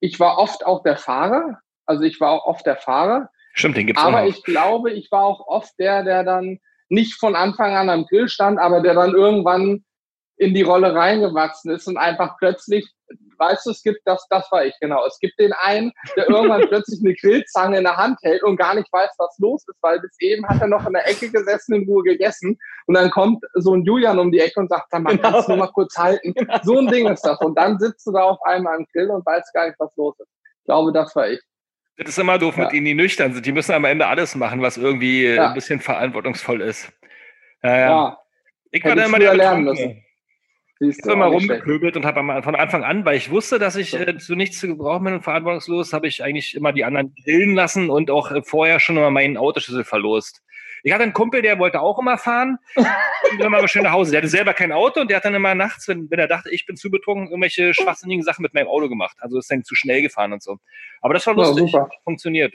Ich 0.00 0.20
war 0.20 0.36
oft 0.36 0.66
auch 0.66 0.82
der 0.82 0.98
Fahrer. 0.98 1.58
Also 1.86 2.02
ich 2.02 2.20
war 2.20 2.32
auch 2.32 2.44
oft 2.46 2.66
der 2.66 2.76
Fahrer. 2.76 3.30
Stimmt, 3.54 3.78
den 3.78 3.86
gibt's 3.86 4.02
auch 4.02 4.08
Aber 4.08 4.20
noch. 4.20 4.28
ich 4.28 4.42
glaube, 4.42 4.92
ich 4.92 5.10
war 5.10 5.24
auch 5.24 5.40
oft 5.46 5.72
der, 5.78 6.04
der 6.04 6.22
dann 6.22 6.58
nicht 6.90 7.14
von 7.14 7.34
Anfang 7.34 7.74
an 7.74 7.88
am 7.88 8.04
Grill 8.04 8.28
stand, 8.28 8.58
aber 8.58 8.82
der 8.82 8.92
dann 8.92 9.14
irgendwann 9.14 9.86
in 10.38 10.54
die 10.54 10.62
Rolle 10.62 10.94
reingewachsen 10.94 11.70
ist 11.72 11.86
und 11.88 11.96
einfach 11.96 12.36
plötzlich, 12.38 12.86
weißt 13.38 13.64
du, 13.66 13.70
es 13.70 13.82
gibt 13.82 14.00
das, 14.04 14.26
das 14.28 14.50
war 14.52 14.64
ich, 14.66 14.74
genau. 14.80 15.06
Es 15.06 15.18
gibt 15.18 15.38
den 15.38 15.52
einen, 15.54 15.92
der 16.16 16.28
irgendwann 16.28 16.62
plötzlich 16.68 17.00
eine 17.02 17.14
Grillzange 17.14 17.78
in 17.78 17.84
der 17.84 17.96
Hand 17.96 18.18
hält 18.22 18.42
und 18.42 18.56
gar 18.56 18.74
nicht 18.74 18.92
weiß, 18.92 19.10
was 19.18 19.36
los 19.38 19.64
ist, 19.68 19.78
weil 19.82 19.98
bis 20.00 20.14
eben 20.20 20.46
hat 20.46 20.60
er 20.60 20.66
noch 20.68 20.86
in 20.86 20.92
der 20.92 21.08
Ecke 21.08 21.30
gesessen, 21.30 21.74
in 21.74 21.84
Ruhe 21.88 22.02
gegessen 22.02 22.58
und 22.86 22.94
dann 22.94 23.10
kommt 23.10 23.42
so 23.54 23.74
ein 23.74 23.84
Julian 23.84 24.18
um 24.18 24.30
die 24.30 24.40
Ecke 24.40 24.60
und 24.60 24.68
sagt, 24.68 24.86
sag 24.90 25.02
mal, 25.02 25.16
Genau. 25.16 25.30
kannst 25.30 25.48
du 25.48 25.52
nur 25.52 25.64
mal 25.66 25.72
kurz 25.72 25.96
halten? 25.96 26.34
So 26.64 26.78
ein 26.78 26.86
Ding 26.88 27.06
ist 27.08 27.22
das. 27.22 27.38
Und 27.40 27.56
dann 27.56 27.78
sitzt 27.78 28.06
du 28.06 28.12
da 28.12 28.22
auf 28.22 28.38
einmal 28.44 28.76
am 28.76 28.86
Grill 28.92 29.10
und 29.10 29.24
weißt 29.24 29.52
gar 29.54 29.66
nicht, 29.66 29.78
was 29.78 29.94
los 29.96 30.18
ist. 30.20 30.28
Ich 30.60 30.64
glaube, 30.64 30.92
das 30.92 31.14
war 31.16 31.28
ich. 31.28 31.40
Das 31.96 32.08
ist 32.08 32.18
immer 32.18 32.38
doof 32.38 32.56
Ja. 32.58 32.64
mit 32.64 32.72
denen, 32.72 32.84
die 32.86 32.94
nüchtern 32.94 33.32
sind. 33.32 33.46
Die 33.46 33.52
müssen 33.52 33.72
am 33.72 33.84
Ende 33.84 34.06
alles 34.06 34.34
machen, 34.34 34.60
was 34.60 34.76
irgendwie 34.76 35.24
äh, 35.24 35.36
Ja. 35.36 35.48
ein 35.48 35.54
bisschen 35.54 35.80
verantwortungsvoll 35.80 36.60
ist. 36.60 36.92
Ja, 37.62 37.76
ja. 37.78 38.18
Ich 38.70 38.82
war 38.84 38.90
Hätte 38.90 39.00
da 39.02 39.06
immer 39.06 39.18
der 39.18 39.30
Betrunkene. 39.32 40.02
Ich 40.78 40.98
habe 41.02 41.12
immer 41.14 41.26
rumgepöbelt 41.26 41.96
und 41.96 42.04
habe 42.04 42.20
am- 42.20 42.42
von 42.42 42.54
Anfang 42.54 42.84
an, 42.84 43.04
weil 43.06 43.16
ich 43.16 43.30
wusste, 43.30 43.58
dass 43.58 43.76
ich 43.76 43.94
äh, 43.98 44.18
zu 44.18 44.34
nichts 44.34 44.58
zu 44.58 44.66
gebrauchen 44.68 45.04
bin 45.04 45.14
und 45.14 45.22
verantwortungslos, 45.22 45.92
habe 45.94 46.06
ich 46.06 46.22
eigentlich 46.22 46.54
immer 46.54 46.72
die 46.72 46.84
anderen 46.84 47.14
grillen 47.24 47.54
lassen 47.54 47.88
und 47.88 48.10
auch 48.10 48.30
äh, 48.30 48.42
vorher 48.42 48.78
schon 48.78 48.96
immer 48.98 49.10
meinen 49.10 49.36
Autoschlüssel 49.38 49.84
verlost. 49.84 50.42
Ich 50.82 50.92
hatte 50.92 51.02
einen 51.02 51.14
Kumpel, 51.14 51.40
der 51.40 51.58
wollte 51.58 51.80
auch 51.80 51.98
immer 51.98 52.18
fahren 52.18 52.58
und 52.76 53.40
immer 53.40 53.66
schön 53.66 53.84
nach 53.84 53.92
Hause. 53.92 54.10
Der 54.12 54.20
hatte 54.20 54.28
selber 54.28 54.52
kein 54.52 54.70
Auto 54.70 55.00
und 55.00 55.08
der 55.10 55.16
hat 55.16 55.24
dann 55.24 55.34
immer 55.34 55.54
nachts, 55.54 55.88
wenn, 55.88 56.10
wenn 56.10 56.18
er 56.18 56.28
dachte, 56.28 56.50
ich 56.50 56.66
bin 56.66 56.76
zu 56.76 56.90
betrunken, 56.90 57.28
irgendwelche 57.28 57.72
schwachsinnigen 57.72 58.22
Sachen 58.22 58.42
mit 58.42 58.52
meinem 58.52 58.68
Auto 58.68 58.88
gemacht. 58.90 59.16
Also 59.20 59.38
ist 59.38 59.50
dann 59.50 59.64
zu 59.64 59.74
schnell 59.74 60.02
gefahren 60.02 60.34
und 60.34 60.42
so. 60.42 60.58
Aber 61.00 61.14
das 61.14 61.26
war 61.26 61.34
Ja, 61.38 61.46
lustig. 61.48 61.70
super. 61.72 61.88
Funktioniert. 62.04 62.52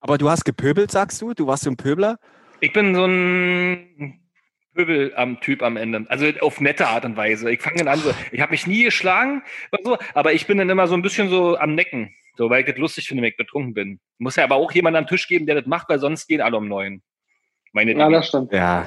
aber 0.00 0.16
du 0.16 0.30
hast 0.30 0.44
gepöbelt, 0.44 0.92
sagst 0.92 1.20
du? 1.20 1.34
Du 1.34 1.48
warst 1.48 1.64
so 1.64 1.70
ein 1.70 1.76
Pöbler? 1.76 2.18
Ich 2.60 2.72
bin 2.72 2.94
so 2.94 3.04
ein 3.04 4.20
Pöbel 4.78 5.12
am 5.16 5.40
Typ 5.40 5.62
am 5.64 5.76
Ende. 5.76 6.06
Also 6.08 6.26
auf 6.40 6.60
nette 6.60 6.86
Art 6.86 7.04
und 7.04 7.16
Weise. 7.16 7.50
Ich 7.50 7.60
fange 7.60 7.78
dann 7.78 7.88
an 7.88 7.98
so, 7.98 8.12
ich 8.30 8.40
habe 8.40 8.52
mich 8.52 8.66
nie 8.68 8.84
geschlagen, 8.84 9.42
so, 9.82 9.98
aber 10.14 10.32
ich 10.34 10.46
bin 10.46 10.58
dann 10.58 10.70
immer 10.70 10.86
so 10.86 10.94
ein 10.94 11.02
bisschen 11.02 11.28
so 11.28 11.58
am 11.58 11.74
Necken. 11.74 12.14
So, 12.36 12.48
weil 12.48 12.60
ich 12.60 12.66
das 12.66 12.76
lustig 12.78 13.08
finde, 13.08 13.24
wenn 13.24 13.30
ich 13.30 13.36
betrunken 13.36 13.74
bin. 13.74 13.98
Muss 14.18 14.36
ja 14.36 14.44
aber 14.44 14.54
auch 14.54 14.70
jemand 14.70 14.96
am 14.96 15.08
Tisch 15.08 15.26
geben, 15.26 15.46
der 15.46 15.56
das 15.56 15.66
macht, 15.66 15.88
weil 15.88 15.98
sonst 15.98 16.28
gehen 16.28 16.40
alle 16.40 16.56
um 16.56 16.68
neun. 16.68 17.02
Meine 17.72 17.90
Ja, 17.92 18.04
Dinge. 18.04 18.18
das 18.18 18.28
stimmt. 18.28 18.52
Ja. 18.52 18.86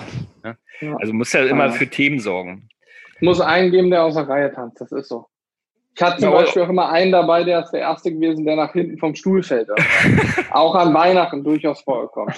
Also 1.00 1.12
muss 1.12 1.34
ja 1.34 1.44
immer 1.46 1.66
Ja. 1.66 1.72
für 1.74 1.88
Themen 1.88 2.22
sorgen. 2.22 2.70
Muss 3.20 3.42
einen 3.42 3.70
geben, 3.72 3.92
der 3.92 4.04
aus 4.06 4.16
der 4.16 4.30
Reihe 4.30 4.52
tanzt. 4.54 4.80
Das 4.80 4.94
ist 4.94 5.10
so. 5.10 5.26
Ich 5.94 6.02
hatte 6.02 6.22
zum 6.22 6.32
Beispiel 6.32 6.62
auch 6.62 6.70
immer 6.70 6.90
einen 6.90 7.12
dabei, 7.12 7.44
der 7.44 7.64
ist 7.64 7.72
der 7.72 7.82
Erste 7.82 8.14
gewesen, 8.14 8.46
der 8.46 8.56
nach 8.56 8.72
hinten 8.72 8.98
vom 8.98 9.14
Stuhl 9.14 9.44
fällt. 9.44 9.68
auch 10.52 10.74
an 10.74 10.94
Weihnachten 10.94 11.44
durchaus 11.44 11.82
vorgekommen. 11.82 12.34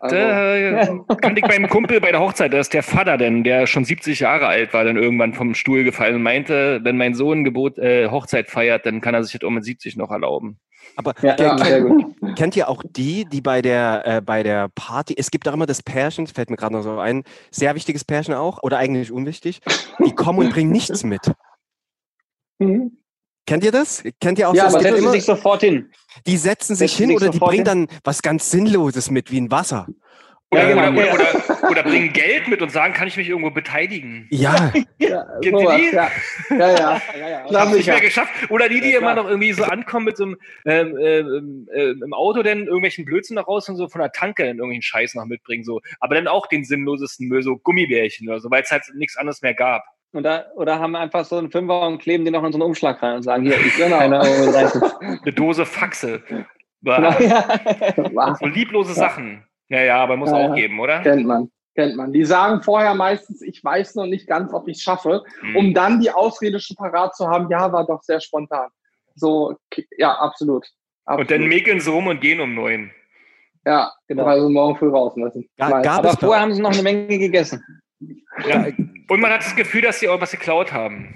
Also- 0.00 1.04
Da 1.08 1.14
kann 1.20 1.36
ich 1.36 1.44
beim 1.44 1.68
Kumpel 1.68 2.00
bei 2.00 2.10
der 2.10 2.20
Hochzeit, 2.20 2.52
das 2.52 2.62
ist 2.66 2.74
der 2.74 2.82
Vater 2.82 3.16
denn, 3.18 3.44
der 3.44 3.66
schon 3.66 3.84
70 3.84 4.20
Jahre 4.20 4.46
alt 4.46 4.72
war, 4.74 4.84
dann 4.84 4.96
irgendwann 4.96 5.32
vom 5.34 5.54
Stuhl 5.54 5.84
gefallen 5.84 6.16
und 6.16 6.22
meinte, 6.22 6.80
wenn 6.82 6.96
mein 6.96 7.14
Sohn 7.14 7.44
Gebot, 7.44 7.78
äh, 7.78 8.08
Hochzeit 8.08 8.48
feiert, 8.50 8.86
dann 8.86 9.00
kann 9.00 9.14
er 9.14 9.22
sich 9.24 9.38
das 9.38 9.46
auch 9.46 9.50
mit 9.52 9.64
70 9.64 9.96
noch 9.96 10.10
erlauben. 10.10 10.58
Aber 10.96 11.14
Ja, 11.22 11.34
ja, 11.40 11.58
sehr 11.58 11.80
gut. 11.80 12.04
kennt 12.36 12.56
ihr 12.56 12.68
auch 12.68 12.82
die, 12.88 13.24
die 13.24 13.40
bei 13.40 13.62
der, 13.62 14.02
äh, 14.04 14.20
bei 14.20 14.42
der 14.42 14.68
Party, 14.74 15.14
es 15.16 15.30
gibt 15.30 15.48
auch 15.48 15.54
immer 15.54 15.66
das 15.66 15.82
Pärchen, 15.82 16.26
fällt 16.26 16.50
mir 16.50 16.56
gerade 16.56 16.74
noch 16.74 16.82
so 16.82 16.98
ein, 16.98 17.24
sehr 17.50 17.74
wichtiges 17.74 18.04
Pärchen 18.04 18.34
auch, 18.34 18.62
oder 18.62 18.78
eigentlich 18.78 19.10
unwichtig, 19.10 19.60
die 20.04 20.14
kommen 20.14 20.40
und 20.40 20.50
bringen 20.52 20.70
nichts 20.70 21.02
mit. 21.04 21.32
Mhm. 22.58 22.98
Kennt 23.46 23.64
ihr 23.64 23.72
das? 23.72 24.02
Kennt 24.20 24.38
ihr 24.38 24.48
auch 24.48 24.54
Ja, 24.54 24.70
so? 24.70 24.76
Aber 24.76 24.84
gibt 24.84 24.90
Setzen 24.94 25.02
immer, 25.04 25.12
sich 25.12 25.24
sofort 25.24 25.60
hin. 25.62 25.90
die 26.26 26.36
setzen 26.36 26.74
sich 26.76 26.92
setzen 26.92 27.02
hin 27.02 27.08
sich 27.10 27.16
oder 27.22 27.30
die 27.32 27.38
bringen 27.38 27.66
hin. 27.66 27.86
dann 27.88 27.88
was 28.02 28.22
ganz 28.22 28.50
Sinnloses 28.50 29.10
mit, 29.10 29.30
wie 29.30 29.40
ein 29.40 29.50
Wasser. 29.50 29.86
Oder, 30.50 30.68
Ja, 30.70 30.86
genau. 30.90 31.02
oder, 31.02 31.12
oder, 31.14 31.70
oder, 31.70 31.82
bringen 31.82 32.12
Geld 32.12 32.46
mit 32.48 32.62
und 32.62 32.70
sagen, 32.70 32.94
kann 32.94 33.08
ich 33.08 33.16
mich 33.16 33.28
irgendwo 33.28 33.50
beteiligen? 33.50 34.28
Ja, 34.30 34.72
Ja, 34.98 35.24
Kennt 35.42 35.44
ihr 35.46 35.58
sowas, 35.58 35.80
die? 35.80 35.94
ja. 35.96 36.10
Ja, 36.50 36.56
ja. 36.70 37.02
Ja, 37.18 37.28
ja. 37.28 37.46
Ich 37.50 37.54
hab's 37.56 37.72
nicht 37.74 37.86
mehr 37.86 38.00
geschafft. 38.00 38.32
Oder 38.50 38.68
die, 38.68 38.80
die 38.80 38.92
Ja, 38.92 38.98
immer 38.98 39.14
noch 39.14 39.26
irgendwie 39.28 39.52
so 39.52 39.64
ankommen 39.64 40.04
mit 40.06 40.16
so 40.16 40.24
einem 40.24 40.36
ähm, 40.64 40.96
ähm, 40.98 41.68
ähm, 41.74 42.02
im 42.04 42.12
Auto 42.14 42.42
dann 42.42 42.60
irgendwelchen 42.66 43.04
Blödsinn 43.04 43.34
noch 43.36 43.48
raus 43.48 43.68
und 43.68 43.76
so 43.76 43.88
von 43.88 44.00
der 44.00 44.12
Tanke 44.12 44.44
dann 44.44 44.56
irgendwelchen 44.58 44.82
Scheiß 44.82 45.14
noch 45.16 45.24
mitbringen. 45.26 45.64
So. 45.64 45.80
Aber 46.00 46.14
dann 46.14 46.28
auch 46.28 46.46
den 46.46 46.64
sinnlosesten 46.64 47.26
Müll, 47.28 47.42
so 47.42 47.56
Gummibärchen 47.56 48.28
oder 48.28 48.40
so, 48.40 48.50
weil 48.50 48.62
es 48.62 48.70
halt 48.70 48.84
nichts 48.94 49.16
anderes 49.16 49.42
mehr 49.42 49.54
gab. 49.54 49.82
Oder, 50.14 50.46
oder 50.54 50.78
haben 50.78 50.94
einfach 50.96 51.24
so 51.24 51.36
einen 51.36 51.50
Fünfer 51.50 51.86
und 51.86 51.98
kleben 51.98 52.24
den 52.24 52.32
noch 52.32 52.44
in 52.44 52.52
so 52.52 52.56
einen 52.58 52.62
Umschlag 52.68 53.02
rein 53.02 53.16
und 53.16 53.22
sagen, 53.22 53.42
hier, 53.44 53.58
ich 53.58 53.76
Genau. 53.76 54.00
mit 54.08 54.12
rein. 54.12 55.18
Eine 55.22 55.32
Dose 55.32 55.66
Faxe. 55.66 56.22
Ja. 56.82 57.16
So 58.40 58.46
lieblose 58.46 58.92
Sachen. 58.94 59.44
Ja, 59.68 59.82
ja, 59.82 59.96
aber 59.96 60.16
muss 60.16 60.30
Ja, 60.30 60.36
auch 60.36 60.48
ja. 60.50 60.54
geben, 60.54 60.78
oder? 60.80 61.00
kennt 61.00 61.26
man. 61.26 61.50
Kennt 61.74 61.96
man. 61.96 62.12
Die 62.12 62.24
sagen 62.24 62.62
vorher 62.62 62.94
meistens, 62.94 63.42
ich 63.42 63.64
weiß 63.64 63.96
noch 63.96 64.06
nicht 64.06 64.28
ganz, 64.28 64.52
ob 64.52 64.68
ich 64.68 64.76
es 64.76 64.82
schaffe, 64.82 65.22
Hm. 65.40 65.56
um 65.56 65.74
dann 65.74 65.98
die 66.00 66.10
Ausrede 66.10 66.60
schon 66.60 66.76
parat 66.76 67.16
zu 67.16 67.26
haben, 67.26 67.48
ja, 67.50 67.72
war 67.72 67.84
doch 67.86 68.02
sehr 68.02 68.20
spontan. 68.20 68.68
So, 69.16 69.56
ja, 69.98 70.12
absolut. 70.12 70.66
absolut. 71.04 71.20
Und 71.22 71.30
dann 71.30 71.48
mäkeln 71.48 71.80
sie 71.80 71.90
rum 71.90 72.06
und 72.06 72.20
gehen 72.20 72.40
um 72.40 72.54
neun. 72.54 72.90
Ja, 73.66 73.90
Genau. 74.08 74.24
Also 74.26 74.48
morgen 74.50 74.76
früh 74.76 74.90
raus 74.90 75.16
müssen. 75.16 75.48
Ga- 75.58 75.70
Weiß. 75.70 75.82
gab 75.84 75.98
Aber 76.00 76.10
vorher 76.18 76.42
haben 76.42 76.54
sie 76.54 76.60
noch 76.62 76.72
eine 76.72 76.82
Menge 76.82 77.18
gegessen. 77.18 77.64
Ja. 78.46 78.66
Und 79.08 79.20
man 79.20 79.30
hat 79.32 79.40
das 79.40 79.54
Gefühl, 79.56 79.82
dass 79.82 80.00
sie 80.00 80.08
auch 80.08 80.20
was 80.20 80.30
geklaut 80.30 80.72
haben. 80.72 81.14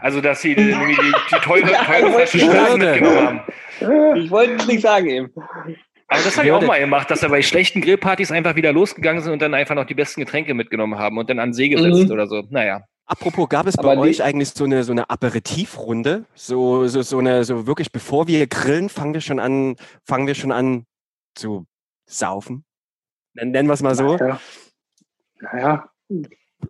Also, 0.00 0.20
dass 0.20 0.40
sie 0.40 0.54
die, 0.54 0.64
die, 0.64 0.72
die 0.72 1.36
teure, 1.40 1.62
teure 1.62 2.12
Flasche 2.12 2.38
Schnaps 2.38 2.76
mitgenommen 2.76 3.40
haben. 3.80 4.16
Ich 4.16 4.30
wollte 4.30 4.54
es 4.54 4.66
nicht 4.66 4.80
sagen 4.82 5.06
eben. 5.08 5.32
Aber 6.08 6.22
das 6.22 6.36
habe 6.36 6.46
ich 6.46 6.52
auch 6.52 6.62
mal 6.62 6.80
gemacht, 6.80 7.10
dass 7.10 7.22
wir 7.22 7.28
bei 7.28 7.40
schlechten 7.42 7.80
Grillpartys 7.80 8.32
einfach 8.32 8.56
wieder 8.56 8.72
losgegangen 8.72 9.22
sind 9.22 9.32
und 9.32 9.42
dann 9.42 9.54
einfach 9.54 9.74
noch 9.74 9.84
die 9.84 9.94
besten 9.94 10.20
Getränke 10.20 10.54
mitgenommen 10.54 10.98
haben 10.98 11.18
und 11.18 11.30
dann 11.30 11.38
an 11.38 11.50
den 11.50 11.54
See 11.54 11.68
gesetzt 11.68 12.06
Mhm. 12.06 12.10
oder 12.10 12.26
so. 12.26 12.42
Naja. 12.50 12.82
Apropos, 13.06 13.48
gab 13.48 13.66
es 13.66 13.78
Aber 13.78 13.94
bei 13.94 14.00
euch 14.00 14.22
eigentlich 14.22 14.50
so 14.50 14.64
eine, 14.64 14.84
so 14.84 14.92
eine 14.92 15.08
Aperitivrunde? 15.10 16.24
So, 16.34 16.86
so, 16.88 17.02
so 17.02 17.18
eine, 17.18 17.44
so 17.44 17.66
wirklich, 17.66 17.92
bevor 17.92 18.26
wir 18.26 18.46
grillen, 18.46 18.88
fangen 18.88 19.14
wir 19.14 19.20
schon 19.20 19.38
an, 19.38 19.76
fangen 20.04 20.26
wir 20.26 20.34
schon 20.34 20.52
an 20.52 20.84
zu 21.34 21.66
saufen? 22.06 22.64
Nennen 23.34 23.66
wir 23.66 23.74
es 23.74 23.82
mal 23.82 23.94
so. 23.94 24.16
Ja. 24.16 24.40
Naja, 25.40 25.90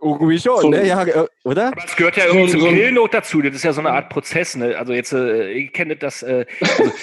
Irgendwie 0.02 0.38
schon, 0.38 0.60
So- 0.60 0.70
ne? 0.70 0.86
Ja, 0.86 1.04
äh, 1.04 1.26
oder? 1.44 1.68
Aber 1.68 1.84
es 1.84 1.96
gehört 1.96 2.16
ja 2.16 2.26
irgendwie 2.26 2.48
So- 2.52 2.58
zum 2.58 2.60
so 2.60 2.66
Grillen 2.74 2.98
auch 2.98 3.08
dazu. 3.08 3.42
Das 3.42 3.54
ist 3.54 3.64
ja 3.64 3.72
so 3.72 3.80
eine 3.80 3.90
Art 3.90 4.08
Prozess. 4.08 4.56
Ne? 4.56 4.76
Also 4.78 4.92
jetzt, 4.92 5.12
äh, 5.12 5.50
ich 5.50 5.72
kenne 5.72 5.96
das, 5.96 6.22
äh, 6.22 6.46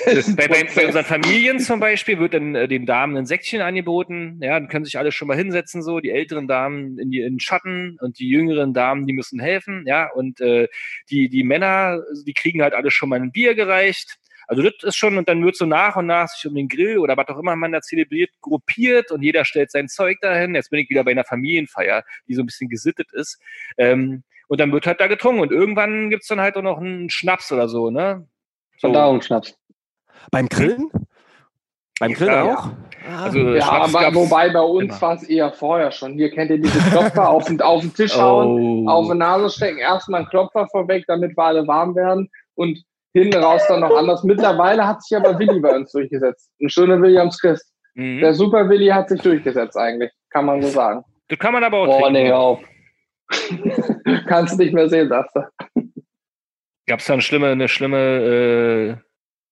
also, 0.06 0.36
bei, 0.36 0.48
bei, 0.48 0.64
bei 0.76 0.86
unseren 0.88 1.06
Familien 1.06 1.60
zum 1.60 1.80
Beispiel 1.80 2.18
wird 2.20 2.34
dann 2.34 2.56
äh, 2.56 2.68
den 2.68 2.86
Damen 2.86 3.18
ein 3.18 3.26
Säckchen 3.26 3.62
angeboten. 3.62 4.40
Ja, 4.42 4.60
dann 4.60 4.70
können 4.70 4.86
sich 4.86 4.98
alle 4.98 5.12
schon 5.12 5.28
mal 5.28 5.38
hinsetzen, 5.38 5.82
so 5.84 6.00
die 6.00 6.12
älteren 6.12 6.48
Damen 6.48 6.98
in, 6.98 7.12
die, 7.12 7.22
in 7.22 7.34
den 7.36 7.40
Schatten 7.40 7.98
und 8.02 8.20
die 8.20 8.30
jüngeren 8.30 8.74
Damen, 8.74 9.06
die 9.06 9.14
müssen 9.14 9.40
helfen. 9.40 9.84
Ja, 9.86 10.10
und 10.14 10.40
äh, 10.42 10.68
die, 11.10 11.30
die 11.30 11.44
Männer, 11.44 12.02
die 12.26 12.34
kriegen 12.34 12.62
halt 12.62 12.74
alle 12.74 12.90
schon 12.92 13.10
mal 13.10 13.20
ein 13.20 13.32
Bier 13.32 13.54
gereicht. 13.54 14.18
Also 14.48 14.64
das 14.64 14.74
ist 14.82 14.96
schon, 14.96 15.18
und 15.18 15.28
dann 15.28 15.44
wird 15.44 15.56
so 15.58 15.66
nach 15.66 15.96
und 15.98 16.06
nach 16.08 16.28
sich 16.30 16.48
um 16.48 16.56
den 16.56 16.70
Grill 16.70 16.98
oder 17.00 17.18
was 17.18 17.28
auch 17.28 17.38
immer 17.40 17.56
man 17.58 17.74
da 17.74 17.82
zelebriert, 17.82 18.30
gruppiert 18.42 19.12
und 19.12 19.22
jeder 19.22 19.44
stellt 19.46 19.72
sein 19.72 19.88
Zeug 19.90 20.18
dahin. 20.22 20.56
Jetzt 20.56 20.70
bin 20.70 20.80
ich 20.80 20.90
wieder 20.90 21.04
bei 21.04 21.12
einer 21.12 21.26
Familienfeier, 21.26 22.04
die 22.28 22.34
so 22.34 22.42
ein 22.44 22.46
bisschen 22.46 22.70
gesittet 22.70 23.12
ist. 23.14 23.40
Ähm, 23.78 24.24
und 24.48 24.60
dann 24.62 24.72
wird 24.72 24.88
halt 24.88 25.02
da 25.02 25.08
getrunken. 25.08 25.42
Und 25.42 25.52
irgendwann 25.52 26.10
gibt's 26.10 26.28
dann 26.28 26.40
halt 26.40 26.56
auch 26.56 26.62
noch 26.62 26.78
einen 26.78 27.10
Schnaps 27.10 27.52
oder 27.52 27.68
so, 27.68 27.90
ne? 27.92 28.26
So. 28.78 28.88
Verdauungsschnaps. 28.88 29.58
Beim 30.32 30.48
Grillen? 30.48 30.90
Beim 32.00 32.12
Ja, 32.12 32.18
Grillen 32.18 32.32
klar, 32.32 32.46
auch? 32.60 32.70
Ah, 33.10 33.24
Also 33.24 33.40
ja, 33.40 33.62
Schnaps 33.62 33.96
aber 33.96 34.16
wobei 34.16 34.50
bei 34.50 34.62
uns 34.62 35.02
war 35.02 35.16
es 35.16 35.24
eher 35.24 35.52
vorher 35.52 35.92
schon. 35.92 36.14
Hier 36.14 36.30
kennt 36.32 36.52
ihr 36.52 36.60
diese 36.60 36.80
Klopfer 36.90 37.30
auf, 37.30 37.46
den- 37.46 37.60
auf 37.62 37.82
den 37.82 37.94
Tisch 37.94 38.16
hauen, 38.16 38.86
Oh. 38.88 38.90
auf 38.90 39.08
die 39.12 39.18
Nase 39.18 39.50
stecken, 39.50 39.80
erstmal 39.80 40.22
einen 40.22 40.30
Klopfer 40.30 40.68
vorweg, 40.70 41.04
damit 41.08 41.36
wir 41.36 41.44
alle 41.44 41.68
warm 41.68 41.96
werden 41.96 42.30
und 42.56 42.84
hinten 43.14 43.38
raus 43.44 43.64
dann 43.68 43.82
noch 43.82 43.96
anders. 43.96 44.24
Mittlerweile 44.24 44.88
hat 44.88 45.02
sich 45.04 45.18
aber 45.18 45.38
Willi 45.40 45.60
bei 45.60 45.76
uns 45.76 45.92
durchgesetzt. 45.92 46.52
Ein 46.62 46.70
schöner 46.70 47.02
Williams 47.02 47.40
Christ. 47.40 47.74
Mhm. 47.96 48.20
Der 48.20 48.34
Super 48.34 48.70
Willi 48.70 48.88
hat 48.88 49.10
sich 49.10 49.22
durchgesetzt 49.22 49.78
eigentlich, 49.78 50.12
kann 50.30 50.46
man 50.46 50.62
so 50.62 50.70
sagen. 50.70 51.04
Das 51.30 51.40
kann 51.40 51.54
man 51.54 51.64
aber 51.64 51.80
auch 51.80 51.86
Boah, 51.88 52.02
trinken. 52.04 52.14
nee, 52.14 52.28
hör 52.28 52.40
auf. 52.40 52.60
Kannst 54.28 54.54
du 54.54 54.64
nicht 54.64 54.74
mehr 54.74 54.88
sehen, 54.88 55.10
sagst 55.10 55.36
du. 55.36 55.42
Gab's 56.86 57.06
da 57.06 57.14
eine 57.14 57.22
schlimme, 57.22 57.48
eine 57.48 57.68
schlimme 57.68 58.98
äh, 58.98 59.08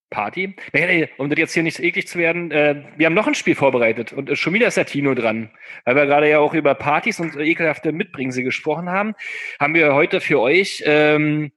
Party? 0.09 0.55
Nee, 0.71 0.85
nee, 0.85 1.09
um 1.17 1.29
das 1.29 1.37
jetzt 1.37 1.53
hier 1.53 1.63
nicht 1.63 1.75
so 1.75 1.83
eklig 1.83 2.07
zu 2.07 2.17
werden, 2.17 2.51
äh, 2.51 2.83
wir 2.95 3.07
haben 3.07 3.13
noch 3.13 3.27
ein 3.27 3.35
Spiel 3.35 3.55
vorbereitet 3.55 4.13
und 4.13 4.29
äh, 4.29 4.35
schon 4.37 4.53
wieder 4.53 4.67
ist 4.67 4.77
der 4.77 4.85
Tino 4.85 5.13
dran. 5.13 5.49
Weil 5.83 5.95
wir 5.95 6.05
gerade 6.05 6.29
ja 6.29 6.39
auch 6.39 6.53
über 6.53 6.75
Partys 6.75 7.19
und 7.19 7.35
ekelhafte 7.35 7.91
Mitbringsel 7.91 8.43
gesprochen 8.43 8.89
haben, 8.89 9.15
haben 9.59 9.73
wir 9.73 9.93
heute 9.93 10.21
für 10.21 10.39
euch 10.39 10.81
ähm, 10.85 11.51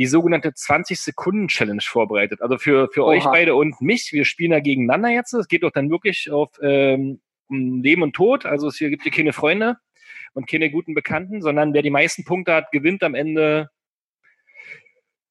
die 0.00 0.06
sogenannte 0.06 0.48
20-Sekunden-Challenge 0.48 1.82
vorbereitet. 1.82 2.40
Also 2.40 2.56
für, 2.56 2.88
für 2.90 3.04
euch 3.04 3.22
beide 3.24 3.54
und 3.54 3.82
mich. 3.82 4.14
Wir 4.14 4.24
spielen 4.24 4.52
da 4.52 4.58
gegeneinander 4.58 5.10
jetzt. 5.10 5.34
Es 5.34 5.46
geht 5.46 5.62
doch 5.62 5.72
dann 5.72 5.90
wirklich 5.90 6.30
auf 6.30 6.48
ähm, 6.62 7.20
um 7.48 7.82
Leben 7.82 8.02
und 8.02 8.14
Tod. 8.14 8.46
Also 8.46 8.68
es 8.68 8.78
hier 8.78 8.88
gibt 8.88 9.02
hier 9.02 9.12
keine 9.12 9.34
Freunde 9.34 9.76
und 10.32 10.48
keine 10.48 10.70
guten 10.70 10.94
Bekannten, 10.94 11.42
sondern 11.42 11.74
wer 11.74 11.82
die 11.82 11.90
meisten 11.90 12.24
Punkte 12.24 12.54
hat, 12.54 12.72
gewinnt 12.72 13.02
am 13.02 13.14
Ende 13.14 13.68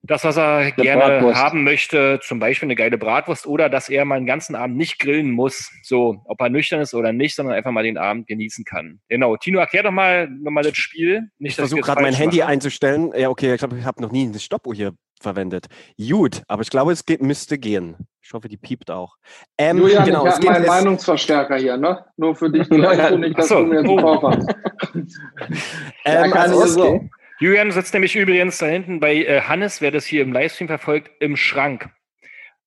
das, 0.10 0.24
was 0.24 0.38
er 0.38 0.56
eine 0.58 0.72
gerne 0.74 1.02
Bratwurst. 1.02 1.39
haben 1.39 1.63
möchte, 1.63 2.19
zum 2.24 2.39
Beispiel 2.39 2.67
eine 2.67 2.76
geile 2.76 2.98
Bratwurst 2.98 3.45
oder 3.45 3.69
dass 3.69 3.89
er 3.89 4.06
mal 4.06 4.15
einen 4.15 4.26
ganzen 4.26 4.56
Abend 4.56 4.76
nicht 4.76 5.00
grillen 5.00 5.32
muss, 5.32 5.72
so, 5.84 6.22
ob 6.26 6.41
er 6.41 6.50
nüchtern 6.50 6.82
ist 6.82 6.93
oder 6.93 7.13
nicht, 7.13 7.36
sondern 7.36 7.56
einfach 7.56 7.72
mal 7.72 7.84
den 7.84 7.98
Abend 7.98 8.28
genießen 8.28 8.65
kann. 8.65 9.00
Genau. 9.08 9.38
Tino, 9.38 9.60
erklär 9.60 9.84
doch 9.84 9.91
mal, 9.91 10.28
noch 10.28 10.52
mal 10.52 10.63
das 10.63 10.76
Spiel. 10.78 11.30
Nicht, 11.38 11.52
ich 11.52 11.56
versuche 11.56 11.82
gerade 11.82 12.02
mein 12.02 12.13
Handy 12.13 12.39
mache. 12.39 12.48
einzustellen. 12.48 13.12
Ja, 13.15 13.30
okay, 13.30 13.54
ich 13.54 13.60
glaube, 13.60 13.78
ich 13.78 13.86
habe 13.86 14.02
noch 14.02 14.12
nie 14.12 14.28
eine 14.28 14.39
Stoppuhr 14.39 14.74
hier 14.74 14.93
verwendet. 15.22 15.67
Gut, 15.98 16.43
aber 16.48 16.62
ich 16.62 16.69
glaube, 16.69 16.91
es 16.91 17.06
geht, 17.06 17.22
müsste 17.22 17.58
gehen. 17.58 17.95
Ich 18.22 18.34
hoffe, 18.34 18.48
die 18.48 18.58
piept 18.58 18.89
auch. 18.89 19.15
Ähm, 19.58 19.78
Julian, 19.78 20.06
genau, 20.06 20.26
ich 20.26 20.34
habe 20.34 20.45
meinen 20.45 20.65
Meinungsverstärker 20.65 21.58
hier, 21.58 21.78
ne? 21.78 22.06
Nur 22.17 22.36
für 22.36 22.50
dich, 22.50 22.67
die 22.69 22.78
nicht, 22.78 23.38
dass 23.38 23.48
so. 23.48 23.60
du 23.60 23.65
mir 23.65 23.82
jetzt 23.82 23.89
oh. 23.89 24.22
hast. 24.22 24.56
ähm, 26.06 26.34
also, 26.34 26.65
so. 26.65 27.10
Julian 27.39 27.71
sitzt 27.71 27.93
nämlich 27.93 28.15
übrigens 28.15 28.58
da 28.58 28.65
hinten 28.65 28.99
bei 28.99 29.15
äh, 29.15 29.41
Hannes, 29.41 29.82
wer 29.82 29.91
das 29.91 30.06
hier 30.06 30.21
im 30.21 30.34
Livestream 30.34 30.67
verfolgt, 30.67 31.12
im 31.21 31.38
Schrank. 31.38 31.89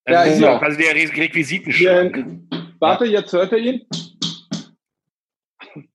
Also, 0.04 0.42
ja, 0.42 0.52
ja. 0.54 0.58
also 0.58 0.78
der 0.78 0.94
Requisitenschrank. 0.94 2.16
Ja, 2.16 2.58
warte, 2.80 3.04
jetzt 3.04 3.32
hört 3.32 3.52
er 3.52 3.58
ihn. 3.58 3.86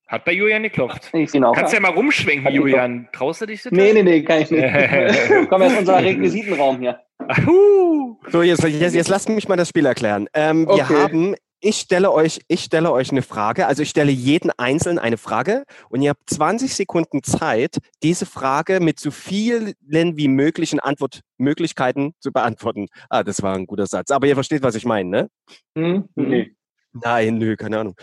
Hat 0.06 0.24
bei 0.24 0.32
Julian 0.32 0.62
geklopft. 0.62 1.12
Auch. 1.12 1.52
Kannst 1.54 1.74
ja 1.74 1.80
mal 1.80 1.90
rumschwenken, 1.90 2.50
Julian. 2.54 3.08
Traust 3.12 3.42
du 3.42 3.46
dich 3.46 3.62
das? 3.62 3.72
Nee, 3.72 3.92
nee, 3.92 4.02
nee, 4.02 4.22
kann 4.22 4.40
ich 4.40 4.50
nicht. 4.50 4.64
Komm, 5.50 5.62
jetzt 5.62 5.78
unser 5.78 6.02
Requisitenraum 6.02 6.80
hier. 6.80 6.98
Ahu. 7.18 8.16
So, 8.28 8.42
jetzt, 8.42 8.64
jetzt, 8.64 8.94
jetzt 8.94 9.08
lasst 9.08 9.28
mich 9.28 9.48
mal 9.48 9.56
das 9.56 9.68
Spiel 9.68 9.84
erklären. 9.84 10.26
Ähm, 10.32 10.66
okay. 10.66 10.88
Wir 10.88 11.02
haben 11.02 11.34
ich 11.60 11.76
stelle 11.76 12.12
euch, 12.12 12.40
ich 12.48 12.64
stelle 12.64 12.92
euch 12.92 13.10
eine 13.10 13.22
Frage. 13.22 13.66
Also 13.66 13.82
ich 13.82 13.90
stelle 13.90 14.12
jeden 14.12 14.50
Einzelnen 14.56 14.98
eine 14.98 15.16
Frage 15.16 15.64
und 15.88 16.02
ihr 16.02 16.10
habt 16.10 16.28
20 16.30 16.74
Sekunden 16.74 17.22
Zeit, 17.22 17.78
diese 18.02 18.26
Frage 18.26 18.80
mit 18.80 19.00
so 19.00 19.10
vielen 19.10 19.74
wie 19.80 20.28
möglichen 20.28 20.80
Antwortmöglichkeiten 20.80 22.14
zu 22.20 22.32
beantworten. 22.32 22.86
Ah, 23.10 23.22
das 23.24 23.42
war 23.42 23.54
ein 23.54 23.66
guter 23.66 23.86
Satz. 23.86 24.10
Aber 24.10 24.26
ihr 24.26 24.34
versteht, 24.34 24.62
was 24.62 24.74
ich 24.74 24.84
meine, 24.84 25.08
ne? 25.08 25.30
Hm? 25.76 26.08
Nee. 26.14 26.54
Nein, 26.92 27.38
nö, 27.38 27.56
keine 27.56 27.80
Ahnung. 27.80 27.94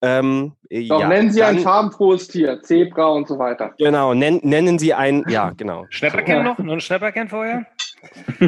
Ähm, 0.00 0.52
Doch, 0.70 1.00
ja, 1.00 1.08
nennen 1.08 1.32
Sie 1.32 1.40
dann, 1.40 1.56
ein 1.56 1.62
farbenfrohes 1.62 2.28
Tier, 2.28 2.62
Zebra 2.62 3.08
und 3.08 3.26
so 3.26 3.38
weiter. 3.38 3.74
Genau, 3.78 4.14
nenn, 4.14 4.40
nennen 4.42 4.78
Sie 4.78 4.94
ein, 4.94 5.24
ja, 5.28 5.50
genau. 5.50 5.86
Schnäpperken 5.90 6.34
ja. 6.34 6.42
noch? 6.42 6.58
Nur 6.58 6.74
ein 6.74 6.80
Schnäpperken 6.80 7.28
vorher? 7.28 7.66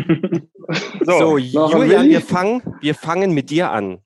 so, 1.01 1.39
so 1.39 1.39
Julian, 1.39 2.09
wir 2.09 2.21
fangen, 2.21 2.63
wir 2.81 2.95
fangen 2.95 3.33
mit 3.33 3.51
dir 3.51 3.71
an. 3.71 4.01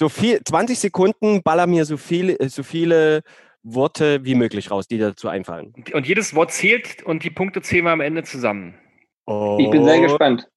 So 0.00 0.08
viel, 0.08 0.42
20 0.42 0.78
Sekunden, 0.78 1.42
baller 1.42 1.66
mir 1.66 1.84
so 1.84 1.98
viele, 1.98 2.48
so 2.48 2.62
viele 2.62 3.20
Worte 3.62 4.24
wie 4.24 4.34
möglich 4.34 4.70
raus, 4.70 4.88
die 4.88 4.96
dazu 4.96 5.28
einfallen. 5.28 5.74
Und 5.92 6.08
jedes 6.08 6.34
Wort 6.34 6.52
zählt 6.52 7.02
und 7.02 7.22
die 7.22 7.28
Punkte 7.28 7.60
zählen 7.60 7.84
wir 7.84 7.90
am 7.90 8.00
Ende 8.00 8.22
zusammen. 8.22 8.78
Und 9.26 9.60
ich 9.60 9.70
bin 9.70 9.84
sehr 9.84 10.00
gespannt. 10.00 10.48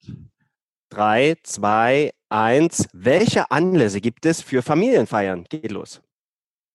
Drei, 0.89 1.35
zwei, 1.43 2.11
eins. 2.29 2.87
Welche 2.93 3.51
Anlässe 3.51 3.99
gibt 3.99 4.25
es 4.25 4.41
für 4.41 4.61
Familienfeiern? 4.61 5.43
Geht 5.49 5.71
los. 5.71 6.01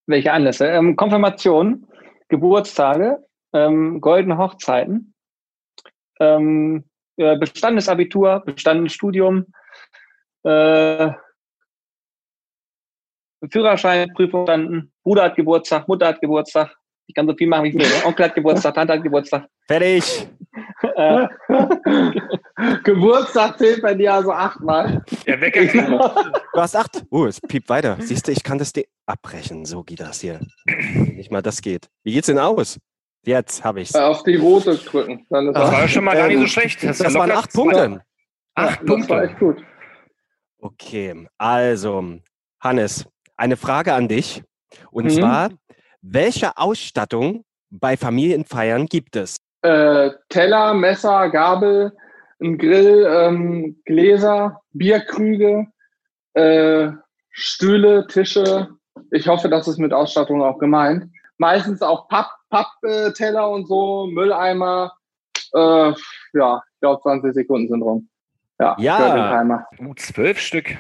Welche 0.07 0.35
Anlässe? 0.35 0.67
Ähm, 0.67 0.95
Konfirmation, 0.95 1.87
Geburtstage, 2.29 3.25
ähm, 3.55 3.99
goldene 4.03 4.37
Hochzeiten, 4.37 5.15
ähm, 6.21 6.85
äh, 7.17 7.39
bestandenes 7.39 7.89
Abitur, 7.89 8.43
bestandenes 8.45 8.93
Studium, 8.93 9.47
äh, 10.43 11.13
Führerschein, 13.51 14.13
Prüfung 14.15 14.45
standen, 14.45 14.93
Bruder 15.03 15.25
hat 15.25 15.37
Geburtstag, 15.37 15.87
Mutter 15.89 16.09
hat 16.09 16.21
Geburtstag. 16.21 16.75
Ich 17.07 17.15
kann 17.15 17.27
so 17.27 17.35
viel 17.35 17.49
machen, 17.49 17.65
wie 17.65 17.69
ich 17.69 17.75
will. 17.75 17.87
Onkel 18.05 18.27
hat 18.27 18.35
Geburtstag, 18.35 18.75
Tante 18.75 18.93
hat 18.93 19.03
Geburtstag. 19.03 19.47
Fertig. 19.67 20.29
Äh. 20.95 21.27
Geburtstag 22.85 23.59
zählt 23.59 23.83
bei 23.83 23.95
dir 23.95 24.15
also 24.15 24.33
achtmal. 24.33 25.05
Ja, 25.27 25.41
Wecker. 25.41 25.65
du 25.67 26.61
hast 26.61 26.77
acht. 26.77 27.05
Oh, 27.11 27.27
es 27.27 27.41
piept 27.41 27.69
weiter. 27.69 27.97
Siehst 28.01 28.29
du, 28.29 28.33
ich 28.33 28.45
kann 28.45 28.59
das 28.59 28.73
abbrechen. 29.07 29.65
So 29.65 29.83
geht 29.83 30.01
das 30.01 30.21
hier. 30.21 30.41
Nicht 30.67 31.33
mal 31.33 31.43
das 31.43 31.63
geht. 31.63 31.89
Wie 32.05 32.13
geht's 32.13 32.27
denn 32.27 32.39
aus? 32.39 32.79
Jetzt 33.25 33.65
habe 33.65 33.81
ich's. 33.81 33.95
Auf 33.95 34.23
die 34.23 34.37
rote 34.37 34.77
drücken. 34.77 35.27
das 35.29 35.55
war 35.55 35.89
schon 35.89 36.05
mal 36.05 36.17
gar 36.17 36.29
nicht 36.29 36.41
so 36.41 36.47
schlecht. 36.47 36.83
Das, 36.83 36.99
das 36.99 37.15
waren 37.15 37.31
acht 37.33 37.53
Punkte. 37.53 38.03
Acht 38.55 38.85
Punkte. 38.85 39.09
Das 39.09 39.09
war 39.09 39.25
echt 39.25 39.39
gut. 39.39 39.65
Okay, 40.61 41.27
also 41.39 42.19
Hannes, 42.61 43.07
eine 43.39 43.57
Frage 43.57 43.95
an 43.95 44.09
dich. 44.09 44.43
Und 44.91 45.07
mhm. 45.07 45.11
zwar, 45.11 45.49
welche 46.03 46.57
Ausstattung 46.59 47.45
bei 47.71 47.97
Familienfeiern 47.97 48.87
gibt 48.87 49.17
es? 49.17 49.37
Äh, 49.63 50.11
Teller, 50.29 50.75
Messer, 50.75 51.31
Gabel, 51.31 51.93
ein 52.41 52.59
Grill, 52.59 53.07
ähm, 53.09 53.81
Gläser, 53.85 54.61
Bierkrüge, 54.73 55.67
äh, 56.35 56.91
Stühle, 57.31 58.07
Tische. 58.07 58.69
Ich 59.11 59.27
hoffe, 59.27 59.49
das 59.49 59.67
ist 59.67 59.79
mit 59.79 59.93
Ausstattung 59.93 60.43
auch 60.43 60.59
gemeint. 60.59 61.11
Meistens 61.39 61.83
auch 61.83 62.09
Pappteller 62.09 62.39
Papp, 62.51 62.69
äh, 62.83 63.55
und 63.55 63.67
so, 63.67 64.07
Mülleimer. 64.07 64.93
Äh, 65.53 65.93
ja, 66.33 66.63
ich 66.75 66.81
glaube 66.81 67.03
20 67.03 67.35
Sekunden 67.35 67.69
sind 67.69 67.83
rum. 67.83 68.09
Ja, 68.61 68.77
ja. 68.79 69.67
Uh, 69.79 69.95
zwölf 69.95 70.41
Stück. 70.41 70.77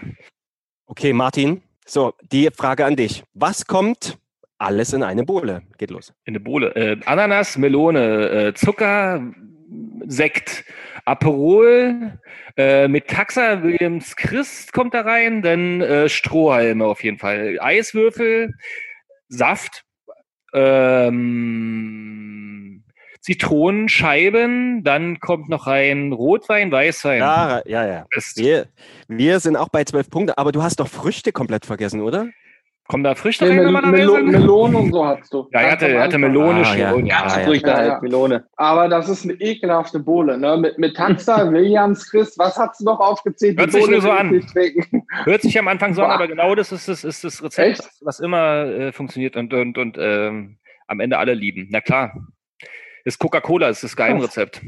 Okay, 0.86 1.12
Martin, 1.12 1.62
so, 1.88 2.14
die 2.32 2.48
Frage 2.54 2.84
an 2.84 2.96
dich. 2.96 3.24
Was 3.34 3.66
kommt 3.66 4.18
alles 4.58 4.92
in 4.92 5.02
eine 5.02 5.24
Bohle? 5.24 5.62
Geht 5.78 5.90
los. 5.90 6.12
In 6.24 6.32
eine 6.32 6.40
Bohle. 6.40 6.74
Äh, 6.76 6.96
Ananas, 7.06 7.56
Melone, 7.56 8.28
äh, 8.28 8.54
Zucker, 8.54 9.32
Sekt, 10.06 10.64
Aperol, 11.04 12.18
äh, 12.56 12.88
mit 12.88 13.08
Taxa 13.08 13.62
Williams 13.62 14.16
Christ 14.16 14.72
kommt 14.72 14.94
da 14.94 15.02
rein, 15.02 15.42
dann 15.42 15.80
äh, 15.80 16.08
Strohhalme 16.08 16.84
auf 16.84 17.02
jeden 17.04 17.18
Fall. 17.18 17.58
Eiswürfel, 17.60 18.54
Saft, 19.28 19.84
ähm, 20.52 22.18
Zitronenscheiben, 23.28 24.82
dann 24.84 25.20
kommt 25.20 25.50
noch 25.50 25.66
rein 25.66 26.14
Rotwein, 26.14 26.72
Weißwein. 26.72 27.18
Ja, 27.18 27.60
ja, 27.66 27.86
ja. 27.86 28.06
Wir, 28.36 28.68
wir 29.06 29.38
sind 29.40 29.54
auch 29.54 29.68
bei 29.68 29.84
zwölf 29.84 30.08
Punkten, 30.08 30.32
aber 30.38 30.50
du 30.50 30.62
hast 30.62 30.80
doch 30.80 30.88
Früchte 30.88 31.30
komplett 31.30 31.66
vergessen, 31.66 32.00
oder? 32.00 32.28
Kommen 32.86 33.04
da 33.04 33.14
Früchte 33.14 33.44
nee, 33.44 33.60
rein? 33.60 33.90
Mel 33.90 34.22
Melonen 34.22 34.76
und 34.76 34.92
so 34.94 35.04
hast 35.04 35.30
du. 35.30 35.46
Ja, 35.52 35.60
er 35.60 35.72
hatte, 35.72 35.88
er 35.88 36.04
hatte 36.04 36.16
Melone 36.16 36.60
ah, 36.60 36.64
schon. 36.64 37.04
Ja. 37.04 37.20
Ganz 37.20 37.36
ah, 37.36 37.40
Früchte 37.40 37.68
ja. 37.68 37.76
halt, 37.76 38.02
Melone. 38.02 38.46
Aber 38.56 38.88
das 38.88 39.10
ist 39.10 39.24
eine 39.24 39.34
ekelhafte 39.34 39.98
Bohle, 39.98 40.38
ne? 40.38 40.56
Mit, 40.56 40.78
mit 40.78 40.96
Taxa, 40.96 41.52
Williams, 41.52 42.10
Chris, 42.10 42.38
was 42.38 42.56
hast 42.56 42.80
du 42.80 42.86
noch 42.86 42.98
aufgezählt? 42.98 43.60
Hört 43.60 43.72
sich 43.72 43.86
nur 43.88 44.00
so 44.00 44.10
an. 44.10 44.30
Hört 45.24 45.42
sich 45.42 45.58
am 45.58 45.68
Anfang 45.68 45.92
so 45.92 46.02
an, 46.02 46.12
aber 46.12 46.28
genau 46.28 46.54
das 46.54 46.72
ist 46.72 46.88
das, 46.88 47.04
ist 47.04 47.24
das 47.24 47.42
Rezept, 47.42 47.68
Echt? 47.68 47.90
was 48.00 48.20
immer 48.20 48.64
äh, 48.64 48.92
funktioniert 48.92 49.36
und, 49.36 49.52
und, 49.52 49.76
und 49.76 49.98
ähm, 50.00 50.56
am 50.86 51.00
Ende 51.00 51.18
alle 51.18 51.34
lieben. 51.34 51.68
Na 51.70 51.82
klar 51.82 52.14
ist 53.04 53.18
Coca-Cola, 53.18 53.68
ist 53.68 53.84
das 53.84 53.96
Geheimrezept. 53.96 54.60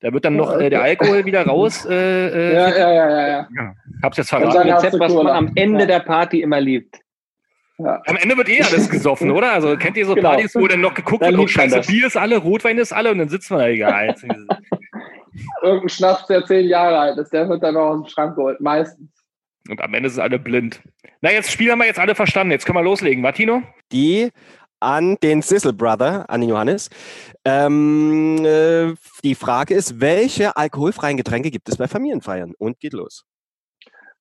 Da 0.00 0.12
wird 0.12 0.24
dann 0.24 0.36
noch 0.36 0.58
äh, 0.58 0.70
der 0.70 0.82
Alkohol 0.82 1.24
wieder 1.24 1.44
raus. 1.46 1.86
Äh, 1.86 1.94
äh, 1.94 2.54
ja, 2.54 2.68
ja, 2.68 2.92
ja, 2.92 3.10
ja, 3.10 3.28
ja. 3.28 3.74
Hab's 4.02 4.16
jetzt 4.16 4.30
verraten. 4.30 4.70
Rezept, 4.70 4.98
was 4.98 5.12
man 5.14 5.28
am 5.28 5.52
Ende 5.54 5.80
ja. 5.80 5.86
der 5.86 6.00
Party 6.00 6.42
immer 6.42 6.60
liebt. 6.60 7.00
Ja. 7.78 8.00
Am 8.06 8.16
Ende 8.16 8.36
wird 8.36 8.48
eh 8.48 8.62
alles 8.62 8.88
gesoffen, 8.90 9.30
oder? 9.30 9.52
Also 9.52 9.76
kennt 9.76 9.96
ihr 9.96 10.06
so 10.06 10.14
genau. 10.14 10.30
Partys, 10.30 10.54
wo 10.54 10.66
dann 10.66 10.80
noch 10.80 10.94
geguckt 10.94 11.22
dann 11.22 11.32
wird, 11.32 11.44
oh 11.44 11.46
scheiße, 11.46 11.80
Bier 11.82 12.06
ist 12.06 12.16
alle, 12.16 12.38
Rotwein 12.38 12.78
ist 12.78 12.92
alle 12.92 13.10
und 13.10 13.18
dann 13.18 13.28
sitzt 13.28 13.50
man 13.50 13.60
da 13.60 13.68
egal. 13.68 14.14
Irgendein 15.62 15.88
Schnaps, 15.90 16.26
der 16.26 16.44
zehn 16.46 16.66
Jahre 16.66 16.98
alt 16.98 17.18
ist, 17.18 17.30
der 17.32 17.48
wird 17.48 17.62
dann 17.62 17.74
noch 17.74 17.88
aus 17.88 18.02
dem 18.02 18.08
Schrank 18.08 18.36
geholt, 18.36 18.60
meistens. 18.60 19.10
Und 19.68 19.82
am 19.82 19.92
Ende 19.92 20.08
sind 20.08 20.22
alle 20.22 20.38
blind. 20.38 20.80
Na, 21.20 21.30
jetzt 21.30 21.50
Spiel 21.50 21.70
haben 21.70 21.80
wir 21.80 21.86
jetzt 21.86 21.98
alle 21.98 22.14
verstanden. 22.14 22.52
Jetzt 22.52 22.66
können 22.66 22.78
wir 22.78 22.84
loslegen. 22.84 23.22
Martino? 23.22 23.62
Die 23.92 24.30
an 24.80 25.16
den 25.22 25.42
Sizzle 25.42 25.72
Brother, 25.72 26.28
an 26.28 26.40
den 26.40 26.50
Johannes. 26.50 26.90
Ähm, 27.44 28.44
äh, 28.44 28.94
die 29.22 29.34
Frage 29.34 29.74
ist, 29.74 30.00
welche 30.00 30.56
alkoholfreien 30.56 31.16
Getränke 31.16 31.50
gibt 31.50 31.68
es 31.68 31.76
bei 31.76 31.88
Familienfeiern? 31.88 32.54
Und 32.58 32.80
geht 32.80 32.92
los. 32.92 33.24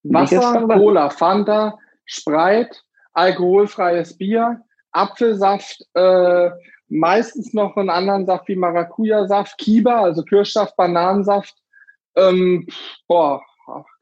Wasser, 0.04 0.68
Cola, 0.68 1.10
Fanta, 1.10 1.78
Sprite, 2.06 2.78
alkoholfreies 3.14 4.18
Bier, 4.18 4.62
Apfelsaft, 4.92 5.84
äh, 5.94 6.52
meistens 6.88 7.54
noch 7.54 7.76
einen 7.76 7.90
anderen 7.90 8.26
Saft 8.26 8.48
wie 8.48 8.56
Maracuja-Saft, 8.56 9.58
Kiba, 9.58 10.04
also 10.04 10.24
Kirschsaft, 10.24 10.76
Bananensaft. 10.76 11.56
Ähm, 12.16 12.68
boah, 13.08 13.42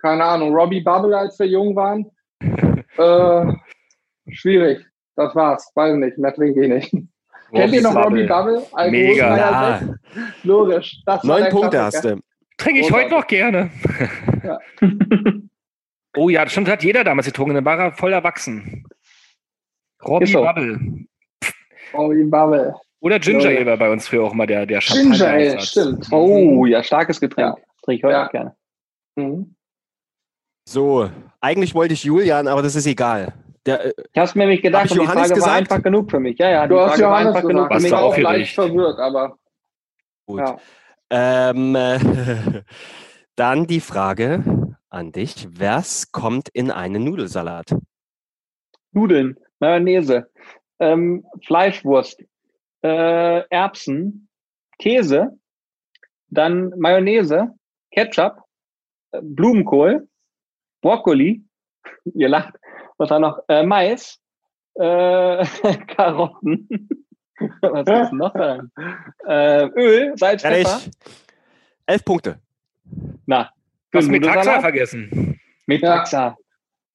keine 0.02 0.24
Ahnung, 0.24 0.54
Robbie 0.54 0.82
Bubble, 0.82 1.18
als 1.18 1.40
wir 1.40 1.48
jung 1.48 1.76
waren. 1.76 2.10
Äh, 2.96 3.52
schwierig. 4.30 4.86
Das 5.16 5.36
war's. 5.36 5.72
Weiß 5.76 5.96
nicht, 5.96 6.18
mehr 6.18 6.34
trinke 6.34 6.64
ich 6.64 6.70
nicht. 6.70 7.08
Kennt 7.52 7.74
ihr 7.74 7.82
noch 7.82 7.96
Robbie 7.96 8.26
Bubble? 8.26 8.66
Mega. 8.90 9.38
Ja. 9.38 9.82
Logisch. 10.44 11.02
Neun 11.24 11.50
Punkte 11.50 11.82
hast 11.84 12.04
du. 12.04 12.20
trinke 12.58 12.82
ich 12.82 12.92
heute 12.92 13.12
noch 13.12 13.28
gerne. 13.28 13.70
Ja. 14.44 14.60
oh 16.18 16.30
ja, 16.30 16.44
das 16.44 16.52
stimmt, 16.52 16.68
hat 16.68 16.84
jeder 16.84 17.04
damals 17.04 17.28
getrunken. 17.28 17.54
Dann 17.56 17.66
war 17.66 17.78
er 17.78 17.92
voll 17.92 18.12
erwachsen. 18.14 18.86
Robbie 20.04 20.26
so. 20.26 20.42
Bubble. 20.42 20.80
Oh, 21.94 22.10
wie 22.10 22.24
Bubble. 22.24 22.74
Oder 23.02 23.20
Ginger. 23.20 23.50
Ale 23.50 23.66
war 23.66 23.78
bei 23.78 23.92
uns 23.92 24.08
früher 24.08 24.24
auch 24.24 24.34
mal 24.34 24.48
der, 24.48 24.66
der 24.66 24.80
Ginger 24.80 25.28
Ale, 25.28 25.60
stimmt. 25.62 26.08
Oh, 26.12 26.66
ja, 26.66 26.82
starkes 26.82 27.20
Getränk. 27.20 27.58
Ja. 27.58 27.64
Trinke 27.84 27.98
ich 28.00 28.04
heute 28.04 28.14
Ja. 28.14 28.26
auch 28.28 28.32
gerne. 28.32 28.56
Mhm. 29.16 29.56
So, 30.68 31.10
eigentlich 31.42 31.76
wollte 31.76 31.94
ich 31.94 32.04
Julian, 32.06 32.48
aber 32.48 32.62
das 32.62 32.76
ist 32.76 32.88
egal. 32.88 33.34
Der, 33.66 33.86
äh, 33.86 33.94
Ich 34.12 34.18
habe 34.18 34.26
es 34.26 34.36
mir 34.36 34.44
nämlich 34.44 34.62
gedacht, 34.62 34.86
ich 34.86 34.92
und 34.92 35.00
die 35.00 35.04
Johannes 35.06 35.30
Frage 35.30 35.42
war 35.42 35.48
gesagt? 35.48 35.58
einfach 35.72 35.84
genug 35.84 36.12
für 36.12 36.20
mich. 36.20 36.38
Ja, 36.38 36.50
ja, 36.50 36.64
die 36.64 36.70
Du 36.70 36.80
hast 36.80 36.92
Frage 36.92 37.04
war 37.04 37.10
Johannes 37.12 37.36
einfach 37.36 37.48
genug 37.48 37.68
für 37.68 37.74
mich. 37.76 37.86
Ich 37.86 37.92
war 37.92 38.04
auch 38.04 38.18
leicht 38.18 38.56
verwirrt, 38.56 39.00
aber 39.00 39.38
gut. 40.26 40.40
ja. 40.40 40.58
Ähm, 41.10 41.76
äh, 41.76 42.00
dann 43.36 43.68
die 43.68 43.80
Frage 43.80 44.76
an 44.90 45.12
dich. 45.12 45.48
Was 45.52 46.12
kommt 46.12 46.50
in 46.50 46.72
einen 46.72 47.04
Nudelsalat? 47.04 47.76
Nudeln, 48.92 49.38
Mayonnaise, 49.60 50.30
ähm, 50.80 51.26
Fleischwurst, 51.46 52.24
äh, 52.84 53.48
Erbsen, 53.50 54.28
Käse, 54.80 55.38
dann 56.28 56.74
Mayonnaise, 56.78 57.54
Ketchup, 57.92 58.44
äh, 59.12 59.22
Blumenkohl, 59.22 60.08
Brokkoli, 60.82 61.44
ihr 62.14 62.30
lacht, 62.30 62.56
was 63.04 63.10
war 63.10 63.20
noch? 63.20 63.40
Äh, 63.50 63.64
Mais, 63.64 64.20
äh, 64.76 65.46
Karotten, 65.96 66.68
was 67.62 67.80
ist 67.88 68.10
denn 68.12 68.18
noch 68.18 68.34
da? 68.34 68.62
Äh, 69.28 69.66
Öl, 69.76 70.14
Salz, 70.18 70.42
Pfeffer. 70.42 70.56
Ehrlich? 70.58 70.90
Elf 71.86 72.06
Punkte. 72.06 72.40
Na, 73.26 73.50
Du 73.92 74.00
hast 74.00 74.08
Metaxa 74.08 74.60
vergessen. 74.62 75.40
Metaxa. 75.68 76.36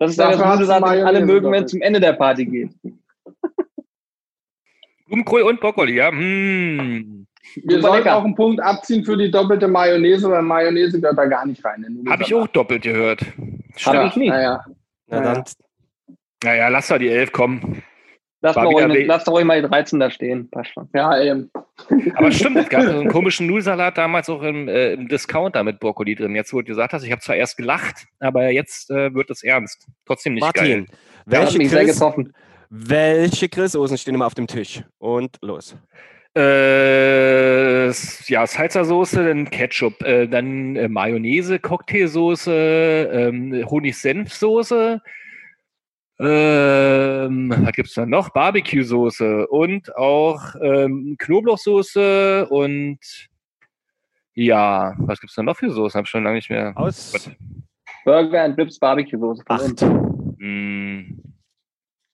Das 0.01 0.11
ist 0.13 0.17
ja 0.19 0.31
das 0.33 0.39
Nudelsalat, 0.39 0.95
den 0.97 1.05
alle 1.05 1.25
mögen, 1.25 1.51
wenn 1.53 1.65
es 1.65 1.71
zum 1.71 1.81
Ende 1.83 2.01
der 2.01 2.15
Party 2.15 2.45
geht. 2.47 2.71
Blumenkohl 5.07 5.43
und 5.43 5.61
Brokkoli, 5.61 5.95
ja. 5.97 6.11
Hm. 6.11 7.27
Wir 7.55 7.77
Super 7.77 7.81
sollten 7.89 8.05
lecker. 8.05 8.17
auch 8.17 8.25
einen 8.25 8.35
Punkt 8.35 8.61
abziehen 8.61 9.05
für 9.05 9.17
die 9.17 9.31
doppelte 9.31 9.69
Mayonnaise, 9.69 10.29
weil 10.29 10.43
Mayonnaise 10.43 11.01
gehört 11.01 11.17
da 11.19 11.25
gar 11.25 11.47
nicht 11.47 11.65
rein. 11.65 12.05
Habe 12.09 12.23
ich 12.23 12.35
auch 12.35 12.47
doppelt 12.49 12.83
gehört. 12.83 13.21
Hab 13.85 13.95
Ja, 13.95 14.07
ich 14.07 14.17
nicht. 14.17 14.29
Naja. 14.29 14.65
Na 15.07 15.17
Ja, 15.17 15.23
dann, 15.35 15.45
Naja, 16.45 16.69
lass 16.69 16.89
doch 16.89 16.99
die 16.99 17.09
elf 17.09 17.33
kommen. 17.33 17.83
Lass 18.41 18.55
doch, 18.55 18.65
ruhig, 18.67 18.87
we- 18.89 19.05
lass 19.05 19.25
doch 19.25 19.33
ruhig 19.33 19.45
mal 19.45 19.61
die 19.61 19.67
13 19.69 19.99
da 19.99 20.11
stehen. 20.11 20.49
Passt 20.51 20.73
schon. 20.73 20.89
ja, 20.95 21.21
eben. 21.21 21.51
Aber 22.15 22.31
stimmt, 22.31 22.57
es 22.59 22.69
gab 22.69 22.83
so 22.85 22.91
einen 22.91 23.09
komischen 23.09 23.49
Nudelsalat 23.49 23.99
damals 23.99 24.29
auch 24.31 24.43
im, 24.43 24.69
äh, 24.69 24.93
im 24.93 25.09
Discounter 25.09 25.65
mit 25.65 25.81
Brokkoli 25.81 26.15
drin. 26.15 26.37
Jetzt, 26.37 26.53
wo 26.53 26.59
du 26.61 26.65
gesagt 26.65 26.93
hast, 26.93 27.03
ich 27.03 27.11
habe 27.11 27.21
zwar 27.21 27.35
erst 27.35 27.57
gelacht, 27.57 28.07
aber 28.21 28.51
jetzt 28.51 28.91
äh, 28.91 29.13
wird 29.13 29.31
es 29.31 29.43
ernst. 29.43 29.89
Trotzdem 30.07 30.35
nicht 30.35 30.55
geil. 30.55 30.87
Martin, 30.87 30.87
hat 30.87 30.97
welche, 31.27 31.59
mich 31.59 31.71
sehr 31.71 31.85
Chris, 31.85 31.95
getroffen. 31.95 32.33
welche 32.71 33.49
Grillsoßen 33.49 33.99
stehen 33.99 34.15
immer 34.15 34.27
auf 34.27 34.35
dem 34.35 34.47
Tisch? 34.47 34.83
Und 34.99 35.37
los. 35.43 35.77
Äh, 36.37 37.87
ja, 37.89 38.45
Salsa-Soße, 38.47 39.27
dann 39.27 39.51
Ketchup, 39.51 40.01
äh, 40.05 40.29
dann 40.29 40.77
äh, 40.77 40.89
Mayonnaise, 40.89 41.59
Cocktailsoße, 41.59 43.11
ähm, 43.13 43.65
Honig-Senf-Soße. 43.69 45.01
Ähm, 46.21 47.55
was 47.57 47.73
gibt's 47.73 47.95
da 47.95 48.05
noch? 48.07 48.31
Barbecue-Soße 48.31 49.47
und 49.47 49.95
auch 49.97 50.55
ähm, 50.61 51.15
Knoblauchsoße 51.19 52.49
und 52.49 52.99
ja, 54.35 54.95
was 54.99 55.21
gibt's 55.21 55.37
da 55.37 55.43
noch 55.43 55.57
für 55.57 55.71
Soßen? 55.71 55.99
Hab 55.99 56.09
schon 56.09 56.25
lange 56.25 56.37
nicht 56.37 56.51
mehr. 56.51 56.73
Aus 56.77 57.13
Gott. 57.13 57.37
Burger 58.05 58.43
and 58.45 58.57
Blips 58.57 58.79
Barbecue 58.79 59.19
Soße. 59.19 59.43
von 59.47 59.57
acht. 59.57 59.81
Hm, 59.81 61.23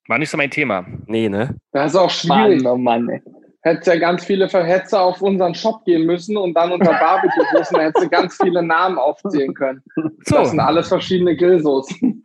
war 0.08 0.18
nicht 0.18 0.30
so 0.30 0.36
mein 0.36 0.50
Thema. 0.50 0.84
Nee, 1.06 1.28
ne? 1.28 1.56
Das 1.72 1.92
ist 1.92 1.96
auch 1.96 2.10
schwierig. 2.10 2.62
Mann, 2.62 2.72
oh 2.72 2.76
Mann, 2.76 3.08
ey. 3.08 3.22
Hätte 3.62 3.94
ja 3.94 3.98
ganz 3.98 4.24
viele 4.26 4.46
Verhetzer 4.50 5.00
auf 5.00 5.22
unseren 5.22 5.54
Shop 5.54 5.82
gehen 5.86 6.04
müssen 6.04 6.36
und 6.36 6.52
dann 6.52 6.72
unter 6.72 6.92
Barbecue-Soßen 6.92 7.80
hätte 7.80 8.02
sie 8.02 8.08
ganz 8.10 8.36
viele 8.36 8.62
Namen 8.62 8.98
aufzählen 8.98 9.54
können. 9.54 9.82
So, 10.26 10.36
Das 10.36 10.50
sind 10.50 10.60
alles 10.60 10.88
verschiedene 10.88 11.34
Grillsoßen. 11.34 12.22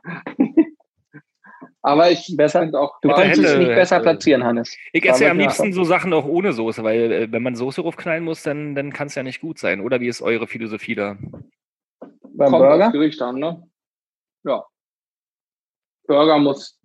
Aber 1.82 2.12
ich 2.12 2.34
Besser- 2.36 2.70
auch 2.74 3.00
Du 3.02 3.10
kannst 3.10 3.40
es 3.40 3.58
nicht 3.58 3.68
besser 3.70 3.96
hätte- 3.98 4.04
platzieren, 4.04 4.44
Hannes. 4.44 4.76
ich 4.92 5.06
esse 5.08 5.24
ja 5.26 5.32
am 5.32 5.38
liebsten 5.40 5.72
so 5.72 5.86
Sachen 5.86 6.12
auch 6.14 6.26
ohne 6.26 6.52
Soße, 6.52 6.84
weil 6.84 7.12
äh, 7.12 7.32
wenn 7.32 7.42
man 7.42 7.56
Soße 7.56 7.82
raufknallen 7.82 8.24
muss, 8.24 8.44
dann, 8.44 8.76
dann 8.76 8.92
kann 8.92 9.08
es 9.08 9.16
ja 9.16 9.24
nicht 9.24 9.40
gut 9.40 9.60
sein. 9.60 9.80
Oder 9.80 10.02
wie 10.02 10.08
ist 10.10 10.22
eure 10.22 10.46
Philosophie 10.48 10.96
da? 10.96 11.18
Beim 12.34 12.52
kommt 12.52 12.64
Burger? 12.64 12.92
Gericht 12.92 13.22
an, 13.22 13.36
ne? 13.40 13.64
Ja. 14.44 14.66
Burger 16.08 16.38
muss. 16.40 16.78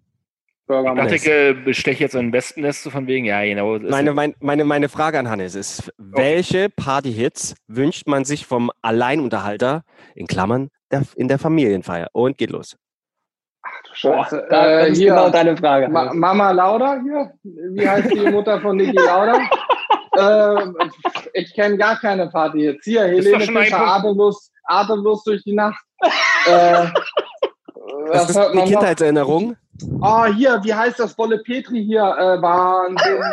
Burger 0.67 0.93
Ich 0.93 0.99
dachte, 0.99 1.15
ich 1.17 1.27
äh, 1.27 1.53
besteche 1.55 2.05
jetzt 2.05 2.17
ein 2.17 2.33
Wespennest 2.33 2.85
so 2.85 2.91
von 2.91 3.07
wegen, 3.07 3.27
ja, 3.27 3.43
genau. 3.45 3.79
Meine, 3.81 4.15
mein, 4.15 4.35
meine, 4.41 4.65
meine 4.65 4.89
Frage 4.89 5.19
an 5.19 5.29
Hannes 5.29 5.55
ist, 5.55 5.93
welche 5.99 6.71
Partyhits 6.71 7.55
wünscht 7.67 8.07
man 8.07 8.25
sich 8.25 8.47
vom 8.47 8.71
Alleinunterhalter, 8.81 9.85
in 10.15 10.27
Klammern, 10.27 10.71
der, 10.91 11.03
in 11.17 11.29
der 11.29 11.39
Familienfeier? 11.39 12.09
Und 12.13 12.39
geht 12.39 12.51
los. 12.51 12.77
Scheiße. 13.95 14.47
Da, 14.51 14.67
äh, 14.81 14.91
ist 14.91 14.99
hier, 14.99 15.11
genau 15.15 15.31
deine 15.31 15.57
Frage. 15.57 15.89
Ma. 15.89 16.13
Mama 16.13 16.51
Lauda 16.51 17.01
hier. 17.03 17.31
Wie 17.43 17.89
heißt 17.89 18.11
die 18.13 18.29
Mutter 18.31 18.61
von 18.61 18.77
Niki 18.77 18.97
Lauda? 18.97 19.39
ähm, 20.63 20.77
ich 21.33 21.55
kenne 21.55 21.77
gar 21.77 21.97
keine 21.99 22.29
Party 22.29 22.59
jetzt. 22.65 22.85
Hier, 22.85 23.03
Helene 23.05 23.41
Fischer, 23.41 23.81
atemlos, 23.87 24.51
atemlos 24.65 25.25
durch 25.25 25.43
die 25.45 25.55
Nacht. 25.55 25.83
äh, 26.47 26.87
Das 28.13 28.31
ist 28.31 28.37
hört 28.39 28.53
eine? 28.53 28.65
Kindheitserinnerung. 28.65 29.57
Oh, 30.01 30.25
hier, 30.27 30.61
wie 30.63 30.75
heißt 30.75 31.01
das? 31.01 31.15
Bolle 31.15 31.39
Petri 31.39 31.85
hier. 31.85 32.03
Äh, 32.03 32.43
Wahnsinn. 32.43 33.17
Und, 33.17 33.25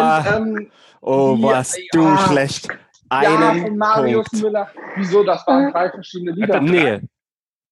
Ah. 0.00 0.24
ähm, 0.36 0.70
Oh, 1.02 1.34
Die- 1.36 1.42
was 1.42 1.76
du 1.92 2.02
ja. 2.02 2.18
schlecht. 2.18 2.68
ja, 2.68 3.18
Einen 3.18 3.62
von 3.62 3.76
Marius 3.78 4.28
Punkt. 4.28 4.44
Müller. 4.44 4.68
Wieso? 4.96 5.24
Das 5.24 5.46
waren 5.46 5.72
drei 5.72 5.88
verschiedene 5.90 6.32
Lieder. 6.32 6.60
Nee. 6.60 7.00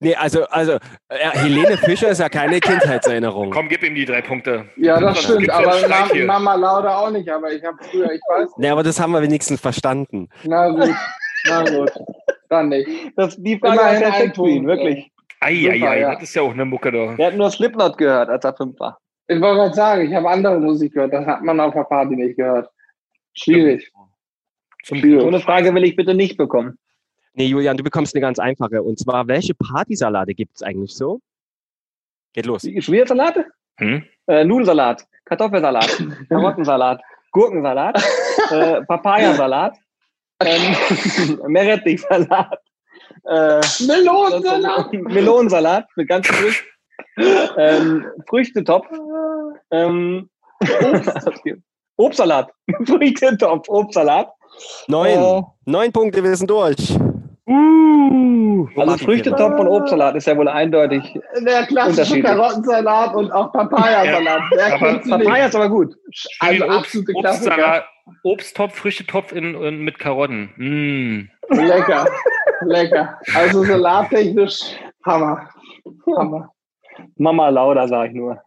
Nee, 0.01 0.15
also, 0.15 0.45
also 0.47 0.73
äh, 1.09 1.31
Helene 1.33 1.77
Fischer 1.77 2.09
ist 2.09 2.21
ja 2.21 2.29
keine 2.29 2.61
Kindheitserinnerung. 2.61 3.51
Komm, 3.51 3.69
gib 3.69 3.83
ihm 3.83 3.97
die 3.97 4.05
drei 4.05 4.23
Punkte. 4.23 4.67
Ja, 4.77 5.01
das 5.01 5.23
Sonst 5.23 5.25
stimmt. 5.25 5.49
ja 5.49 5.57
einen 5.57 5.67
Aber 5.67 5.79
Streit 5.79 5.91
Ma 5.91 6.13
hier. 6.13 6.27
Mama 6.27 6.55
Lauda 6.55 6.99
auch 6.99 7.11
nicht. 7.11 7.29
Aber 7.29 7.53
ich 7.53 7.65
habe 7.65 7.77
früher, 7.83 8.13
ich 8.13 8.21
weiß. 8.29 8.51
Nee, 8.59 8.69
aber 8.69 8.85
das 8.85 9.01
haben 9.01 9.11
wir 9.13 9.23
wenigstens 9.23 9.61
verstanden. 9.61 10.29
Na 10.45 10.69
gut. 10.69 10.95
Na 11.49 11.63
gut. 11.65 11.93
Dann 12.49 12.69
nicht. 12.69 12.89
Das, 13.17 13.37
die 13.37 13.59
Frage 13.59 13.75
Immerhin 13.75 14.01
war 14.01 14.07
ein 14.07 14.13
perfekt 14.13 14.37
für 14.37 14.49
ihn, 14.49 14.67
wirklich. 14.67 15.11
Eieiei, 15.41 16.01
ja. 16.01 16.15
das 16.15 16.25
ist 16.25 16.35
ja 16.35 16.43
auch 16.43 16.53
eine 16.53 16.65
Mucke 16.65 16.91
da. 16.91 17.15
Er 17.17 17.27
hat 17.29 17.35
nur 17.37 17.51
Slipknot 17.51 17.99
gehört, 17.99 18.29
als 18.29 18.45
er 18.45 18.55
fünf 18.55 18.79
war. 18.81 18.99
Ich 19.29 19.41
wollte 19.41 19.57
gerade 19.57 19.75
sagen, 19.75 20.09
ich 20.09 20.15
habe 20.15 20.29
andere 20.31 20.59
Musik 20.59 20.95
gehört. 20.95 21.13
Das 21.13 21.27
hat 21.27 21.43
man 21.43 21.61
auf 21.61 21.75
der 21.75 21.85
Party 21.85 22.17
nicht 22.17 22.37
gehört. 22.37 22.71
Schwierig. 23.35 23.91
Zum 24.85 24.99
Schwierig. 24.99 25.23
So 25.23 25.29
eine 25.29 25.41
Frage 25.41 25.75
will 25.75 25.85
ich 25.85 25.97
bitte 25.97 26.15
nicht 26.15 26.37
bekommen. 26.37 26.79
Nee, 27.39 27.47
Julian, 27.47 27.77
du 27.77 27.85
bekommst 27.85 28.17
eine 28.17 28.21
ganz 28.21 28.41
einfache. 28.41 28.83
Und 28.83 28.99
zwar, 28.99 29.29
welche 29.29 29.55
Partysalate 29.55 30.35
gibt 30.35 30.57
es 30.57 30.63
eigentlich 30.65 30.93
so? 30.93 31.21
Geht 32.33 32.47
los. 32.47 32.63
Schwiersalate? 32.63 33.47
Hm? 33.77 34.03
Äh, 34.27 34.45
Nudelsalat, 34.45 35.07
Kartoffelsalat, 35.25 36.03
Karottensalat, 36.29 37.01
Gurkensalat, 37.31 38.03
äh, 38.51 38.83
Papayasalat, 38.83 39.77
ähm, 40.41 41.39
Meerrettichsalat, 41.47 42.59
äh, 43.25 43.61
Melonensalat. 43.87 44.93
Melonensalat 44.93 45.87
mit 45.95 46.09
ganzen 46.09 46.35
Früchten, 46.35 46.67
ähm, 47.57 48.05
Früchtetopf, 48.29 48.89
ähm, 49.71 50.29
Obstsalat, 51.97 52.51
Früchtetopf, 52.85 53.69
Obstsalat, 53.69 54.29
Neun. 54.89 55.07
Äh, 55.07 55.43
Neun 55.67 55.93
Punkte, 55.93 56.25
wir 56.25 56.35
sind 56.35 56.51
durch. 56.51 56.99
Uh, 57.49 58.69
also 58.77 58.99
Früchtetopf 58.99 59.59
und 59.59 59.69
Obstsalat 59.69 60.15
ist 60.17 60.27
ja 60.27 60.37
wohl 60.37 60.49
eindeutig. 60.49 61.19
Der 61.47 61.65
klassische. 61.65 62.21
Karottensalat 62.21 63.15
und 63.15 63.33
auch 63.33 63.51
Papayasalat. 63.53 64.43
Aber 64.75 65.03
sie 65.03 65.11
Papaya 65.11 65.47
ist 65.47 65.57
aber 65.57 65.71
gut. 65.71 65.97
Also 66.41 66.65
Obst, 66.67 66.77
absolute 66.77 67.13
Klassiker. 67.15 67.55
Obstsalat, 67.55 67.85
Obsttopf, 68.23 68.75
Früchtetopf 68.75 69.33
in, 69.33 69.55
in, 69.55 69.81
mit 69.81 69.99
Karotten. 69.99 70.51
Mm. 70.57 71.55
Lecker. 71.55 72.07
Lecker. 72.67 73.19
Also 73.35 73.65
salattechnisch 73.65 74.77
Hammer. 75.07 75.49
Hammer. 76.19 76.53
Mama 77.17 77.49
Lauda, 77.49 77.89
sag 77.89 78.09
ich 78.09 78.15
nur. 78.15 78.39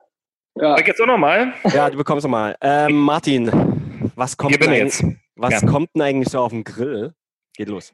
Ja. 0.55 0.77
Sag 0.77 0.87
jetzt 0.87 1.01
auch 1.01 1.07
nochmal. 1.07 1.53
Ja, 1.73 1.89
du 1.89 1.97
bekommst 1.97 2.23
nochmal. 2.23 2.55
Ähm, 2.61 2.97
Martin, 2.97 3.49
was 4.15 4.37
kommt, 4.37 4.61
denn, 4.61 4.73
jetzt. 4.73 5.03
was 5.35 5.59
Ja. 5.59 5.67
kommt 5.67 5.89
denn 5.95 6.03
eigentlich 6.03 6.29
so 6.29 6.39
auf 6.39 6.51
dem 6.51 6.63
Grill? 6.63 7.13
Geht 7.55 7.69
los. 7.69 7.93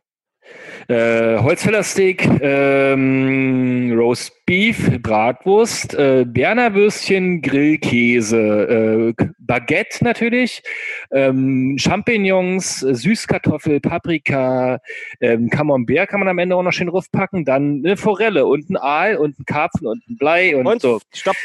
Äh, 0.90 1.38
Holzfällersteak, 1.40 2.30
ähm, 2.42 3.94
Roast 3.98 4.32
Beef, 4.46 5.02
Bratwurst, 5.02 5.94
äh, 5.96 6.24
Berner 6.26 6.74
Würstchen, 6.74 7.42
Grillkäse, 7.42 9.14
äh, 9.20 9.26
Baguette 9.38 10.02
natürlich, 10.06 10.64
ähm, 11.12 11.76
Champignons, 11.78 12.80
Süßkartoffel, 12.80 13.82
Paprika, 13.82 14.80
ähm, 15.20 15.50
Camembert 15.50 16.08
kann 16.08 16.22
man 16.22 16.30
am 16.30 16.38
Ende 16.38 16.56
auch 16.56 16.64
noch 16.64 16.72
schön 16.72 16.88
draufpacken, 16.88 17.44
dann 17.44 17.82
eine 17.84 17.98
Forelle 17.98 18.46
und 18.46 18.70
ein 18.70 18.78
Aal 18.78 19.18
und 19.18 19.38
ein 19.38 19.46
Karpfen 19.46 19.88
und 19.88 20.08
ein 20.08 20.18
Blei 20.18 20.56
und, 20.56 20.68
Und 20.68 20.82
so. 20.82 21.02
stopp. 21.14 21.36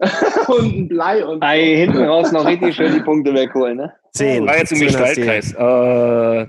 und 0.48 0.76
ein 0.76 0.88
Blei 0.88 1.24
und 1.24 1.40
Ei, 1.44 1.76
hinten 1.76 2.02
raus 2.02 2.32
noch 2.32 2.44
richtig 2.44 2.74
schön 2.74 2.92
die 2.92 3.00
Punkte 3.00 3.32
wegholen, 3.32 3.76
ne? 3.76 3.92
Zehn. 4.12 4.44
War 4.46 4.58
jetzt 4.58 4.72
im. 4.72 4.80
Gestaltkreis. 4.80 5.52
Äh, 5.52 6.46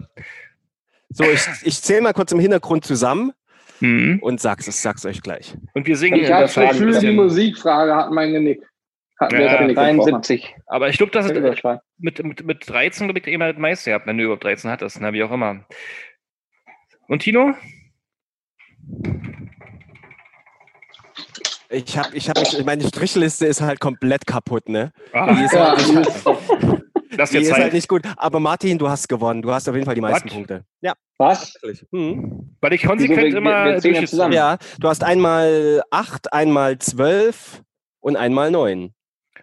So, 1.14 1.24
ich, 1.24 1.41
ich 1.64 1.82
zähle 1.82 2.01
mal 2.01 2.14
kurz 2.14 2.32
im 2.32 2.39
Hintergrund 2.39 2.86
zusammen 2.86 3.32
mhm. 3.80 4.20
und 4.22 4.41
sag's, 4.41 4.68
ich 4.68 4.76
sag's 4.76 5.05
euch 5.05 5.22
gleich. 5.22 5.55
Und 5.74 5.86
wir 5.86 5.95
singen 5.95 6.20
ich 6.20 6.32
habe 6.32 6.43
das 6.43 6.53
Faden 6.53 6.70
Gefühl, 6.72 6.99
die. 6.99 7.11
Musikfrage 7.11 7.95
hat 7.95 8.11
mein 8.11 8.34
Genick. 8.34 8.64
Hat 9.20 9.32
mir 9.32 9.43
Ja, 9.43 9.57
das 9.59 9.68
gebrochen. 9.68 9.97
73. 9.99 10.55
Aber 10.66 10.89
ich 10.89 10.97
glaube, 10.97 11.11
dass 11.11 11.26
es 11.28 11.32
Überschlag. 11.32 11.82
mit, 11.99 12.24
mit, 12.24 12.43
mit 12.43 12.68
13, 12.68 13.07
glaube 13.07 13.20
ich, 13.20 13.28
immer 13.28 13.53
das 13.53 13.61
meiste 13.61 13.91
gehabt, 13.91 14.07
wenn 14.07 14.18
du 14.18 14.24
überhaupt 14.24 14.43
13 14.43 14.72
hattest, 14.72 14.99
na, 14.99 15.14
wie 15.14 15.24
auch 15.24 15.32
immer. 15.32 15.66
Und 17.07 17.20
Tino? 17.22 17.53
Ich 21.70 21.97
habe, 21.97 22.16
ich 22.16 22.30
habe 22.30 22.39
mich, 22.39 22.66
meine 22.66 22.84
Strichliste 22.88 23.45
ist 23.45 23.61
halt 23.61 23.80
komplett 23.80 24.26
kaputt, 24.28 24.68
ne? 24.70 24.91
Ah, 25.11 25.34
Die 25.34 25.43
ist, 25.43 25.53
Ja, 25.53 25.76
halt, 25.76 26.07
ist, 26.07 26.28
das 27.18 27.30
die 27.32 27.38
jetzt 27.38 27.47
ist 27.47 27.53
halt 27.53 27.64
halt, 27.64 27.74
nicht 27.74 27.88
gut. 27.88 28.01
Aber 28.18 28.39
Martin, 28.39 28.78
du 28.78 28.89
hast 28.89 29.07
gewonnen. 29.09 29.41
Du 29.41 29.51
hast 29.51 29.68
auf 29.70 29.76
jeden 29.76 29.86
Fall 29.86 29.95
die 29.95 30.01
meisten 30.01 30.28
What? 30.30 30.34
Punkte. 30.34 30.64
Ja, 30.82 30.93
Was? 31.18 31.53
wirklich. 31.61 31.86
Hm. 31.91 32.55
weil 32.61 32.74
ich 32.74 32.82
Wieso, 32.82 32.89
konsequent 32.89 33.18
wir- 33.20 33.32
wir- 33.32 33.38
immer 33.38 33.66
wir 33.66 33.82
durch- 33.82 34.09
zusammen. 34.09 34.34
Ja, 34.34 34.57
du 34.80 34.88
hast 34.89 35.03
einmal 35.03 35.82
acht, 35.91 36.32
einmal 36.34 36.78
zwölf 36.80 37.61
und 38.01 38.16
einmal 38.16 38.51
neun. 38.51 38.93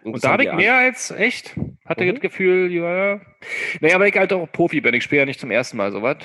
Und 0.03 0.23
da 0.23 0.31
habe 0.33 0.43
ich 0.43 0.53
mehr 0.53 0.75
als 0.77 1.11
echt. 1.11 1.55
Hatte 1.85 2.05
Mhm. 2.05 2.11
das 2.11 2.19
Gefühl, 2.21 2.71
ja. 2.71 3.19
Naja, 3.81 3.99
weil 3.99 4.09
ich 4.09 4.17
halt 4.17 4.31
auch 4.33 4.51
Profi 4.51 4.81
bin. 4.81 4.93
Ich 4.93 5.03
spiele 5.03 5.21
ja 5.21 5.25
nicht 5.25 5.39
zum 5.39 5.51
ersten 5.51 5.77
Mal 5.77 5.91
sowas. 5.91 6.17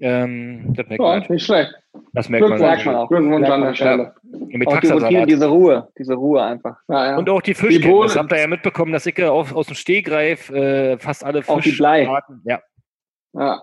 Ähm, 0.00 0.74
das 0.74 0.86
merkt 0.86 1.00
man. 1.00 1.08
ja, 1.08 1.20
halt. 1.20 1.30
nicht 1.30 1.44
schlecht. 1.44 1.72
Das 2.12 2.28
merkt 2.28 2.48
man. 2.48 2.58
Glückwunsch, 2.58 2.84
man 2.84 2.94
auch. 2.94 3.08
Glückwunsch 3.08 3.40
Merkt 3.40 3.52
an 3.52 3.60
man, 3.60 3.68
der 3.68 3.74
Stelle. 3.74 4.14
Mit 4.22 4.68
Auch 4.68 4.80
die 4.80 5.26
diese 5.26 5.46
Ruhe, 5.46 5.88
diese 5.98 6.14
Ruhe 6.14 6.42
einfach. 6.42 6.76
Ja, 6.88 7.06
ja. 7.12 7.16
Und 7.16 7.28
auch 7.30 7.42
die. 7.42 7.54
Bohnen. 7.54 8.02
Das 8.02 8.16
habt 8.16 8.32
ihr 8.32 8.40
ja 8.40 8.46
mitbekommen, 8.46 8.92
dass 8.92 9.06
ich 9.06 9.22
aus, 9.22 9.52
aus 9.52 9.66
dem 9.66 9.76
Stegreif 9.76 10.50
äh, 10.50 10.98
fast 10.98 11.24
alle 11.24 11.42
Auch 11.46 11.60
die 11.60 11.72
Blei. 11.72 12.00
Fischarten. 12.00 12.42
Ja. 12.44 12.60
ja. 13.34 13.62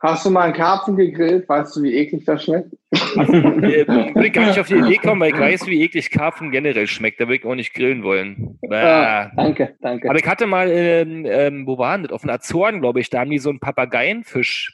Hast 0.00 0.24
du 0.24 0.30
mal 0.30 0.42
einen 0.42 0.54
Karpfen 0.54 0.96
gegrillt? 0.96 1.48
Weißt 1.48 1.74
du, 1.74 1.82
wie 1.82 1.94
eklig 1.94 2.24
das 2.24 2.44
schmeckt? 2.44 2.72
äh, 2.92 3.86
will 4.14 4.26
ich 4.26 4.32
gar 4.32 4.46
nicht 4.46 4.60
auf 4.60 4.68
die 4.68 4.76
Idee 4.76 4.96
kommen, 5.02 5.20
weil 5.20 5.30
ich 5.32 5.38
weiß, 5.38 5.66
wie 5.66 5.82
eklig 5.82 6.10
Karpfen 6.10 6.52
generell 6.52 6.86
schmeckt. 6.86 7.20
Da 7.20 7.26
will 7.26 7.36
ich 7.36 7.44
auch 7.44 7.56
nicht 7.56 7.74
grillen 7.74 8.04
wollen. 8.04 8.58
Äh, 8.62 9.26
Danke, 9.36 9.74
danke. 9.80 10.08
Aber 10.08 10.18
ich 10.18 10.26
hatte 10.26 10.46
mal, 10.46 10.70
ähm, 10.70 11.26
ähm, 11.28 11.66
wo 11.66 11.78
waren 11.78 12.04
das? 12.04 12.12
Auf 12.12 12.20
den 12.20 12.30
Azoren, 12.30 12.80
glaube 12.80 13.00
ich, 13.00 13.10
da 13.10 13.20
haben 13.20 13.30
die 13.30 13.38
so 13.38 13.50
einen 13.50 13.58
Papageienfisch 13.58 14.72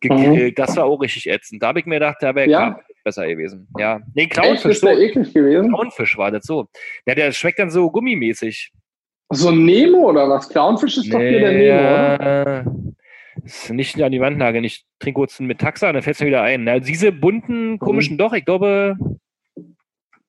gegrillt. 0.00 0.58
Das 0.58 0.76
war 0.76 0.84
auch 0.84 1.00
richtig 1.00 1.28
ätzend. 1.30 1.62
Da 1.62 1.68
habe 1.68 1.80
ich 1.80 1.86
mir 1.86 1.96
gedacht, 1.96 2.18
da 2.20 2.34
wäre 2.34 2.50
Ja? 2.50 2.70
Karpfen 2.72 2.84
besser 3.02 3.26
gewesen. 3.26 3.66
Ja. 3.78 4.00
Nee, 4.14 4.26
Clownfisch, 4.26 4.72
ist 4.72 4.84
der 4.84 4.96
so. 4.96 5.00
eklig 5.00 5.32
gewesen? 5.32 5.68
Clownfisch 5.68 6.18
war 6.18 6.30
das 6.30 6.44
so. 6.44 6.68
Ja, 7.06 7.14
der 7.14 7.32
schmeckt 7.32 7.58
dann 7.58 7.70
so 7.70 7.90
gummimäßig. 7.90 8.72
So 9.32 9.48
ein 9.48 9.64
Nemo 9.64 10.10
oder 10.10 10.28
was? 10.28 10.48
Clownfisch 10.48 10.98
ist 10.98 11.12
doch 11.12 11.20
hier 11.20 11.40
der 11.40 11.52
Nemo, 11.52 12.14
oder? 12.14 12.64
Ist 13.44 13.70
nicht 13.70 14.00
an 14.02 14.12
die 14.12 14.20
Wand 14.20 14.38
nageln. 14.38 14.64
Ich 14.64 14.84
trinke 14.98 15.18
kurz 15.18 15.38
einen 15.38 15.46
mit 15.46 15.60
Taxa, 15.60 15.92
dann 15.92 16.02
fällt 16.02 16.16
es 16.16 16.20
mir 16.20 16.28
wieder 16.28 16.42
ein. 16.42 16.64
Na, 16.64 16.78
diese 16.78 17.12
bunten, 17.12 17.78
komischen, 17.78 18.18
doch, 18.18 18.32
ich 18.32 18.44
glaube, 18.44 18.96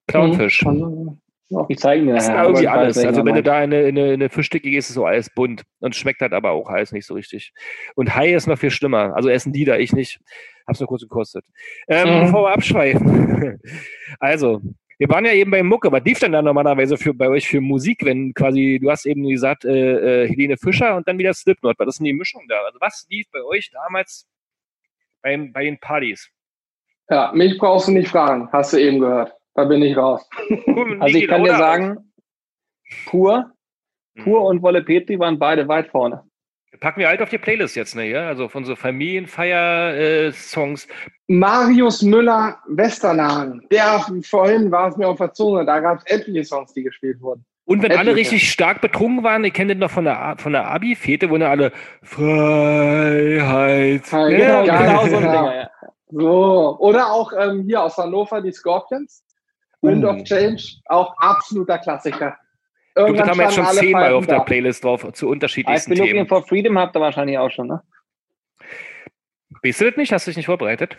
Clownfisch. 0.07 0.65
Mhm. 0.65 1.17
Ich 1.67 1.79
zeige 1.79 2.05
dir 2.05 2.13
Das 2.13 2.29
ist 2.29 2.33
irgendwie 2.33 2.67
alles. 2.67 2.97
Also 2.97 3.25
wenn 3.25 3.35
du 3.35 3.43
da 3.43 3.61
in 3.61 3.73
eine, 3.73 3.81
in 3.81 3.97
eine, 3.97 4.07
in 4.07 4.13
eine 4.13 4.29
Fischdicke 4.29 4.69
gehst, 4.69 4.89
ist 4.89 4.95
so 4.95 5.05
alles 5.05 5.29
bunt. 5.29 5.63
Und 5.79 5.95
schmeckt 5.95 6.21
halt 6.21 6.33
aber 6.33 6.51
auch 6.51 6.69
alles 6.69 6.93
nicht 6.93 7.05
so 7.05 7.13
richtig. 7.13 7.51
Und 7.95 8.15
Hai 8.15 8.33
ist 8.33 8.47
noch 8.47 8.57
viel 8.57 8.71
schlimmer. 8.71 9.15
Also 9.15 9.27
essen 9.27 9.51
die 9.51 9.65
da, 9.65 9.77
ich 9.77 9.91
nicht. 9.91 10.19
Hab's 10.65 10.79
nur 10.79 10.87
kurz 10.87 11.01
gekostet. 11.01 11.43
Ähm, 11.89 12.07
Mhm. 12.07 12.25
Bevor 12.25 12.43
wir 12.43 12.53
abschweifen. 12.53 13.59
also, 14.19 14.61
wir 15.01 15.09
waren 15.09 15.25
ja 15.25 15.33
eben 15.33 15.49
bei 15.49 15.63
Mucke. 15.63 15.91
Was 15.91 16.03
lief 16.03 16.19
denn 16.19 16.31
da 16.31 16.43
normalerweise 16.43 16.95
für, 16.95 17.11
bei 17.11 17.27
euch 17.27 17.47
für 17.47 17.59
Musik, 17.59 18.05
wenn 18.05 18.35
quasi, 18.35 18.77
du 18.79 18.91
hast 18.91 19.07
eben 19.07 19.27
gesagt, 19.27 19.65
äh, 19.65 20.25
äh, 20.25 20.27
Helene 20.27 20.57
Fischer 20.57 20.95
und 20.95 21.07
dann 21.07 21.17
wieder 21.17 21.33
Slipknot. 21.33 21.79
Was 21.79 21.87
ist 21.87 21.97
denn 21.97 22.05
die 22.05 22.13
Mischung 22.13 22.45
da? 22.47 22.59
Also 22.67 22.77
was 22.79 23.07
lief 23.09 23.25
bei 23.31 23.41
euch 23.41 23.71
damals 23.73 24.27
beim, 25.23 25.51
bei 25.51 25.63
den 25.63 25.79
Partys? 25.79 26.29
Ja, 27.09 27.31
mich 27.33 27.57
brauchst 27.57 27.87
du 27.87 27.93
nicht 27.93 28.09
fragen. 28.09 28.47
Hast 28.51 28.73
du 28.73 28.77
eben 28.77 28.99
gehört. 28.99 29.33
Da 29.55 29.65
bin 29.65 29.81
ich 29.81 29.97
raus. 29.97 30.29
Also 30.99 31.17
ich 31.17 31.27
kann 31.27 31.43
dir 31.43 31.57
sagen, 31.57 32.13
pur, 33.07 33.51
Mhm. 34.13 34.23
pur 34.23 34.43
und 34.43 34.61
Wolle 34.61 34.83
Petri 34.83 35.17
waren 35.17 35.39
beide 35.39 35.67
weit 35.67 35.89
vorne. 35.89 36.29
Packen 36.81 36.99
wir 36.99 37.07
halt 37.07 37.21
auf 37.21 37.29
die 37.29 37.37
Playlist 37.37 37.75
jetzt, 37.75 37.95
ne? 37.95 38.09
Ja? 38.09 38.27
Also 38.27 38.49
von 38.49 38.65
so 38.65 38.75
Familienfeier-Songs. 38.75 40.87
Marius 41.27 42.01
Müller 42.01 42.57
Westernhagen. 42.67 43.61
Der 43.71 44.03
vorhin 44.23 44.71
war 44.71 44.89
es 44.89 44.97
mir 44.97 45.07
auf 45.07 45.19
der 45.19 45.31
Zunge. 45.31 45.63
Da 45.63 45.79
gab 45.79 45.99
es 45.99 46.05
etliche 46.07 46.43
Songs, 46.43 46.73
die 46.73 46.81
gespielt 46.83 47.21
wurden. 47.21 47.45
Und 47.65 47.83
wenn 47.83 47.91
alle 47.91 48.15
richtig 48.15 48.51
stark 48.51 48.81
betrunken 48.81 49.23
waren, 49.23 49.43
ihr 49.45 49.51
kennt 49.51 49.69
das 49.69 49.77
noch 49.77 49.91
von 49.91 50.05
der, 50.05 50.33
von 50.39 50.53
der 50.53 50.67
Abi-Fete, 50.71 51.29
wo 51.29 51.37
dann 51.37 51.51
alle 51.51 51.71
Freiheit. 52.01 54.11
Ja, 54.11 54.27
Ja, 54.27 54.63
genau, 54.63 55.03
Genau 55.03 55.07
so 55.07 55.17
ein 55.17 55.23
Ja. 55.23 55.31
Dinger, 55.31 55.55
ja. 55.55 55.69
So. 56.09 56.77
Oder 56.79 57.11
auch 57.11 57.31
ähm, 57.39 57.63
hier 57.67 57.83
aus 57.83 57.95
Hannover 57.97 58.41
die 58.41 58.51
Scorpions. 58.51 59.23
Wind 59.81 60.03
Uh. 60.03 60.07
of 60.09 60.23
Change. 60.23 60.63
Auch 60.85 61.13
absoluter 61.19 61.77
Klassiker. 61.77 62.35
Glaube, 62.95 63.13
das 63.13 63.29
haben 63.29 63.37
wir 63.37 63.43
jetzt 63.45 63.55
schon 63.55 63.65
zehnmal 63.67 64.13
auf 64.13 64.27
der 64.27 64.39
da. 64.39 64.43
Playlist 64.43 64.83
drauf, 64.83 65.07
zu 65.13 65.29
unterschiedlichsten 65.29 65.91
been 65.91 65.99
looking 65.99 66.13
Themen. 66.15 66.27
for 66.27 66.43
freedom 66.45 66.77
habt 66.77 66.95
ihr 66.95 66.99
wahrscheinlich 67.01 67.37
auch 67.37 67.49
schon, 67.51 67.67
ne? 67.67 67.81
Weißt 69.63 69.81
du 69.81 69.85
das 69.85 69.97
nicht? 69.97 70.11
Hast 70.11 70.27
du 70.27 70.31
dich 70.31 70.37
nicht 70.37 70.45
vorbereitet? 70.47 70.97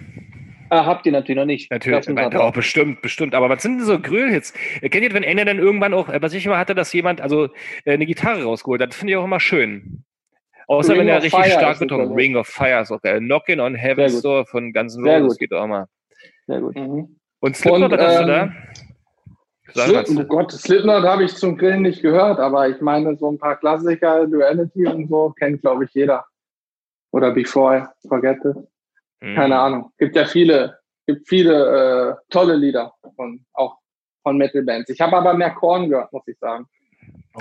Ah, 0.70 0.86
habt 0.86 1.04
ihr 1.04 1.12
natürlich 1.12 1.36
noch 1.36 1.44
nicht. 1.44 1.70
Natürlich, 1.70 2.06
wir 2.08 2.14
drauf. 2.30 2.54
bestimmt, 2.54 3.02
bestimmt. 3.02 3.34
Aber 3.34 3.50
was 3.50 3.62
sind 3.62 3.78
denn 3.78 3.86
so 3.86 3.98
Grillhits? 4.00 4.54
Äh, 4.80 4.88
Kennt 4.88 5.04
ihr, 5.04 5.12
wenn 5.12 5.22
Ende 5.22 5.44
dann 5.44 5.58
irgendwann 5.58 5.92
auch, 5.92 6.08
äh, 6.08 6.22
was 6.22 6.32
ich 6.32 6.46
immer 6.46 6.56
hatte, 6.56 6.74
dass 6.74 6.92
jemand 6.94 7.20
also 7.20 7.48
eine 7.84 8.06
Gitarre 8.06 8.44
rausgeholt 8.44 8.80
hat? 8.80 8.90
Das 8.90 8.96
finde 8.96 9.12
ich 9.12 9.16
auch 9.18 9.24
immer 9.24 9.40
schön. 9.40 10.04
Außer 10.68 10.92
Ring 10.92 11.00
wenn 11.00 11.08
er 11.08 11.22
richtig 11.22 11.38
Fire 11.38 11.50
stark 11.50 11.78
betrunken 11.78 12.08
super, 12.08 12.18
Ring 12.18 12.36
of 12.36 12.46
Fire 12.46 12.80
ist 12.80 12.90
auch 12.90 13.02
geil. 13.02 13.18
Knockin' 13.20 13.60
on 13.60 13.74
Heaven's. 13.74 14.22
Door 14.22 14.46
von 14.46 14.72
Guns 14.72 14.96
N' 14.96 15.04
Sehr 15.04 15.20
Roses 15.20 15.38
geht 15.38 15.52
auch 15.52 15.66
mal. 15.66 15.86
Sehr 16.46 16.60
gut. 16.60 16.74
Mhm. 16.76 17.16
Und 17.40 17.56
Slipknot, 17.56 17.90
was 17.90 18.00
hast 18.00 18.20
du 18.22 18.26
da? 18.26 18.52
Sag 19.74 20.06
Slip, 20.06 20.08
mal. 20.10 20.24
oh 20.24 20.28
Gott, 20.28 20.52
Slipknot 20.52 21.04
habe 21.04 21.24
ich 21.24 21.34
zum 21.36 21.56
Grillen 21.56 21.82
nicht 21.82 22.02
gehört, 22.02 22.38
aber 22.38 22.68
ich 22.68 22.80
meine, 22.80 23.16
so 23.16 23.30
ein 23.30 23.38
paar 23.38 23.56
Klassiker, 23.56 24.26
Duality 24.26 24.86
und 24.86 25.08
so, 25.08 25.30
kennt, 25.38 25.62
glaube 25.62 25.84
ich, 25.84 25.90
jeder. 25.92 26.24
Oder 27.12 27.30
Before, 27.32 27.88
I 28.04 28.08
Forget 28.08 28.44
It. 28.44 28.56
Hm. 29.20 29.34
Keine 29.36 29.58
Ahnung. 29.58 29.92
Gibt 29.98 30.16
ja 30.16 30.24
viele, 30.24 30.78
gibt 31.06 31.28
viele 31.28 31.54
äh, 32.10 32.14
tolle 32.30 32.56
Lieder 32.56 32.92
von 33.16 33.44
auch 33.52 33.76
von 34.22 34.36
Metal-Bands. 34.36 34.90
Ich 34.90 35.00
habe 35.00 35.16
aber 35.16 35.34
mehr 35.34 35.50
Korn 35.50 35.88
gehört, 35.88 36.12
muss 36.12 36.26
ich 36.26 36.38
sagen. 36.38 36.66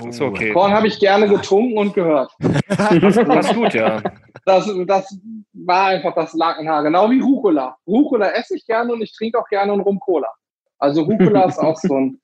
Ist 0.08 0.20
okay. 0.20 0.52
Korn 0.52 0.72
habe 0.72 0.86
ich 0.86 0.98
gerne 0.98 1.28
getrunken 1.28 1.78
und 1.78 1.94
gehört. 1.94 2.32
Das 2.68 3.16
ist 3.16 3.54
gut, 3.54 3.74
ja. 3.74 4.02
Das, 4.44 4.68
das 4.86 5.18
war 5.52 5.86
einfach 5.86 6.14
das 6.14 6.32
Lakenhaar. 6.32 6.82
Genau 6.82 7.10
wie 7.10 7.20
Rucola. 7.20 7.76
Rucola 7.86 8.30
esse 8.30 8.56
ich 8.56 8.66
gerne 8.66 8.92
und 8.92 9.02
ich 9.02 9.12
trinke 9.12 9.38
auch 9.38 9.48
gerne 9.48 9.72
einen 9.72 9.82
Rum-Cola. 9.82 10.28
Also 10.82 11.02
Rucola 11.02 11.44
ist 11.44 11.58
auch 11.60 11.76
so 11.76 11.94
ein 11.94 12.20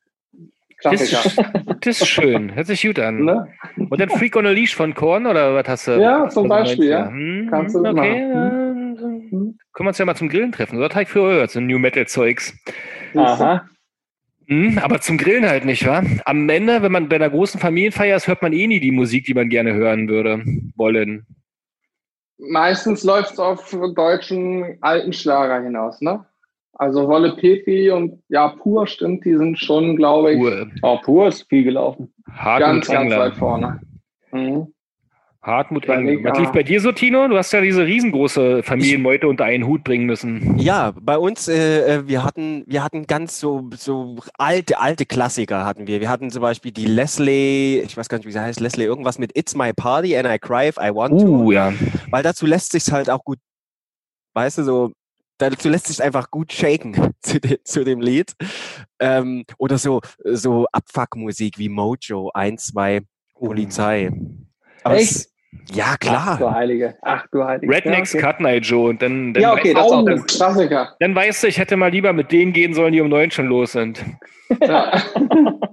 Das, 0.82 1.08
Klassiker. 1.08 1.52
das 1.80 2.00
ist 2.02 2.08
schön. 2.08 2.52
Hört 2.56 2.66
sich 2.66 2.82
gut 2.82 2.98
an. 2.98 3.24
Ne? 3.24 3.46
Und 3.76 4.00
dann 4.00 4.08
Freak 4.10 4.34
on 4.34 4.46
a 4.46 4.50
Leash 4.50 4.74
von 4.74 4.94
Korn 4.94 5.26
oder 5.26 5.54
was 5.54 5.68
hast 5.68 5.86
du? 5.86 5.92
Ja, 6.00 6.28
zum 6.28 6.48
Beispiel, 6.48 6.88
ja. 6.88 7.04
du? 7.04 7.10
Hm, 7.10 7.48
Kannst 7.50 7.76
du 7.76 7.80
okay. 7.80 7.92
machen. 7.92 8.96
ja, 8.96 9.04
Können 9.72 9.86
wir 9.86 9.86
uns 9.88 9.98
ja 9.98 10.04
mal 10.04 10.16
zum 10.16 10.28
Grillen 10.28 10.50
treffen. 10.50 10.82
Habe 10.82 11.02
ich 11.02 11.08
für 11.08 11.22
gehört, 11.28 11.52
so 11.52 11.60
New 11.60 11.78
Metal 11.78 12.04
Zeugs. 12.08 12.52
Aha. 13.14 13.68
Hm, 14.48 14.78
aber 14.82 15.00
zum 15.00 15.18
Grillen 15.18 15.46
halt 15.48 15.64
nicht, 15.64 15.86
wa? 15.86 16.02
Am 16.24 16.48
Ende, 16.48 16.82
wenn 16.82 16.90
man 16.90 17.08
bei 17.08 17.16
einer 17.16 17.30
großen 17.30 17.60
Familienfeier 17.60 18.16
ist, 18.16 18.26
hört 18.26 18.42
man 18.42 18.52
eh 18.52 18.66
nie 18.66 18.80
die 18.80 18.90
Musik, 18.90 19.24
die 19.26 19.34
man 19.34 19.48
gerne 19.50 19.72
hören 19.74 20.08
würde, 20.08 20.42
wollen. 20.74 21.26
Meistens 22.38 23.04
läuft 23.04 23.32
es 23.34 23.38
auf 23.38 23.70
deutschen 23.94 24.78
alten 24.80 25.12
Schlager 25.12 25.62
hinaus, 25.62 26.00
ne? 26.00 26.24
Also 26.74 27.08
Wolle 27.08 27.34
Petri 27.36 27.90
und 27.90 28.22
ja, 28.28 28.48
Pur 28.48 28.86
stimmt, 28.86 29.24
die 29.24 29.36
sind 29.36 29.58
schon, 29.58 29.96
glaube 29.96 30.32
ich, 30.32 30.38
Ruhe. 30.38 30.70
Auch 30.82 31.02
pur 31.02 31.28
ist 31.28 31.48
viel 31.48 31.64
gelaufen. 31.64 32.12
Hartmut 32.30 32.60
ganz, 32.60 32.86
ganz 32.86 33.02
Engler. 33.02 33.18
weit 33.18 33.34
vorne. 33.34 33.80
Mhm. 34.30 34.68
Hartmut 35.42 35.86
Engler. 35.88 36.30
Was 36.30 36.38
lief 36.38 36.50
bei 36.50 36.62
dir 36.62 36.80
so, 36.80 36.92
Tino? 36.92 37.26
Du 37.26 37.36
hast 37.36 37.52
ja 37.52 37.60
diese 37.60 37.86
riesengroße 37.86 38.62
Familienmeute 38.62 39.26
unter 39.26 39.44
einen 39.44 39.66
Hut 39.66 39.82
bringen 39.82 40.04
müssen. 40.04 40.58
Ja, 40.58 40.92
bei 41.00 41.16
uns, 41.16 41.48
äh, 41.48 41.96
äh, 41.96 42.08
wir 42.08 42.22
hatten, 42.22 42.64
wir 42.66 42.84
hatten 42.84 43.06
ganz 43.06 43.40
so, 43.40 43.70
so 43.74 44.16
alte, 44.36 44.78
alte 44.78 45.06
Klassiker 45.06 45.64
hatten 45.64 45.86
wir. 45.86 46.00
Wir 46.00 46.10
hatten 46.10 46.30
zum 46.30 46.42
Beispiel 46.42 46.72
die 46.72 46.86
Leslie, 46.86 47.80
ich 47.80 47.96
weiß 47.96 48.08
gar 48.08 48.18
nicht, 48.18 48.26
wie 48.26 48.32
sie 48.32 48.40
heißt, 48.40 48.60
Leslie, 48.60 48.84
irgendwas 48.84 49.18
mit 49.18 49.36
It's 49.36 49.54
My 49.54 49.72
Party 49.72 50.16
and 50.16 50.28
I 50.28 50.38
Cry 50.38 50.68
if 50.68 50.76
I 50.76 50.94
Want 50.94 51.20
to. 51.20 51.26
Uh, 51.26 51.52
ja. 51.52 51.72
Weil 52.10 52.22
dazu 52.22 52.44
lässt 52.44 52.72
sich's 52.72 52.92
halt 52.92 53.08
auch 53.08 53.24
gut, 53.24 53.38
weißt 54.34 54.58
du, 54.58 54.64
so 54.64 54.92
dazu 55.38 55.68
lässt 55.68 55.86
sich 55.86 56.02
einfach 56.02 56.30
gut 56.30 56.52
shaken 56.52 57.14
zu, 57.20 57.40
de, 57.40 57.58
zu 57.64 57.84
dem 57.84 58.00
Lied. 58.00 58.32
Ähm, 59.00 59.44
oder 59.58 59.78
so, 59.78 60.00
so 60.24 60.66
Abfuckmusik 60.72 61.58
wie 61.58 61.68
Mojo 61.68 62.30
1, 62.34 62.66
2, 62.66 63.00
Polizei. 63.34 64.10
Aber 64.84 64.96
Echt? 64.96 65.10
es, 65.10 65.34
ja, 65.72 65.84
Ach 65.88 65.96
du 65.96 66.06
klar. 66.06 66.54
Heilige. 66.54 66.96
Ach 67.02 67.24
du 67.32 67.44
Heilige. 67.44 67.72
Rednecks 67.72 68.12
ja, 68.12 68.20
okay. 68.20 68.26
Cut 68.32 68.40
Night 68.40 68.66
Joe. 68.66 68.90
Und 68.90 69.00
dann, 69.02 69.32
dann, 69.32 69.42
Ja, 69.42 69.52
okay, 69.54 69.72
das 69.74 69.82
auch 69.84 70.02
Oh, 70.02 70.06
das- 70.06 70.26
Klassiker. 70.26 70.94
dann 71.00 71.14
weißt 71.14 71.42
du, 71.42 71.46
ich 71.48 71.58
hätte 71.58 71.76
mal 71.76 71.90
lieber 71.90 72.12
mit 72.12 72.32
denen 72.32 72.52
gehen 72.52 72.74
sollen, 72.74 72.92
die 72.92 73.00
um 73.00 73.08
neun 73.08 73.30
schon 73.30 73.46
los 73.46 73.72
sind. 73.72 74.04
Ja. 74.62 74.92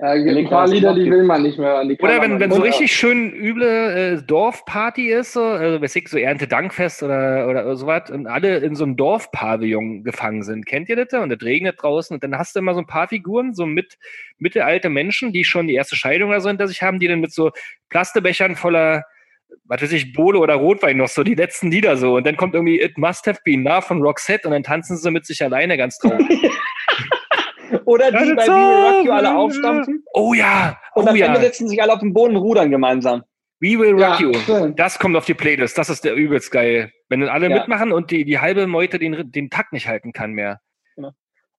Ja, 0.00 0.10
ein 0.10 0.48
paar 0.48 0.68
Lieder, 0.68 0.94
die 0.94 1.10
will 1.10 1.22
man 1.22 1.42
nicht 1.42 1.58
mehr 1.58 1.70
hören. 1.70 1.96
Oder 2.00 2.20
wenn, 2.20 2.40
wenn 2.40 2.50
so 2.50 2.60
mehr 2.60 2.68
richtig 2.68 2.92
schön 2.92 3.32
üble 3.32 4.18
äh, 4.18 4.22
Dorfparty 4.22 5.10
ist, 5.10 5.32
so, 5.32 5.42
also 5.42 5.80
weiß 5.80 5.96
ich, 5.96 6.08
so 6.08 6.18
Erntedankfest 6.18 7.02
oder, 7.02 7.48
oder 7.48 7.76
sowas, 7.76 8.10
und 8.10 8.26
alle 8.26 8.58
in 8.58 8.74
so 8.74 8.84
einem 8.84 8.96
Dorfpavillon 8.96 10.04
gefangen 10.04 10.42
sind. 10.42 10.66
Kennt 10.66 10.88
ihr 10.88 10.96
das? 10.96 11.12
Und 11.20 11.30
es 11.30 11.42
regnet 11.42 11.76
draußen 11.80 12.14
und 12.14 12.24
dann 12.24 12.36
hast 12.36 12.54
du 12.54 12.60
immer 12.60 12.74
so 12.74 12.80
ein 12.80 12.86
paar 12.86 13.08
Figuren, 13.08 13.54
so 13.54 13.66
mit 13.66 13.96
mittelalte 14.38 14.90
Menschen, 14.90 15.32
die 15.32 15.44
schon 15.44 15.68
die 15.68 15.74
erste 15.74 15.96
Scheidung 15.96 16.30
oder 16.30 16.40
so 16.40 16.48
hinter 16.48 16.68
sich 16.68 16.82
haben, 16.82 16.98
die 16.98 17.08
dann 17.08 17.20
mit 17.20 17.32
so 17.32 17.52
Plastebechern 17.88 18.56
voller 18.56 19.04
was 19.66 19.80
weiß 19.80 19.92
ich, 19.92 20.12
Bolo 20.12 20.40
oder 20.40 20.54
Rotwein 20.54 20.96
noch 20.96 21.08
so, 21.08 21.22
die 21.22 21.34
letzten 21.34 21.70
Lieder 21.70 21.96
so. 21.96 22.16
Und 22.16 22.26
dann 22.26 22.36
kommt 22.36 22.54
irgendwie 22.54 22.80
It 22.80 22.98
Must 22.98 23.26
Have 23.26 23.40
Been 23.44 23.62
Now 23.62 23.80
von 23.80 24.02
Roxette 24.02 24.46
und 24.48 24.52
dann 24.52 24.62
tanzen 24.62 24.96
sie 24.96 25.10
mit 25.10 25.26
sich 25.26 25.42
alleine 25.42 25.76
ganz 25.76 25.98
traurig. 25.98 26.26
Oder 27.94 28.10
die 28.10 28.34
bei 28.34 28.46
We 28.46 28.98
Rock 28.98 29.06
You 29.06 29.12
alle 29.12 29.36
aufstampfen 29.36 30.04
oh 30.14 30.34
ja, 30.34 30.78
und 30.94 31.04
oh 31.04 31.08
am 31.08 31.14
Ende 31.16 31.26
ja. 31.26 31.40
setzen 31.40 31.68
sich 31.68 31.80
alle 31.80 31.92
auf 31.92 32.00
den 32.00 32.12
Boden 32.12 32.36
und 32.36 32.42
rudern 32.42 32.70
gemeinsam. 32.70 33.22
We 33.60 33.78
Will 33.78 33.92
Rock 33.92 34.20
Ja, 34.20 34.20
You. 34.20 34.68
Das 34.76 34.98
kommt 34.98 35.16
auf 35.16 35.24
die 35.26 35.34
Playlist. 35.34 35.78
Das 35.78 35.88
ist 35.88 36.04
der 36.04 36.14
übelst 36.14 36.50
geil. 36.50 36.92
Wenn 37.08 37.20
dann 37.20 37.28
alle 37.30 37.48
Ja. 37.48 37.56
mitmachen 37.58 37.92
und 37.92 38.10
die, 38.10 38.24
die 38.24 38.38
halbe 38.40 38.66
Meute 38.66 38.98
den, 38.98 39.30
den 39.30 39.48
Takt 39.48 39.72
nicht 39.72 39.86
halten 39.88 40.12
kann 40.12 40.32
mehr. 40.32 40.60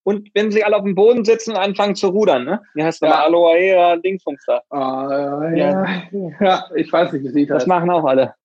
Und 0.03 0.29
wenn 0.35 0.51
sie 0.51 0.63
alle 0.63 0.75
auf 0.75 0.83
dem 0.83 0.93
Boden 0.93 1.25
sitzen 1.25 1.51
und 1.53 1.57
anfangen 1.57 1.95
zu 1.95 2.09
rudern, 2.09 2.43
ne? 2.43 2.61
Wie 2.75 2.83
heißt 2.83 3.01
das? 3.01 3.09
Ja. 3.09 3.23
Aloha 3.23 3.55
Era, 3.55 3.95
Dingsbums 3.97 4.43
da. 4.45 4.61
Ah, 4.69 5.49
ja, 5.55 6.03
ja, 6.39 6.65
ich 6.75 6.93
weiß 6.93 7.11
nicht, 7.13 7.23
wie 7.25 7.29
sieht 7.29 7.49
Das 7.49 7.63
das. 7.63 7.67
machen 7.67 7.89
auch 7.89 8.05
alle. 8.05 8.35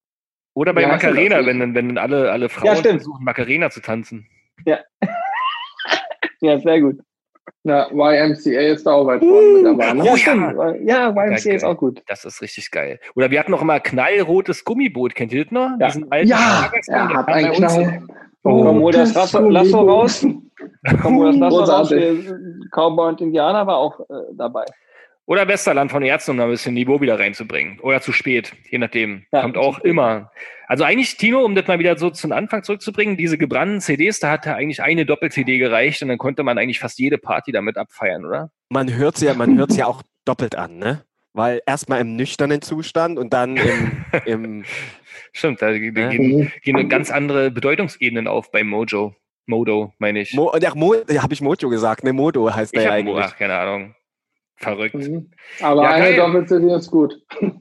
Oder 0.55 0.73
bei 0.73 0.81
Ja, 0.83 0.89
Macarena, 0.89 1.45
wenn, 1.45 1.61
dann- 1.61 1.75
wenn 1.75 1.89
dann 1.89 1.99
alle, 1.99 2.31
alle 2.33 2.49
Frauen 2.49 2.65
Ja, 2.67 2.75
versuchen, 2.77 3.25
Macarena 3.25 3.69
zu 3.69 3.83
tanzen. 3.83 4.27
Ja, 4.65 4.79
sehr 6.41 6.81
gut. 6.81 7.01
Ja, 7.65 7.89
YMCA 7.91 8.61
ist 8.73 8.87
da 8.87 8.93
auch 8.93 9.07
weit 9.07 9.21
vorne 9.21 9.49
mit 9.49 9.67
dabei. 9.67 9.93
Ne? 9.93 10.03
Oh 10.03 10.07
ja, 10.07 10.13
ja. 10.13 10.17
stimmt. 10.17 10.89
Ja, 10.89 11.09
YMCA 11.11 11.45
geil. 11.45 11.55
ist 11.57 11.65
auch 11.65 11.77
gut. 11.77 12.03
Das 12.07 12.25
ist 12.25 12.41
richtig 12.41 12.71
geil. 12.71 12.99
Oder 13.15 13.31
wir 13.31 13.39
hatten 13.39 13.51
noch 13.51 13.63
immer 13.63 13.81
knallrotes 13.81 14.65
Gummiboot. 14.65 15.15
Kennt 15.15 15.33
ihr 15.33 15.45
das 15.45 15.53
noch? 15.53 15.71
Ja. 15.79 15.87
Diesen 15.87 16.11
alten 16.11 16.29
Ja, 16.29 16.71
er 16.73 17.09
der 17.09 17.17
hat 17.17 17.29
einen 17.29 17.53
Knall. 17.53 18.03
Oh, 18.43 18.65
Komm, 18.65 18.81
hol 18.81 18.93
das 18.93 19.15
Lasso, 19.15 19.49
Lasso 19.51 19.81
raus. 19.83 20.27
Komm, 21.03 21.17
hol 21.17 21.27
das 21.27 21.37
Lasso 21.37 21.63
raus. 21.65 21.95
Cowboy 22.71 23.09
und 23.11 23.21
Indianer 23.21 23.67
war 23.67 23.77
auch 23.77 24.01
äh, 24.01 24.05
dabei. 24.33 24.65
Oder 25.27 25.47
Westerland 25.47 25.91
von 25.93 26.03
Ärzten, 26.03 26.33
um 26.33 26.39
da 26.39 26.45
ein 26.45 26.51
bisschen 26.51 26.75
Niveau 26.75 27.01
wieder 27.01 27.19
reinzubringen. 27.19 27.79
Oder 27.81 28.01
zu 28.01 28.13
spät, 28.13 28.53
je 28.69 28.79
nachdem. 28.79 29.27
Ja, 29.31 29.43
Kommt 29.43 29.57
auch 29.57 29.79
immer. 29.81 30.33
Also 30.71 30.85
eigentlich, 30.85 31.17
Tino, 31.17 31.45
um 31.45 31.57
das 31.57 31.67
mal 31.67 31.81
wieder 31.81 31.99
so 31.99 32.11
zum 32.11 32.31
Anfang 32.31 32.63
zurückzubringen, 32.63 33.17
diese 33.17 33.37
gebrannten 33.37 33.81
CDs, 33.81 34.21
da 34.21 34.31
hatte 34.31 34.55
eigentlich 34.55 34.81
eine 34.85 35.05
Doppel-CD 35.05 35.59
gereicht 35.59 36.01
und 36.01 36.07
dann 36.09 36.17
konnte 36.19 36.45
man 36.45 36.59
eigentlich 36.59 36.79
fast 36.79 37.01
jede 37.01 37.19
Party 37.19 37.51
damit 37.51 37.77
abfeiern, 37.77 38.25
oder? 38.25 38.53
Man 38.69 38.95
hört 38.95 39.17
es 39.17 39.23
ja, 39.23 39.35
man 39.35 39.59
hört's 39.59 39.77
ja 39.77 39.87
auch 39.87 40.03
doppelt 40.25 40.55
an, 40.55 40.79
ne? 40.79 41.03
Weil 41.33 41.61
erstmal 41.67 42.01
im 42.01 42.15
nüchternen 42.15 42.63
Zustand 42.63 43.19
und 43.19 43.33
dann 43.33 43.57
im, 43.57 43.91
im 44.27 44.65
Stimmt, 45.33 45.61
da 45.61 45.73
ge- 45.77 45.93
Ja. 45.93 46.09
gehen, 46.11 46.53
gehen 46.63 46.89
ganz 46.89 47.11
andere 47.11 47.51
Bedeutungsebenen 47.51 48.29
auf 48.29 48.53
bei 48.53 48.63
Mojo. 48.63 49.17
Modo, 49.47 49.93
meine 49.99 50.21
ich. 50.21 50.35
Mo, 50.35 50.53
ja, 50.61 50.73
Mo, 50.77 50.95
ja, 51.09 51.25
habe 51.25 51.35
ich 51.35 51.41
Mojo 51.41 51.69
gesagt, 51.69 52.05
ne? 52.05 52.13
Modo 52.13 52.55
heißt 52.55 52.73
der 52.75 52.81
ich 52.83 52.87
ja 52.87 52.95
hab 52.97 53.05
Mo, 53.05 53.15
eigentlich. 53.17 53.27
ach, 53.27 53.37
keine 53.37 53.59
Ahnung. 53.59 53.97
Verrückt. 54.55 54.95
Mhm. 54.95 55.33
Aber 55.61 55.83
Ja, 55.83 55.91
eine. 55.91 56.15
Doppel-CD 56.15 56.73
ist 56.75 56.93
gut. 56.93 57.15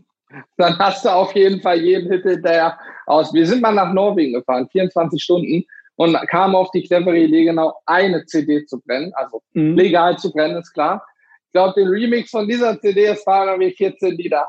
Dann 0.57 0.77
hast 0.77 1.05
du 1.05 1.09
auf 1.09 1.33
jeden 1.33 1.59
Fall 1.59 1.79
jeden 1.81 2.11
Hit 2.11 2.21
hinterher 2.21 2.77
aus. 3.09 3.33
Wir 3.33 3.45
sind 3.45 3.61
mal 3.61 3.73
nach 3.73 3.91
Norwegen 3.93 4.33
gefahren, 4.33 4.67
24 4.71 5.21
Stunden, 5.21 5.63
und 5.95 6.13
kamen 6.27 6.55
auf 6.55 6.71
die 6.71 6.83
clevere 6.83 7.17
Idee, 7.17 7.43
genau 7.45 7.73
eine 7.85 8.25
CD 8.25 8.65
zu 8.65 8.79
brennen. 8.81 9.11
Also 9.15 9.41
Mhm. 9.53 9.75
legal 9.75 10.17
zu 10.17 10.31
brennen, 10.31 10.55
ist 10.57 10.71
klar. 10.73 11.05
Ich 11.47 11.51
glaube, 11.51 11.73
den 11.81 11.89
Remix 11.89 12.29
von 12.29 12.47
dieser 12.47 12.79
CD, 12.79 13.05
es 13.05 13.25
waren 13.27 13.49
irgendwie 13.49 13.71
14 13.71 14.15
Lieder, 14.15 14.47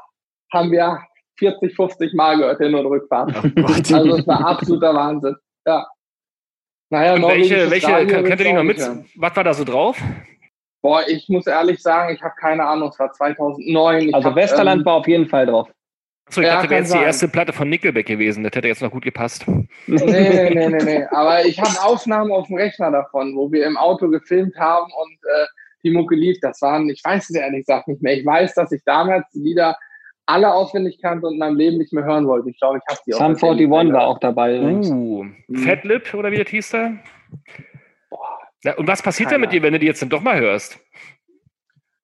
haben 0.52 0.70
wir 0.70 1.00
40, 1.38 1.74
50 1.74 2.12
Mal 2.14 2.36
gehört, 2.36 2.58
Hin- 2.58 2.74
und 2.74 2.86
Rückfahrt. 2.86 3.32
Gott. 3.56 3.92
Also 3.92 4.16
es 4.16 4.26
war 4.26 4.46
absoluter 4.46 4.94
Wahnsinn. 4.94 5.34
Ja. 5.66 5.86
Naja, 6.90 7.14
Und 7.14 7.22
welche, 7.22 7.70
welche 7.70 7.86
Radio 7.88 8.22
könnt 8.22 8.40
ihr 8.40 8.46
die 8.46 8.52
noch 8.52 8.62
mit? 8.64 8.78
hören. 8.78 9.06
Was 9.16 9.34
war 9.36 9.44
da 9.44 9.54
so 9.54 9.64
drauf? 9.64 10.00
Boah, 10.82 11.02
ich 11.08 11.28
muss 11.28 11.46
ehrlich 11.46 11.80
sagen, 11.82 12.14
ich 12.14 12.22
habe 12.22 12.34
keine 12.40 12.64
Ahnung, 12.64 12.88
es 12.90 12.98
war 12.98 13.12
2009. 13.12 14.08
Ich 14.08 14.14
Also 14.14 14.28
hab, 14.30 14.36
Westerland 14.36 14.80
ähm, 14.80 14.86
war 14.86 14.94
auf 14.94 15.06
jeden 15.08 15.28
Fall 15.28 15.46
drauf. 15.46 15.68
Achso, 16.30 16.42
ich 16.42 16.46
Ja, 16.46 16.54
dachte, 16.54 16.70
wäre 16.70 16.80
jetzt 16.82 16.94
die 16.94 16.98
erste 16.98 17.26
Platte 17.26 17.52
von 17.52 17.68
Nickelback 17.68 18.06
gewesen. 18.06 18.44
Das 18.44 18.52
hätte 18.54 18.68
jetzt 18.68 18.80
noch 18.82 18.92
gut 18.92 19.02
gepasst. 19.02 19.44
Nee, 19.48 19.66
nee, 19.88 20.50
nee, 20.54 20.68
nee, 20.68 20.84
nee. 20.84 21.04
Aber 21.10 21.44
ich 21.44 21.60
habe 21.60 21.82
Aufnahmen 21.82 22.30
auf 22.30 22.46
dem 22.46 22.54
Rechner 22.56 22.92
davon, 22.92 23.34
wo 23.34 23.50
wir 23.50 23.66
im 23.66 23.76
Auto 23.76 24.08
gefilmt 24.08 24.56
haben 24.56 24.92
und 24.92 25.12
äh, 25.24 25.46
die 25.82 25.90
Mucke 25.90 26.14
lief. 26.14 26.38
Das 26.40 26.62
waren, 26.62 26.88
ich 26.88 27.02
weiß 27.02 27.30
es 27.30 27.36
ehrlich 27.36 27.66
gesagt 27.66 27.88
nicht 27.88 28.00
mehr. 28.00 28.16
Ich 28.16 28.24
weiß, 28.24 28.54
dass 28.54 28.70
ich 28.70 28.80
damals 28.84 29.26
die 29.34 29.40
Lieder 29.40 29.76
alle 30.26 30.54
auswendig 30.54 31.00
kannte 31.02 31.26
und 31.26 31.32
in 31.32 31.38
meinem 31.40 31.56
Leben 31.56 31.78
nicht 31.78 31.92
mehr 31.92 32.04
hören 32.04 32.28
wollte. 32.28 32.48
Ich 32.48 32.60
glaube, 32.60 32.78
ich 32.78 32.84
habe 32.88 33.00
die 33.04 33.12
Sum 33.12 33.22
41 33.22 33.92
war 33.92 34.06
auch 34.06 34.20
dabei. 34.20 34.60
Uh, 34.60 35.26
Fat 35.52 35.82
Lip 35.82 36.14
oder 36.14 36.30
wie 36.30 36.38
das 36.38 36.48
hieß 36.48 36.70
da? 36.70 36.92
Und 38.76 38.86
was 38.86 39.02
passiert 39.02 39.30
denn 39.30 39.40
Keine 39.40 39.46
mit 39.46 39.52
dir, 39.52 39.62
wenn 39.62 39.72
du 39.72 39.80
die 39.80 39.86
jetzt 39.86 40.00
dann 40.00 40.10
doch 40.10 40.20
mal 40.20 40.38
hörst? 40.38 40.78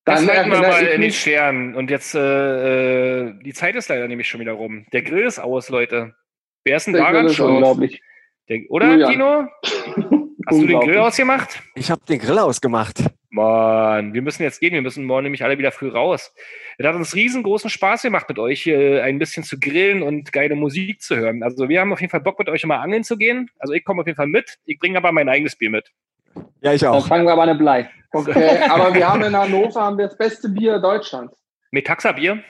Das 0.06 0.24
Dann 0.24 0.36
halten 0.36 0.52
wir 0.52 0.60
mal 0.60 0.86
in 0.86 1.00
den 1.00 1.10
Sternen. 1.10 1.74
Und 1.74 1.90
jetzt, 1.90 2.14
äh, 2.14 3.26
äh, 3.26 3.34
die 3.42 3.52
Zeit 3.52 3.74
ist 3.74 3.88
leider 3.88 4.06
nämlich 4.06 4.28
schon 4.28 4.40
wieder 4.40 4.52
rum. 4.52 4.86
Der 4.92 5.02
Grill 5.02 5.26
ist 5.26 5.40
aus, 5.40 5.68
Leute. 5.68 6.14
Wer 6.62 6.76
ist 6.76 6.86
denn 6.86 6.94
daran 6.94 7.12
Grill 7.12 7.26
ist 7.26 7.34
schon? 7.34 7.56
Unglaublich. 7.56 8.00
Der, 8.48 8.60
oder, 8.68 8.92
Julian. 8.92 9.10
Tino? 9.10 9.48
Hast 10.46 10.60
du 10.60 10.66
den. 10.68 10.78
Grill 10.78 10.98
ausgemacht? 10.98 11.60
Ich 11.74 11.90
habe 11.90 12.02
den 12.08 12.20
Grill 12.20 12.38
ausgemacht. 12.38 13.02
Mann, 13.30 14.14
wir 14.14 14.22
müssen 14.22 14.44
jetzt 14.44 14.60
gehen. 14.60 14.74
Wir 14.74 14.80
müssen 14.80 15.04
morgen 15.04 15.24
nämlich 15.24 15.42
alle 15.42 15.58
wieder 15.58 15.72
früh 15.72 15.88
raus. 15.88 16.32
Es 16.78 16.86
hat 16.86 16.94
uns 16.94 17.16
riesengroßen 17.16 17.68
Spaß 17.68 18.02
gemacht, 18.02 18.28
mit 18.28 18.38
euch 18.38 18.62
hier 18.62 19.02
ein 19.02 19.18
bisschen 19.18 19.42
zu 19.42 19.58
grillen 19.58 20.04
und 20.04 20.32
geile 20.32 20.54
Musik 20.54 21.02
zu 21.02 21.16
hören. 21.16 21.42
Also 21.42 21.68
wir 21.68 21.80
haben 21.80 21.92
auf 21.92 22.00
jeden 22.00 22.12
Fall 22.12 22.20
Bock, 22.20 22.38
mit 22.38 22.48
euch 22.48 22.62
immer 22.62 22.78
angeln 22.78 23.02
zu 23.02 23.16
gehen. 23.16 23.50
Also 23.58 23.72
ich 23.72 23.84
komme 23.84 24.02
auf 24.02 24.06
jeden 24.06 24.16
Fall 24.16 24.28
mit. 24.28 24.58
Ich 24.66 24.78
bringe 24.78 24.98
aber 24.98 25.10
mein 25.10 25.28
eigenes 25.28 25.56
Bier 25.56 25.70
mit. 25.70 25.90
Ja, 26.60 26.72
ich 26.72 26.80
Dann 26.80 26.94
auch. 26.94 27.06
fangen 27.06 27.24
wir 27.26 27.32
aber 27.32 27.42
eine 27.42 27.54
Blei. 27.54 27.88
Okay, 28.12 28.58
aber 28.70 28.94
wir 28.94 29.08
haben 29.08 29.22
in 29.22 29.36
Hannover 29.36 29.80
haben 29.82 29.98
wir 29.98 30.06
das 30.08 30.16
beste 30.16 30.48
Bier 30.48 30.78
Deutschlands. 30.78 31.34
Metaxa-Bier? 31.70 32.42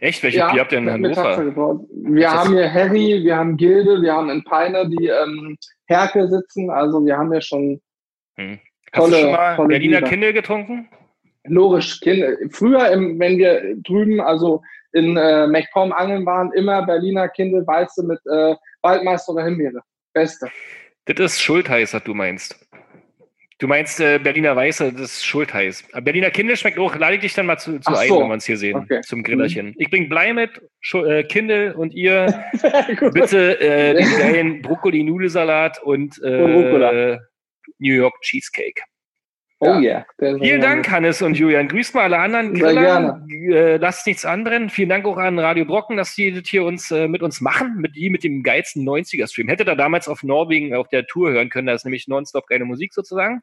Echt? 0.00 0.22
Welches 0.22 0.40
Bier 0.50 0.60
habt 0.60 0.72
ihr 0.72 0.78
in 0.78 0.84
mit 1.00 1.14
Taxa 1.14 1.36
Hannover? 1.36 1.80
Wir 1.92 2.26
ist- 2.26 2.34
haben 2.34 2.52
hier 2.54 2.72
Harry, 2.72 3.22
wir 3.24 3.36
haben 3.36 3.56
Gilde, 3.56 4.00
wir 4.02 4.12
haben 4.14 4.30
in 4.30 4.42
Peine 4.44 4.88
die 4.88 5.06
ähm, 5.08 5.56
Herke 5.86 6.28
sitzen. 6.28 6.70
Also 6.70 7.04
wir 7.04 7.16
haben 7.16 7.30
hier 7.32 7.40
schon 7.42 7.80
Hast 8.36 8.46
du 8.48 8.56
tolle- 8.92 9.20
schon 9.20 9.32
mal 9.32 9.56
tolle 9.56 9.68
Berliner 9.68 9.98
Biere. 9.98 10.10
Kindle 10.10 10.32
getrunken? 10.32 10.88
logisch 11.44 12.00
Kinder. 12.00 12.36
Früher, 12.50 12.90
im, 12.90 13.18
wenn 13.18 13.38
wir 13.38 13.74
drüben, 13.82 14.20
also 14.20 14.62
in 14.92 15.16
äh, 15.16 15.46
MacPom 15.46 15.90
angeln 15.92 16.26
waren, 16.26 16.52
immer 16.52 16.84
Berliner 16.84 17.28
Kindle 17.28 17.66
Weiße 17.66 18.04
mit 18.04 18.20
äh, 18.26 18.54
Waldmeister 18.82 19.32
oder 19.32 19.44
Himbeere. 19.44 19.80
Beste. 20.12 20.48
Das 21.06 21.18
ist 21.18 21.40
Schultheiß, 21.40 21.94
was 21.94 22.04
du 22.04 22.12
meinst. 22.12 22.58
Du 23.60 23.68
meinst 23.68 24.00
äh, 24.00 24.18
Berliner 24.18 24.56
Weiße, 24.56 24.90
das 24.92 25.12
ist 25.18 25.26
Schultheiß. 25.26 25.84
Aber 25.92 26.00
Berliner 26.00 26.30
Kindle 26.30 26.56
schmeckt 26.56 26.78
auch. 26.78 26.96
Lade 26.96 27.16
ich 27.16 27.20
dich 27.20 27.34
dann 27.34 27.44
mal 27.44 27.58
zu, 27.58 27.78
zu 27.78 27.94
ein, 27.94 28.08
so. 28.08 28.20
wenn 28.20 28.28
wir 28.28 28.32
uns 28.32 28.46
hier 28.46 28.56
sehen, 28.56 28.78
Okay. 28.78 29.02
zum 29.02 29.22
Grillerchen. 29.22 29.74
Ich 29.76 29.90
bring 29.90 30.08
Blei 30.08 30.32
mit, 30.32 30.62
Schu 30.80 31.04
äh, 31.04 31.24
Kindle 31.24 31.76
und 31.76 31.92
ihr 31.92 32.42
bitte 33.12 33.60
äh, 33.60 33.94
den 33.94 34.10
geilen 34.18 34.62
Brokkoli-Nudelsalat 34.62 35.82
und, 35.82 36.18
Und 36.18 36.82
äh, 36.82 37.18
New 37.78 37.94
York 37.94 38.14
Cheesecake. 38.22 38.80
Oh 39.62 39.78
yeah. 39.78 40.06
Der 40.18 40.36
ist 40.36 40.42
Vielen 40.42 40.62
Dank, 40.62 40.90
Hannes 40.90 41.20
und 41.20 41.34
Julian. 41.34 41.68
Grüßt 41.68 41.94
mal 41.94 42.04
alle 42.04 42.18
anderen 42.18 42.56
Sehr 42.56 42.64
Griller. 42.64 43.22
Äh, 43.28 43.76
lasst 43.76 44.06
nichts 44.06 44.24
anbrennen. 44.24 44.70
Vielen 44.70 44.88
Dank 44.88 45.04
auch 45.04 45.18
an 45.18 45.38
Radio 45.38 45.66
Brocken, 45.66 45.98
dass 45.98 46.14
die 46.14 46.32
das 46.32 46.48
hier 46.48 46.64
uns 46.64 46.90
äh, 46.90 47.08
mit 47.08 47.22
uns 47.22 47.42
machen, 47.42 47.76
mit 47.76 47.94
die 47.94 48.08
mit 48.08 48.24
dem 48.24 48.42
geilsten 48.42 48.88
90er-Stream. 48.88 49.48
Hätte 49.48 49.66
da 49.66 49.74
damals 49.74 50.08
auf 50.08 50.22
Norwegen 50.22 50.74
auf 50.74 50.88
der 50.88 51.06
Tour 51.06 51.32
hören 51.32 51.50
können, 51.50 51.66
da 51.66 51.74
ist 51.74 51.84
nämlich 51.84 52.08
nonstop 52.08 52.46
geile 52.46 52.64
Musik 52.64 52.94
sozusagen. 52.94 53.42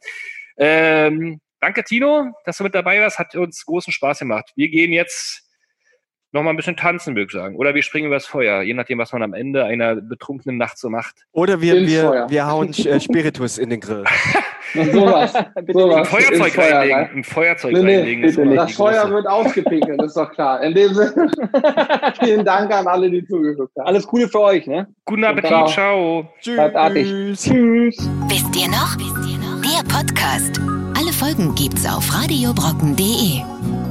Ähm, 0.57 1.39
danke, 1.61 1.83
Tino, 1.83 2.33
dass 2.45 2.57
du 2.57 2.63
mit 2.63 2.73
dabei 2.73 2.99
warst. 2.99 3.19
Hat 3.19 3.35
uns 3.35 3.63
großen 3.63 3.93
Spaß 3.93 4.17
gemacht. 4.17 4.53
Wir 4.55 4.69
gehen 4.69 4.93
jetzt 4.93 5.46
noch 6.33 6.43
mal 6.43 6.49
ein 6.51 6.55
bisschen 6.57 6.75
tanzen, 6.77 7.15
würde 7.15 7.25
ich 7.27 7.31
sagen. 7.31 7.55
Oder 7.55 7.73
wir 7.73 7.81
springen 7.83 8.07
übers 8.07 8.25
Feuer, 8.25 8.61
je 8.61 8.73
nachdem, 8.73 8.97
was 8.99 9.13
man 9.13 9.23
am 9.23 9.33
Ende 9.33 9.63
einer 9.65 9.95
betrunkenen 9.95 10.57
Nacht 10.57 10.77
so 10.77 10.89
macht. 10.89 11.15
Oder 11.31 11.61
wir, 11.61 11.75
Ins 11.77 11.89
wir, 11.89 12.01
Feuer. 12.03 12.29
wir 12.29 12.47
hauen 12.47 12.69
äh, 12.73 12.99
Spiritus 12.99 13.57
in 13.57 13.69
den 13.69 13.79
Grill. 13.79 14.03
Sowas. 14.91 15.33
Ein 15.33 15.65
sowas. 15.71 16.09
Feuerzeug 16.09 16.51
Feuer 16.53 16.75
reinlegen. 16.75 16.97
rein. 16.97 17.09
Ein 17.15 17.23
Feuerzeug 17.23 17.71
Nee, 17.73 17.81
nee, 17.83 17.95
reinlegen. 17.97 18.21
bitte 18.23 18.55
Das 18.55 18.73
Feuer 18.73 19.05
große- 19.05 19.11
wird 19.13 19.27
ausgepinkelt, 19.27 20.01
ist 20.03 20.17
doch 20.17 20.29
klar. 20.31 20.61
In 20.61 20.75
dem 20.75 20.93
Sinne, 20.93 21.31
vielen 22.19 22.43
Dank 22.43 22.71
an 22.73 22.85
alle, 22.85 23.09
die 23.09 23.25
zugeguckt 23.25 23.71
haben. 23.77 23.87
Alles 23.87 24.05
Coole 24.05 24.27
für 24.27 24.41
euch, 24.41 24.67
ne? 24.67 24.85
Guten 25.05 25.23
Appetit, 25.23 25.69
Ciao. 25.69 26.27
artig. 26.73 27.07
Tschüss. 27.39 27.97
Wisst 28.27 28.55
ihr 28.61 28.67
noch? 28.67 28.97
Der 29.63 29.83
Podcast. 29.87 30.59
Alle 30.99 31.13
Folgen 31.13 31.55
gibt's 31.55 31.85
auf 31.85 32.13
radiobrocken.de. 32.13 33.86